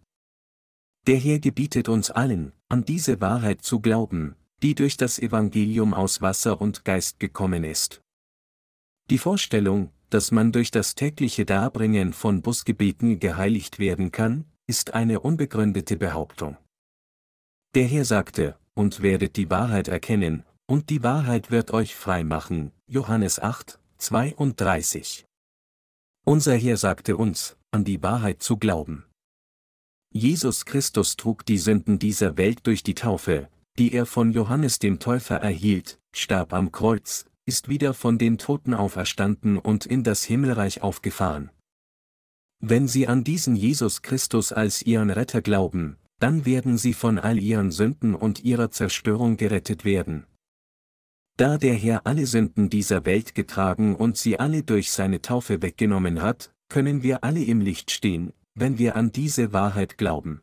[1.07, 6.22] Der Herr gebietet uns allen, an diese Wahrheit zu glauben, die durch das Evangelium aus
[6.22, 8.02] Wasser und Geist gekommen ist.
[9.10, 15.19] Die Vorstellung, dass man durch das tägliche Darbringen von Busgebeten geheiligt werden kann, ist eine
[15.19, 16.57] unbegründete Behauptung.
[17.76, 22.72] Der Herr sagte, und werdet die Wahrheit erkennen, und die Wahrheit wird euch frei machen.
[22.88, 25.26] Johannes 8, 32.
[26.26, 29.06] Unser Herr sagte uns, an die Wahrheit zu glauben.
[30.12, 35.00] Jesus Christus trug die Sünden dieser Welt durch die Taufe, die er von Johannes dem
[35.00, 40.82] Täufer erhielt, starb am Kreuz, ist wieder von den Toten auferstanden und in das Himmelreich
[40.82, 41.52] aufgefahren.
[42.60, 47.38] Wenn Sie an diesen Jesus Christus als Ihren Retter glauben, dann werden Sie von all
[47.38, 50.26] Ihren Sünden und Ihrer Zerstörung gerettet werden.
[51.38, 56.22] Da der Herr alle Sünden dieser Welt getragen und sie alle durch seine Taufe weggenommen
[56.22, 60.41] hat, können wir alle im Licht stehen, wenn wir an diese Wahrheit glauben.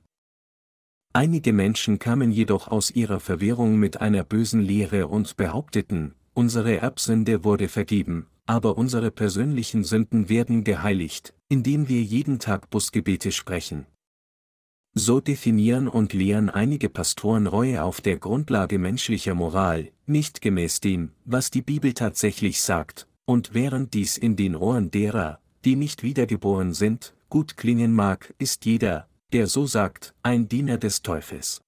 [1.14, 7.42] Einige Menschen kamen jedoch aus ihrer Verwirrung mit einer bösen Lehre und behaupteten, unsere Erbsünde
[7.42, 13.86] wurde vergeben, aber unsere persönlichen Sünden werden geheiligt, indem wir jeden Tag Busgebete sprechen.
[14.94, 21.12] So definieren und lehren einige Pastoren Reue auf der Grundlage menschlicher Moral, nicht gemäß dem,
[21.24, 26.74] was die Bibel tatsächlich sagt, und während dies in den Ohren derer, die nicht wiedergeboren
[26.74, 31.62] sind, gut klingen mag, ist jeder, der so sagt, ein Diener des Teufels.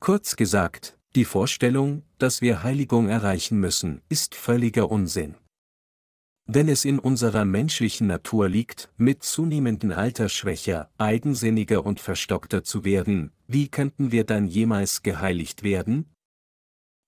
[0.00, 5.36] Kurz gesagt, die Vorstellung, dass wir Heiligung erreichen müssen, ist völliger Unsinn.
[6.48, 12.84] Wenn es in unserer menschlichen Natur liegt, mit zunehmendem Alter schwächer, eigensinniger und verstockter zu
[12.84, 16.06] werden, wie könnten wir dann jemals geheiligt werden?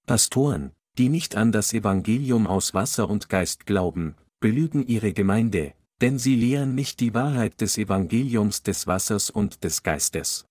[0.06, 6.18] Pastoren, die nicht an das Evangelium aus Wasser und Geist glauben, belügen ihre Gemeinde, denn
[6.18, 10.46] sie lehren nicht die Wahrheit des Evangeliums des Wassers und des Geistes.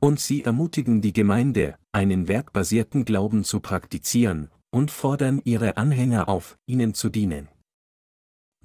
[0.00, 6.56] Und sie ermutigen die Gemeinde, einen werkbasierten Glauben zu praktizieren, und fordern ihre Anhänger auf,
[6.66, 7.48] ihnen zu dienen.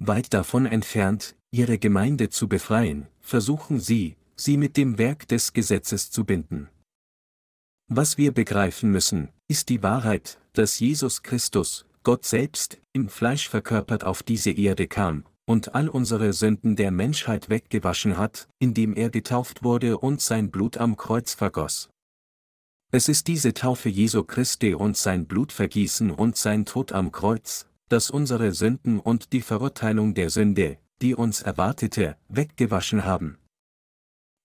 [0.00, 6.10] Weit davon entfernt, ihre Gemeinde zu befreien, versuchen sie, sie mit dem Werk des Gesetzes
[6.10, 6.68] zu binden.
[7.88, 14.04] Was wir begreifen müssen, ist die Wahrheit, dass Jesus Christus, Gott selbst, im Fleisch verkörpert
[14.04, 19.62] auf diese Erde kam, und all unsere Sünden der Menschheit weggewaschen hat, indem er getauft
[19.64, 21.88] wurde und sein Blut am Kreuz vergoss.
[22.90, 28.10] Es ist diese Taufe Jesu Christi und sein Blutvergießen und sein Tod am Kreuz, dass
[28.10, 33.38] unsere Sünden und die Verurteilung der Sünde, die uns erwartete, weggewaschen haben.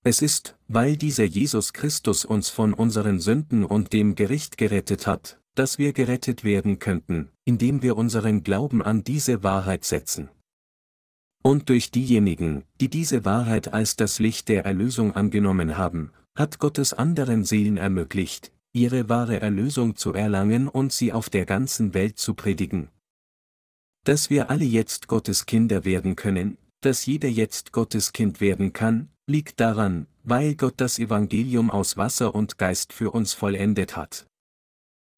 [0.06, 5.40] Es ist, weil dieser Jesus Christus uns von unseren Sünden und dem Gericht gerettet hat,
[5.56, 10.30] dass wir gerettet werden könnten, indem wir unseren Glauben an diese Wahrheit setzen.
[11.42, 16.94] Und durch diejenigen, die diese Wahrheit als das Licht der Erlösung angenommen haben, hat Gottes
[16.94, 22.34] anderen Seelen ermöglicht, ihre wahre Erlösung zu erlangen und sie auf der ganzen Welt zu
[22.34, 22.90] predigen,
[24.04, 29.10] dass wir alle jetzt Gottes Kinder werden können, dass jeder jetzt Gottes Kind werden kann,
[29.28, 34.28] liegt daran, weil Gott das Evangelium aus Wasser und Geist für uns vollendet hat.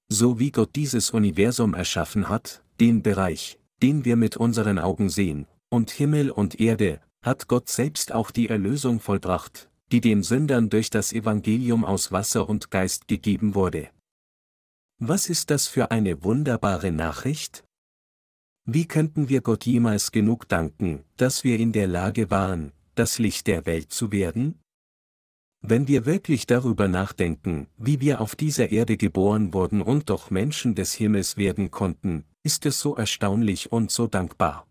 [0.07, 5.47] So wie Gott dieses Universum erschaffen hat, den Bereich, den wir mit unseren Augen sehen,
[5.69, 10.91] und Himmel und Erde, hat Gott selbst auch die Erlösung vollbracht, die den Sündern durch
[10.91, 13.89] das Evangelium aus Wasser und Geist gegeben wurde.
[14.99, 17.63] Was ist das für eine wunderbare Nachricht?
[18.67, 23.45] Wie könnten wir Gott jemals genug danken, dass wir in der Lage waren, das Licht
[23.45, 24.59] der Welt zu werden?
[25.61, 30.73] Wenn wir wirklich darüber nachdenken, wie wir auf dieser Erde geboren wurden und doch Menschen
[30.73, 34.67] des Himmels werden konnten, ist es so erstaunlich und so dankbar.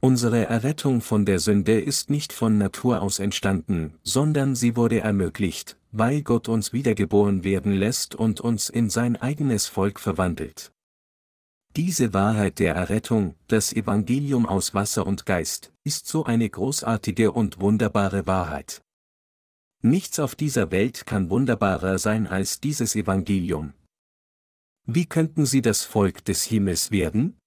[0.00, 5.76] Unsere Errettung von der Sünde ist nicht von Natur aus entstanden, sondern sie wurde ermöglicht,
[5.92, 10.72] weil Gott uns wiedergeboren werden lässt und uns in sein eigenes Volk verwandelt.
[11.78, 17.60] Diese Wahrheit der Errettung, das Evangelium aus Wasser und Geist, ist so eine großartige und
[17.60, 18.82] wunderbare Wahrheit.
[19.80, 23.74] Nichts auf dieser Welt kann wunderbarer sein als dieses Evangelium.
[24.86, 27.38] Wie könnten sie das Volk des Himmels werden?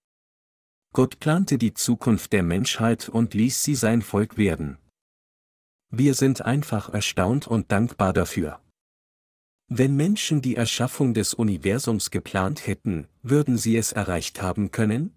[0.94, 4.78] Gott plante die Zukunft der Menschheit und ließ sie sein Volk werden.
[5.90, 8.62] Wir sind einfach erstaunt und dankbar dafür.
[9.73, 15.15] Wenn Menschen die Erschaffung des Universums geplant hätten, würden sie es erreicht haben können?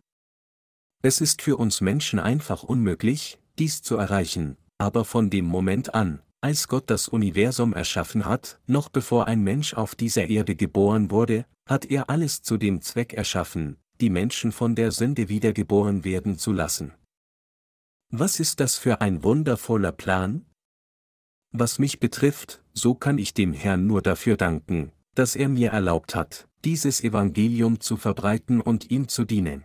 [1.03, 6.23] Es ist für uns Menschen einfach unmöglich, dies zu erreichen, aber von dem Moment an,
[6.41, 11.47] als Gott das Universum erschaffen hat, noch bevor ein Mensch auf dieser Erde geboren wurde,
[11.69, 16.53] hat er alles zu dem Zweck erschaffen, die Menschen von der Sünde wiedergeboren werden zu
[16.53, 16.93] lassen.
[18.13, 20.47] Was ist das für ein wundervoller Plan?
[21.57, 26.17] Was mich betrifft, so kann ich dem Herrn nur dafür danken, dass er mir erlaubt
[26.17, 29.63] hat, dieses Evangelium zu verbreiten und ihm zu dienen.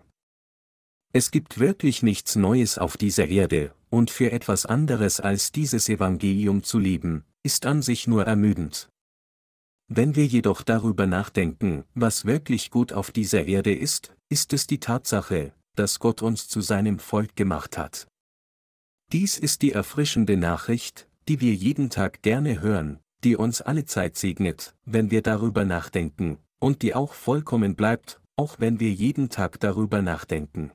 [1.14, 6.62] Es gibt wirklich nichts Neues auf dieser Erde, und für etwas anderes als dieses Evangelium
[6.62, 8.90] zu leben, ist an sich nur ermüdend.
[9.88, 14.80] Wenn wir jedoch darüber nachdenken, was wirklich gut auf dieser Erde ist, ist es die
[14.80, 18.08] Tatsache, dass Gott uns zu seinem Volk gemacht hat.
[19.12, 24.18] Dies ist die erfrischende Nachricht, die wir jeden Tag gerne hören, die uns alle Zeit
[24.18, 29.60] segnet, wenn wir darüber nachdenken, und die auch vollkommen bleibt, auch wenn wir jeden Tag
[29.60, 30.72] darüber nachdenken.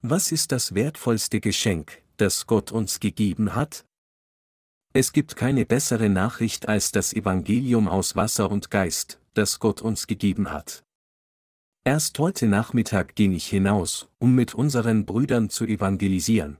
[0.00, 3.84] Was ist das wertvollste Geschenk, das Gott uns gegeben hat?
[4.92, 10.06] Es gibt keine bessere Nachricht als das Evangelium aus Wasser und Geist, das Gott uns
[10.06, 10.84] gegeben hat.
[11.84, 16.58] Erst heute Nachmittag ging ich hinaus, um mit unseren Brüdern zu evangelisieren.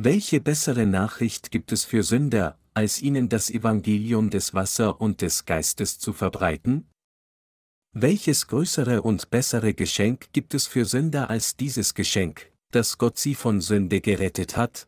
[0.00, 5.44] Welche bessere Nachricht gibt es für Sünder, als ihnen das Evangelium des Wasser und des
[5.44, 6.88] Geistes zu verbreiten?
[7.92, 13.34] Welches größere und bessere Geschenk gibt es für Sünder als dieses Geschenk, dass Gott sie
[13.34, 14.86] von Sünde gerettet hat?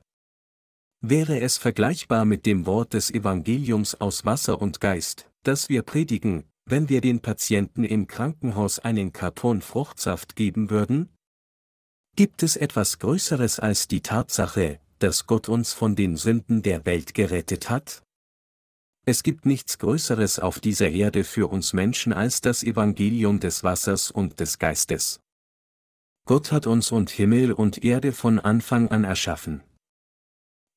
[1.01, 6.45] Wäre es vergleichbar mit dem Wort des Evangeliums aus Wasser und Geist, das wir predigen,
[6.67, 11.09] wenn wir den Patienten im Krankenhaus einen Karton Fruchtsaft geben würden?
[12.15, 17.15] Gibt es etwas Größeres als die Tatsache, dass Gott uns von den Sünden der Welt
[17.15, 18.03] gerettet hat?
[19.07, 24.11] Es gibt nichts Größeres auf dieser Erde für uns Menschen als das Evangelium des Wassers
[24.11, 25.21] und des Geistes.
[26.27, 29.63] Gott hat uns und Himmel und Erde von Anfang an erschaffen.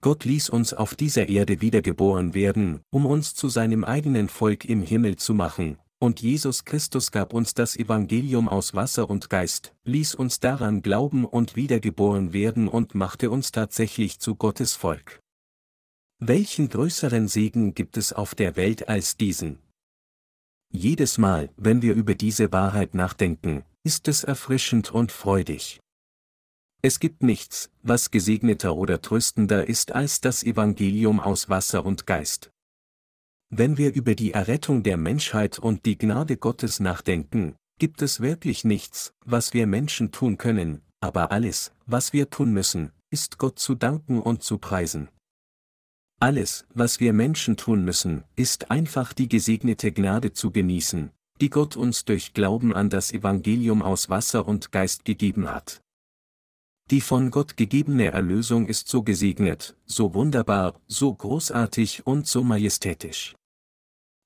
[0.01, 4.81] Gott ließ uns auf dieser Erde wiedergeboren werden, um uns zu seinem eigenen Volk im
[4.81, 10.15] Himmel zu machen, und Jesus Christus gab uns das Evangelium aus Wasser und Geist, ließ
[10.15, 15.21] uns daran glauben und wiedergeboren werden und machte uns tatsächlich zu Gottes Volk.
[16.19, 19.59] Welchen größeren Segen gibt es auf der Welt als diesen?
[20.73, 25.79] Jedes Mal, wenn wir über diese Wahrheit nachdenken, ist es erfrischend und freudig.
[26.81, 32.52] Es gibt nichts, was gesegneter oder tröstender ist als das Evangelium aus Wasser und Geist.
[33.55, 38.63] Wenn wir über die Errettung der Menschheit und die Gnade Gottes nachdenken, gibt es wirklich
[38.63, 43.75] nichts, was wir Menschen tun können, aber alles, was wir tun müssen, ist Gott zu
[43.75, 45.07] danken und zu preisen.
[46.19, 51.77] Alles, was wir Menschen tun müssen, ist einfach die gesegnete Gnade zu genießen, die Gott
[51.77, 55.79] uns durch Glauben an das Evangelium aus Wasser und Geist gegeben hat.
[56.89, 63.35] Die von Gott gegebene Erlösung ist so gesegnet, so wunderbar, so großartig und so majestätisch.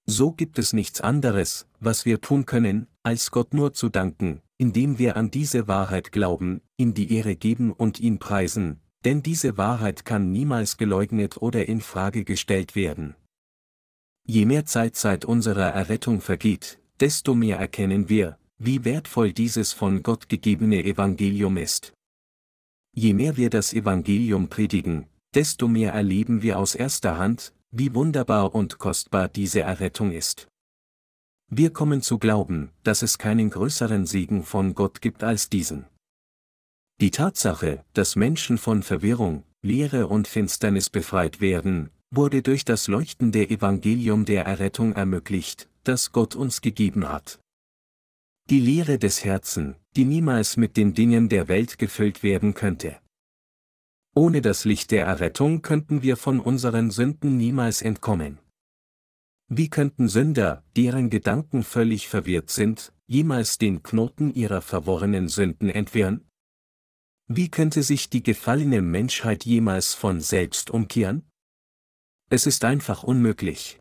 [0.09, 4.99] So gibt es nichts anderes, was wir tun können, als Gott nur zu danken, indem
[4.99, 10.05] wir an diese Wahrheit glauben, ihm die Ehre geben und ihn preisen, denn diese Wahrheit
[10.05, 13.15] kann niemals geleugnet oder in Frage gestellt werden.
[14.25, 20.03] Je mehr Zeit seit unserer Errettung vergeht, desto mehr erkennen wir, wie wertvoll dieses von
[20.03, 21.93] Gott gegebene Evangelium ist.
[22.93, 28.55] Je mehr wir das Evangelium predigen, desto mehr erleben wir aus erster Hand, wie wunderbar
[28.55, 30.47] und kostbar diese Errettung ist.
[31.49, 35.85] Wir kommen zu glauben, dass es keinen größeren Segen von Gott gibt als diesen.
[36.99, 43.49] Die Tatsache, dass Menschen von Verwirrung, Leere und Finsternis befreit werden, wurde durch das leuchtende
[43.49, 47.39] Evangelium der Errettung ermöglicht, das Gott uns gegeben hat.
[48.49, 52.97] Die Lehre des Herzen, die niemals mit den Dingen der Welt gefüllt werden könnte.
[54.17, 58.39] Ohne das Licht der Errettung könnten wir von unseren Sünden niemals entkommen.
[59.47, 66.27] Wie könnten Sünder, deren Gedanken völlig verwirrt sind, jemals den Knoten ihrer verworrenen Sünden entwirren?
[67.27, 71.29] Wie könnte sich die gefallene Menschheit jemals von selbst umkehren?
[72.31, 73.77] Es ist einfach unmöglich.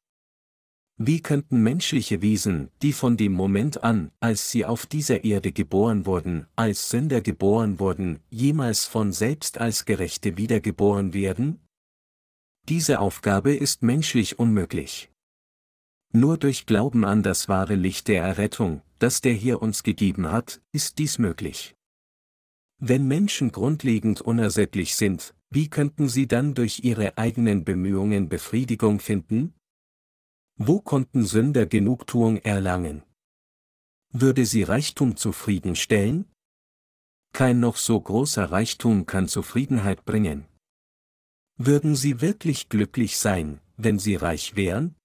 [0.98, 6.06] Wie könnten menschliche Wesen, die von dem Moment an, als sie auf dieser Erde geboren
[6.06, 11.60] wurden, als Sünder geboren wurden, jemals von selbst als Gerechte wiedergeboren werden?
[12.70, 15.10] Diese Aufgabe ist menschlich unmöglich.
[16.12, 20.62] Nur durch Glauben an das wahre Licht der Errettung, das der hier uns gegeben hat,
[20.72, 21.74] ist dies möglich.
[22.78, 29.52] Wenn Menschen grundlegend unersättlich sind, wie könnten sie dann durch ihre eigenen Bemühungen Befriedigung finden?
[30.58, 33.02] Wo konnten Sünder Genugtuung erlangen?
[34.10, 36.24] Würde sie Reichtum zufriedenstellen?
[37.34, 40.46] Kein noch so großer Reichtum kann Zufriedenheit bringen.
[41.58, 44.96] Würden sie wirklich glücklich sein, wenn sie reich wären?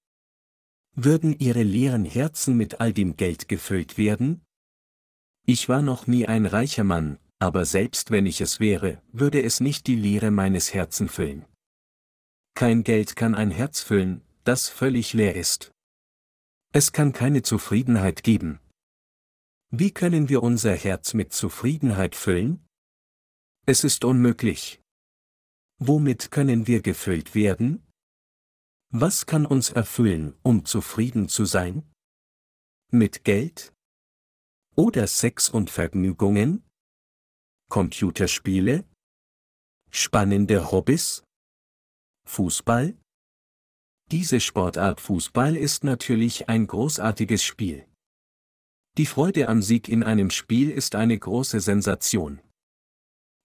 [0.94, 4.42] Würden ihre leeren Herzen mit all dem Geld gefüllt werden?
[5.44, 9.60] Ich war noch nie ein reicher Mann, aber selbst wenn ich es wäre, würde es
[9.60, 11.44] nicht die Leere meines Herzen füllen.
[12.54, 15.72] Kein Geld kann ein Herz füllen, das völlig leer ist.
[16.72, 18.58] Es kann keine Zufriedenheit geben.
[19.70, 22.66] Wie können wir unser Herz mit Zufriedenheit füllen?
[23.66, 24.80] Es ist unmöglich.
[25.78, 27.86] Womit können wir gefüllt werden?
[28.90, 31.90] Was kann uns erfüllen, um zufrieden zu sein?
[32.90, 33.72] Mit Geld?
[34.76, 36.62] Oder Sex und Vergnügungen?
[37.70, 38.84] Computerspiele?
[39.90, 41.24] Spannende Hobbys?
[42.26, 42.96] Fußball?
[44.12, 47.86] Diese Sportart Fußball ist natürlich ein großartiges Spiel.
[48.98, 52.42] Die Freude am Sieg in einem Spiel ist eine große Sensation.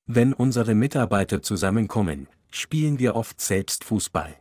[0.07, 4.37] Wenn unsere Mitarbeiter zusammenkommen, spielen wir oft selbst Fußball.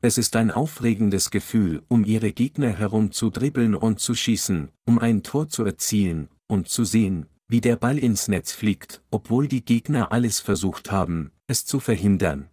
[0.00, 5.00] Es ist ein aufregendes Gefühl, um ihre Gegner herum zu dribbeln und zu schießen, um
[5.00, 9.64] ein Tor zu erzielen, und zu sehen, wie der Ball ins Netz fliegt, obwohl die
[9.64, 12.48] Gegner alles versucht haben, es zu verhindern.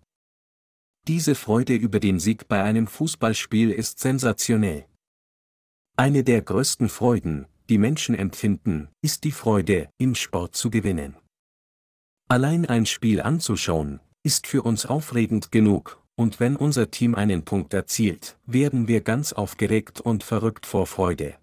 [1.07, 4.87] Diese Freude über den Sieg bei einem Fußballspiel ist sensationell.
[5.95, 11.15] Eine der größten Freuden, die Menschen empfinden, ist die Freude, im Sport zu gewinnen.
[12.27, 17.75] Allein ein Spiel anzuschauen, ist für uns aufregend genug, und wenn unser Team einen Punkt
[17.75, 21.35] erzielt, werden wir ganz aufgeregt und verrückt vor Freude.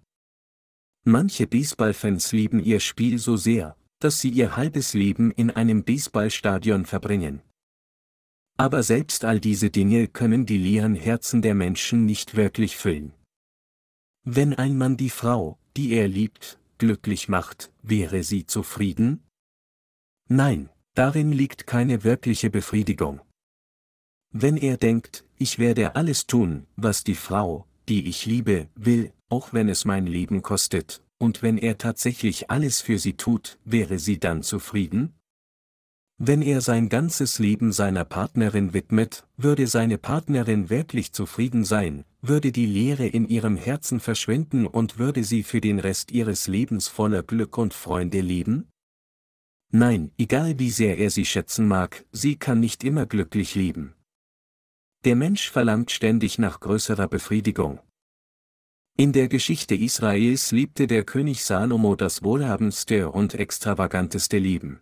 [1.05, 6.85] Manche Baseballfans lieben ihr Spiel so sehr, dass sie ihr halbes Leben in einem Baseballstadion
[6.85, 7.41] verbringen.
[8.57, 13.13] Aber selbst all diese Dinge können die leeren Herzen der Menschen nicht wirklich füllen.
[14.23, 19.23] Wenn ein Mann die Frau, die er liebt, glücklich macht, wäre sie zufrieden?
[20.29, 23.21] Nein, darin liegt keine wirkliche Befriedigung.
[24.31, 29.53] Wenn er denkt, ich werde alles tun, was die Frau, die ich liebe, will, auch
[29.53, 34.19] wenn es mein Leben kostet, und wenn er tatsächlich alles für sie tut, wäre sie
[34.19, 35.13] dann zufrieden?
[36.25, 42.53] Wenn er sein ganzes Leben seiner Partnerin widmet, würde seine Partnerin wirklich zufrieden sein, würde
[42.53, 47.23] die Leere in ihrem Herzen verschwinden und würde sie für den Rest ihres Lebens voller
[47.23, 48.69] Glück und Freunde leben?
[49.73, 53.93] Nein, egal wie sehr er sie schätzen mag, sie kann nicht immer glücklich leben.
[55.03, 57.81] Der Mensch verlangt ständig nach größerer Befriedigung.
[58.95, 64.79] In der Geschichte Israels liebte der König Salomo das wohlhabendste und extravaganteste Leben.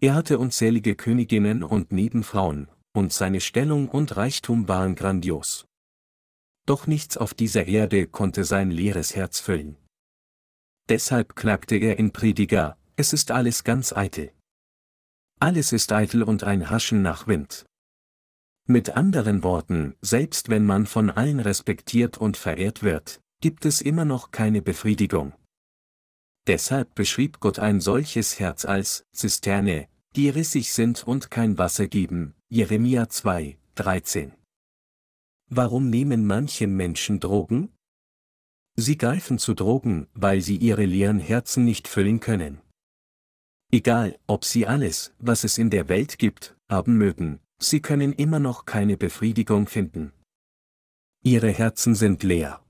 [0.00, 5.66] Er hatte unzählige Königinnen und Nebenfrauen, und seine Stellung und Reichtum waren grandios.
[6.66, 9.76] Doch nichts auf dieser Erde konnte sein leeres Herz füllen.
[10.88, 14.32] Deshalb klagte er in Prediger, es ist alles ganz eitel.
[15.40, 17.66] Alles ist eitel und ein Haschen nach Wind.
[18.66, 24.06] Mit anderen Worten, selbst wenn man von allen respektiert und verehrt wird, gibt es immer
[24.06, 25.34] noch keine Befriedigung.
[26.46, 32.34] Deshalb beschrieb Gott ein solches Herz als Zisterne, die rissig sind und kein Wasser geben.
[32.50, 34.32] Jeremia 2, 13.
[35.50, 37.70] Warum nehmen manche Menschen Drogen?
[38.76, 42.60] Sie greifen zu Drogen, weil sie ihre leeren Herzen nicht füllen können.
[43.72, 48.38] Egal, ob sie alles, was es in der Welt gibt, haben mögen, sie können immer
[48.38, 50.12] noch keine Befriedigung finden.
[51.22, 52.62] Ihre Herzen sind leer.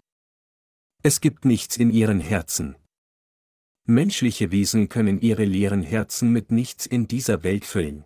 [1.02, 2.76] Es gibt nichts in ihren Herzen.
[3.86, 8.04] Menschliche Wesen können ihre leeren Herzen mit nichts in dieser Welt füllen.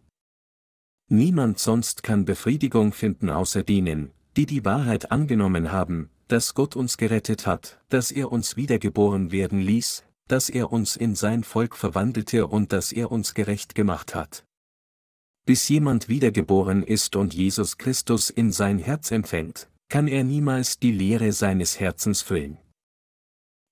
[1.09, 6.97] Niemand sonst kann Befriedigung finden außer denen, die die Wahrheit angenommen haben, dass Gott uns
[6.97, 12.49] gerettet hat, dass er uns wiedergeboren werden ließ, dass er uns in sein Volk verwandelte
[12.49, 14.45] und dass er uns gerecht gemacht hat.
[15.47, 20.93] Bis jemand wiedergeboren ist und Jesus Christus in sein Herz empfängt, kann er niemals die
[20.93, 22.59] Leere seines Herzens füllen.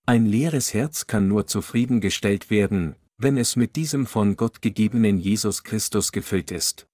[0.08, 5.64] Ein leeres Herz kann nur zufriedengestellt werden, wenn es mit diesem von Gott gegebenen Jesus
[5.64, 6.86] Christus gefüllt ist.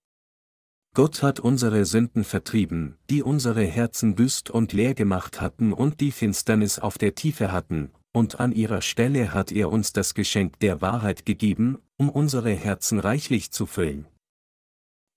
[0.95, 6.11] Gott hat unsere Sünden vertrieben, die unsere Herzen wüst und leer gemacht hatten und die
[6.11, 10.81] Finsternis auf der Tiefe hatten, und an ihrer Stelle hat er uns das Geschenk der
[10.81, 14.07] Wahrheit gegeben, um unsere Herzen reichlich zu füllen.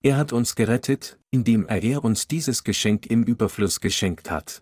[0.02, 4.60] Er hat uns gerettet, indem er uns dieses Geschenk im Überfluss geschenkt hat.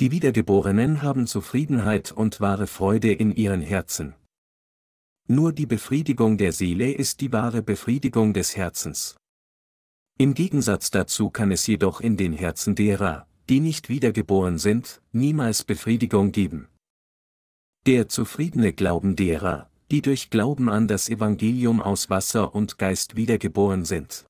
[0.00, 4.14] Die Wiedergeborenen haben Zufriedenheit und wahre Freude in ihren Herzen.
[5.28, 9.18] Nur die Befriedigung der Seele ist die wahre Befriedigung des Herzens.
[10.16, 15.64] Im Gegensatz dazu kann es jedoch in den Herzen derer, die nicht wiedergeboren sind, niemals
[15.64, 16.68] Befriedigung geben.
[17.84, 23.84] Der zufriedene Glauben derer, die durch Glauben an das Evangelium aus Wasser und Geist wiedergeboren
[23.84, 24.24] sind.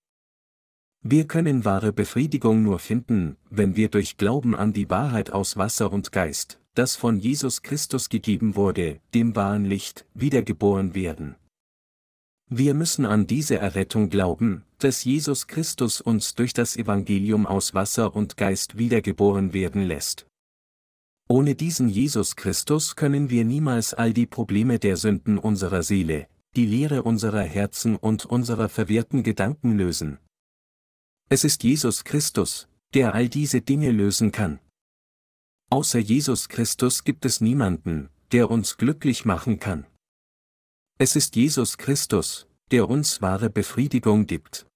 [1.02, 5.92] Wir können wahre Befriedigung nur finden, wenn wir durch Glauben an die Wahrheit aus Wasser
[5.92, 11.36] und Geist, das von Jesus Christus gegeben wurde, dem wahren Licht, wiedergeboren werden.
[12.50, 18.14] Wir müssen an diese Errettung glauben, dass Jesus Christus uns durch das Evangelium aus Wasser
[18.14, 20.26] und Geist wiedergeboren werden lässt.
[21.28, 26.66] Ohne diesen Jesus Christus können wir niemals all die Probleme der Sünden unserer Seele, die
[26.66, 30.18] Lehre unserer Herzen und unserer verwirrten Gedanken lösen.
[31.32, 34.58] Es ist Jesus Christus, der all diese Dinge lösen kann.
[35.70, 39.86] Außer Jesus Christus gibt es niemanden, der uns glücklich machen kann.
[40.98, 44.66] Es ist Jesus Christus, der uns wahre Befriedigung gibt.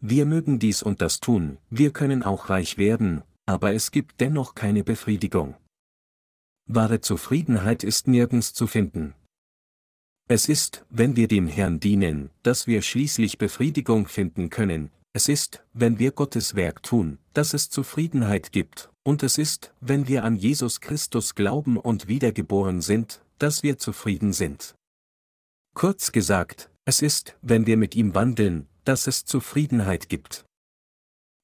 [0.00, 4.54] Wir mögen dies und das tun, wir können auch reich werden, aber es gibt dennoch
[4.54, 5.56] keine Befriedigung.
[6.66, 9.14] Wahre Zufriedenheit ist nirgends zu finden.
[10.28, 15.64] Es ist, wenn wir dem Herrn dienen, dass wir schließlich Befriedigung finden können, es ist,
[15.72, 20.36] wenn wir Gottes Werk tun, dass es Zufriedenheit gibt, und es ist, wenn wir an
[20.36, 24.76] Jesus Christus glauben und wiedergeboren sind, dass wir zufrieden sind.
[25.74, 30.44] Kurz gesagt, es ist, wenn wir mit ihm wandeln, dass es Zufriedenheit gibt.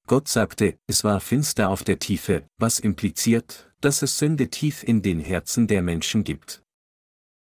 [0.06, 5.02] Gott sagte, es war finster auf der Tiefe, was impliziert, dass es Sünde tief in
[5.02, 6.62] den Herzen der Menschen gibt.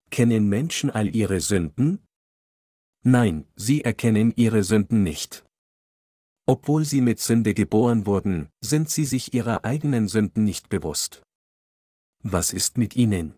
[0.10, 2.00] Kennen Menschen all ihre Sünden?
[3.04, 5.44] Nein, sie erkennen ihre Sünden nicht.
[6.46, 11.24] Obwohl sie mit Sünde geboren wurden, sind sie sich ihrer eigenen Sünden nicht bewusst.
[12.22, 13.36] Was ist mit ihnen?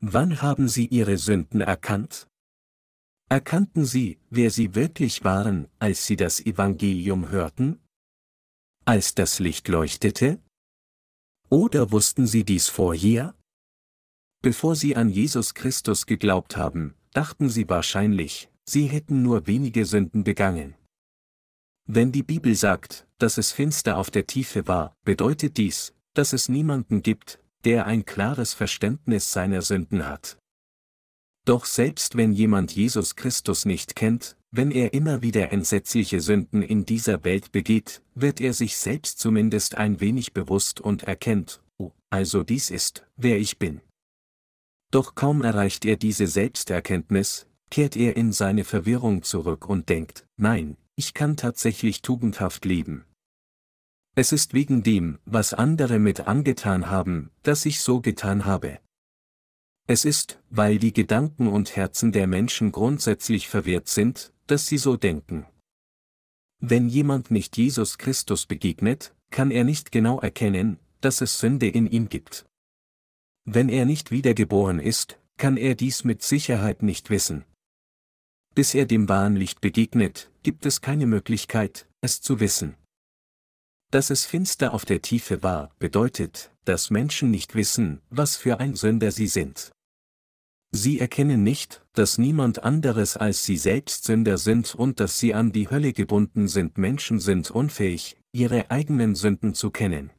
[0.00, 2.26] Wann haben sie ihre Sünden erkannt?
[3.28, 7.78] Erkannten sie, wer sie wirklich waren, als sie das Evangelium hörten?
[8.86, 10.42] Als das Licht leuchtete?
[11.50, 13.34] Oder wussten sie dies vorher?
[14.42, 20.24] Bevor sie an Jesus Christus geglaubt haben, dachten sie wahrscheinlich, sie hätten nur wenige Sünden
[20.24, 20.74] begangen.
[21.92, 26.48] Wenn die Bibel sagt, dass es finster auf der Tiefe war, bedeutet dies, dass es
[26.48, 30.38] niemanden gibt, der ein klares Verständnis seiner Sünden hat.
[31.44, 36.84] Doch selbst wenn jemand Jesus Christus nicht kennt, wenn er immer wieder entsetzliche Sünden in
[36.84, 42.44] dieser Welt begeht, wird er sich selbst zumindest ein wenig bewusst und erkennt, oh, also
[42.44, 43.80] dies ist, wer ich bin.
[44.92, 50.76] Doch kaum erreicht er diese Selbsterkenntnis, kehrt er in seine Verwirrung zurück und denkt, nein,
[51.00, 53.06] ich kann tatsächlich tugendhaft leben.
[54.14, 58.80] Es ist wegen dem, was andere mit angetan haben, dass ich so getan habe.
[59.86, 64.98] Es ist, weil die Gedanken und Herzen der Menschen grundsätzlich verwirrt sind, dass sie so
[64.98, 65.46] denken.
[66.58, 71.86] Wenn jemand nicht Jesus Christus begegnet, kann er nicht genau erkennen, dass es Sünde in
[71.86, 72.44] ihm gibt.
[73.46, 77.46] Wenn er nicht wiedergeboren ist, kann er dies mit Sicherheit nicht wissen.
[78.54, 82.74] Bis er dem wahren Licht begegnet, gibt es keine Möglichkeit, es zu wissen.
[83.90, 88.74] Dass es finster auf der Tiefe war, bedeutet, dass Menschen nicht wissen, was für ein
[88.74, 89.72] Sünder sie sind.
[90.72, 95.50] Sie erkennen nicht, dass niemand anderes als sie selbst Sünder sind und dass sie an
[95.50, 96.78] die Hölle gebunden sind.
[96.78, 100.10] Menschen sind unfähig, ihre eigenen Sünden zu kennen.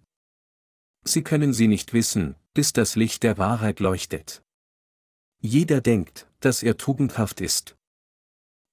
[1.05, 4.43] Sie können sie nicht wissen, bis das Licht der Wahrheit leuchtet.
[5.41, 7.77] Jeder denkt, dass er tugendhaft ist.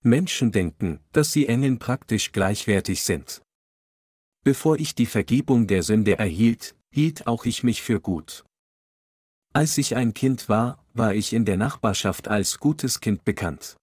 [0.03, 3.43] Menschen denken, dass sie Engeln praktisch gleichwertig sind.
[4.45, 8.45] Bevor ich die Vergebung der Sünde erhielt, hielt auch ich mich für gut.
[9.53, 13.77] Als ich ein Kind war, war ich in der Nachbarschaft als gutes Kind bekannt.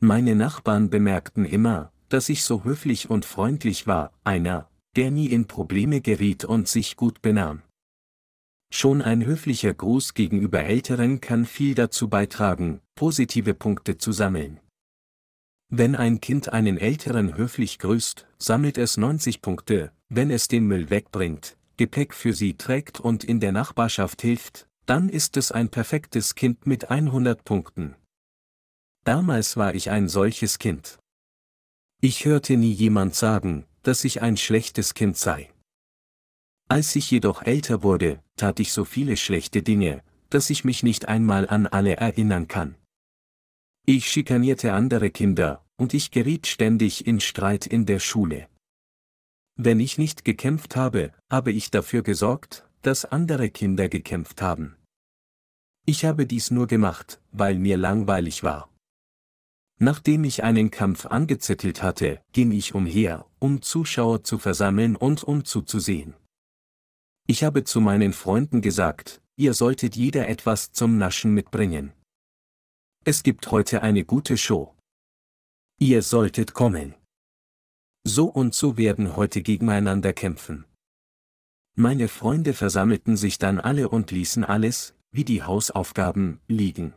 [0.00, 5.46] Meine Nachbarn bemerkten immer, dass ich so höflich und freundlich war, einer, der nie in
[5.46, 7.62] Probleme geriet und sich gut benahm.
[8.72, 14.60] Schon ein höflicher Gruß gegenüber Älteren kann viel dazu beitragen, positive Punkte zu sammeln.
[15.72, 20.90] Wenn ein Kind einen Älteren höflich grüßt, sammelt es 90 Punkte, wenn es den Müll
[20.90, 26.34] wegbringt, Gepäck für sie trägt und in der Nachbarschaft hilft, dann ist es ein perfektes
[26.34, 27.94] Kind mit 100 Punkten.
[29.04, 30.98] Damals war ich ein solches Kind.
[32.00, 35.52] Ich hörte nie jemand sagen, dass ich ein schlechtes Kind sei.
[36.68, 41.06] Als ich jedoch älter wurde, tat ich so viele schlechte Dinge, dass ich mich nicht
[41.06, 42.74] einmal an alle erinnern kann.
[43.86, 48.48] Ich schikanierte andere Kinder, und ich geriet ständig in Streit in der Schule.
[49.56, 54.76] Wenn ich nicht gekämpft habe, habe ich dafür gesorgt, dass andere Kinder gekämpft haben.
[55.86, 58.70] Ich habe dies nur gemacht, weil mir langweilig war.
[59.78, 65.44] Nachdem ich einen Kampf angezettelt hatte, ging ich umher, um Zuschauer zu versammeln und um
[65.44, 66.14] zuzusehen.
[67.26, 71.92] Ich habe zu meinen Freunden gesagt, ihr solltet jeder etwas zum Naschen mitbringen.
[73.02, 74.74] Es gibt heute eine gute Show.
[75.78, 76.94] Ihr solltet kommen.
[78.04, 80.66] So und so werden heute gegeneinander kämpfen.
[81.74, 86.92] Meine Freunde versammelten sich dann alle und ließen alles, wie die Hausaufgaben, liegen.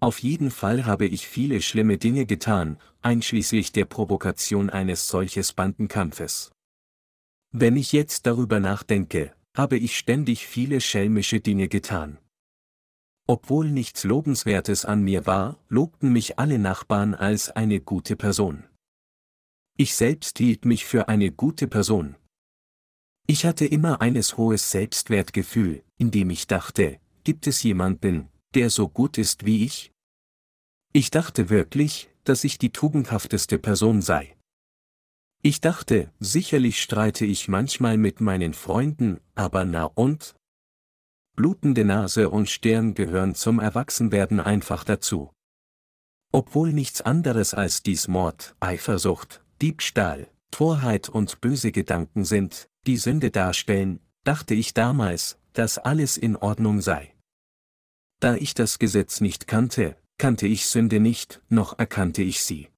[0.00, 6.52] Auf jeden Fall habe ich viele schlimme Dinge getan, einschließlich der Provokation eines solches Bandenkampfes.
[7.52, 12.18] Wenn ich jetzt darüber nachdenke, habe ich ständig viele schelmische Dinge getan.
[13.26, 18.64] Obwohl nichts Lobenswertes an mir war, lobten mich alle Nachbarn als eine gute Person.
[19.76, 22.16] Ich selbst hielt mich für eine gute Person.
[23.26, 29.16] Ich hatte immer eines hohes Selbstwertgefühl, indem ich dachte, gibt es jemanden, der so gut
[29.16, 29.90] ist wie ich?
[30.92, 34.36] Ich dachte wirklich, dass ich die tugendhafteste Person sei.
[35.42, 40.34] Ich dachte, sicherlich streite ich manchmal mit meinen Freunden, aber na und?
[41.36, 45.32] Blutende Nase und Stirn gehören zum Erwachsenwerden einfach dazu.
[46.32, 53.32] Obwohl nichts anderes als dies Mord, Eifersucht, Diebstahl, Torheit und böse Gedanken sind, die Sünde
[53.32, 57.14] darstellen, dachte ich damals, dass alles in Ordnung sei.
[58.20, 62.68] Da ich das Gesetz nicht kannte, kannte ich Sünde nicht, noch erkannte ich sie.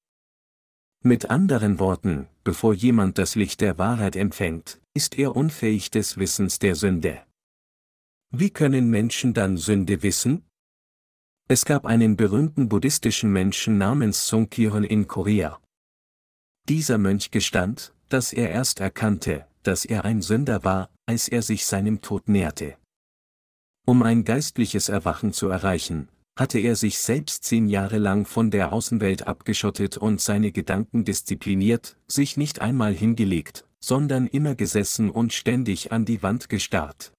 [1.03, 6.59] Mit anderen Worten, bevor jemand das Licht der Wahrheit empfängt, ist er unfähig des Wissens
[6.59, 7.26] der Sünde.
[8.31, 10.44] Wie können Menschen dann Sünde wissen?
[11.48, 15.61] Es gab einen berühmten buddhistischen Menschen namens Sung Kyron in Korea.
[16.69, 21.66] Dieser Mönch gestand, dass er erst erkannte, dass er ein Sünder war, als er sich
[21.66, 22.77] seinem Tod näherte.
[23.86, 28.73] Um ein geistliches Erwachen zu erreichen, hatte er sich selbst zehn Jahre lang von der
[28.73, 35.93] Außenwelt abgeschottet und seine Gedanken diszipliniert, sich nicht einmal hingelegt, sondern immer gesessen und ständig
[35.93, 37.12] an die Wand gestarrt.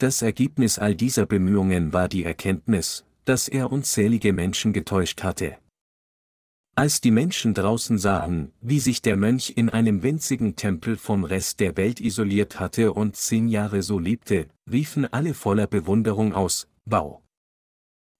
[0.00, 5.58] Das Ergebnis all dieser Bemühungen war die Erkenntnis, dass er unzählige Menschen getäuscht hatte.
[6.74, 11.60] Als die Menschen draußen sahen, wie sich der Mönch in einem winzigen Tempel vom Rest
[11.60, 17.20] der Welt isoliert hatte und zehn Jahre so lebte, riefen alle voller Bewunderung aus, Wow!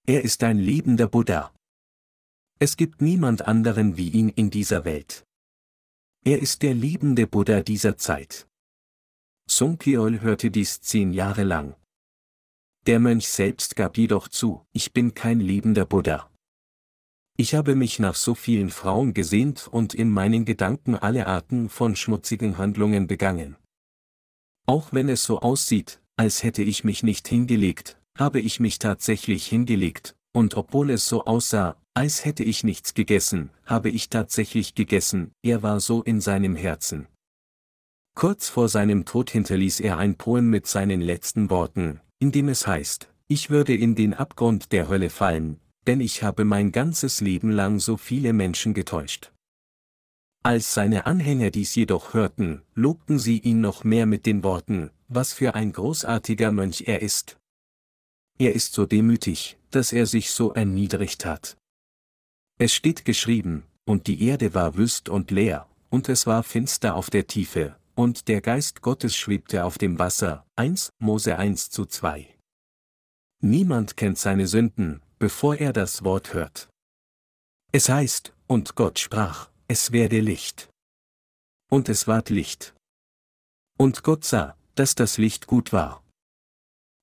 [0.07, 1.51] Er ist ein lebender Buddha.
[2.59, 5.25] Es gibt niemand anderen wie ihn in dieser Welt.
[6.27, 8.50] Er ist der liebende Buddha dieser Zeit.
[9.51, 11.75] Sung Kyol hörte dies zehn Jahre lang.
[12.87, 16.31] Der Mönch selbst gab jedoch zu, ich bin kein liebender Buddha.
[17.37, 21.97] Ich habe mich nach so vielen Frauen gesehnt und in meinen Gedanken alle Arten von
[21.97, 23.57] schmutzigen Handlungen begangen.
[24.67, 29.47] Auch wenn es so aussieht, als hätte ich mich nicht hingelegt, habe ich mich tatsächlich
[29.47, 35.33] hingelegt, und obwohl es so aussah, als hätte ich nichts gegessen, habe ich tatsächlich gegessen,
[35.43, 37.09] er war so in seinem Herzen.
[38.21, 42.67] Kurz vor seinem Tod hinterließ er ein Poem mit seinen letzten Worten, in dem es
[42.67, 47.51] heißt, ich würde in den Abgrund der Hölle fallen, denn ich habe mein ganzes Leben
[47.51, 49.33] lang so viele Menschen getäuscht.
[50.43, 55.33] Als seine Anhänger dies jedoch hörten, lobten sie ihn noch mehr mit den Worten, was
[55.33, 57.39] für ein großartiger Mönch er ist,
[58.39, 61.57] er ist so demütig, dass er sich so erniedrigt hat.
[62.59, 67.09] Es steht geschrieben, und die Erde war wüst und leer, und es war finster auf
[67.09, 70.47] der Tiefe, und der Geist Gottes schwebte auf dem Wasser.
[70.57, 72.35] 1 Mose 1 zu 2.
[73.43, 76.71] Niemand kennt seine Sünden, bevor er das Wort hört.
[77.73, 80.71] Es heißt, und Gott sprach, es werde Licht.
[81.71, 82.75] Und es ward Licht.
[83.77, 86.03] Und Gott sah, dass das Licht gut war.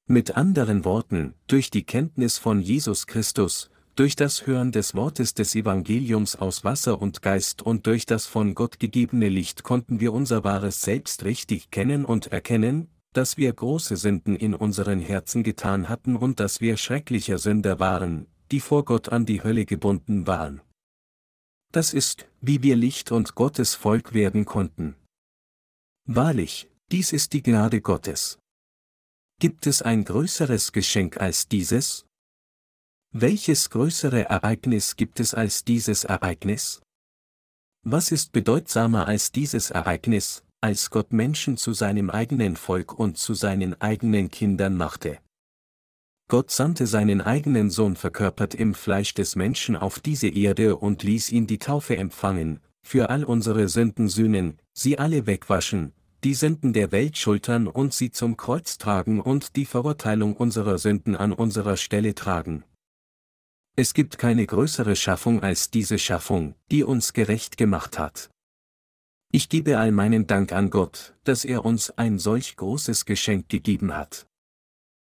[0.07, 5.55] Mit anderen Worten, durch die Kenntnis von Jesus Christus, durch das Hören des Wortes des
[5.55, 10.43] Evangeliums aus Wasser und Geist und durch das von Gott gegebene Licht konnten wir unser
[10.43, 16.15] wahres Selbst richtig kennen und erkennen, dass wir große Sünden in unseren Herzen getan hatten
[16.15, 20.61] und dass wir schrecklicher Sünder waren, die vor Gott an die Hölle gebunden waren.
[21.71, 24.95] Das ist, wie wir Licht und Gottes Volk werden konnten.
[26.05, 28.37] Wahrlich, dies ist die Gnade Gottes.
[29.39, 32.06] Gibt es ein größeres Geschenk als dieses?
[33.13, 36.81] Welches größere Ereignis gibt es als dieses Ereignis?
[37.83, 43.33] Was ist bedeutsamer als dieses Ereignis, als Gott Menschen zu seinem eigenen Volk und zu
[43.33, 45.17] seinen eigenen Kindern machte?
[46.29, 51.31] Gott sandte seinen eigenen Sohn verkörpert im Fleisch des Menschen auf diese Erde und ließ
[51.31, 55.93] ihn die Taufe empfangen, für all unsere Sünden sühnen, sie alle wegwaschen,
[56.23, 61.15] die Sünden der Welt schultern und sie zum Kreuz tragen und die Verurteilung unserer Sünden
[61.15, 62.63] an unserer Stelle tragen.
[63.79, 68.31] Es gibt keine größere Schaffung als diese Schaffung, die uns gerecht gemacht hat.
[69.31, 73.95] Ich gebe all meinen Dank an Gott, dass er uns ein solch großes Geschenk gegeben
[73.95, 74.26] hat.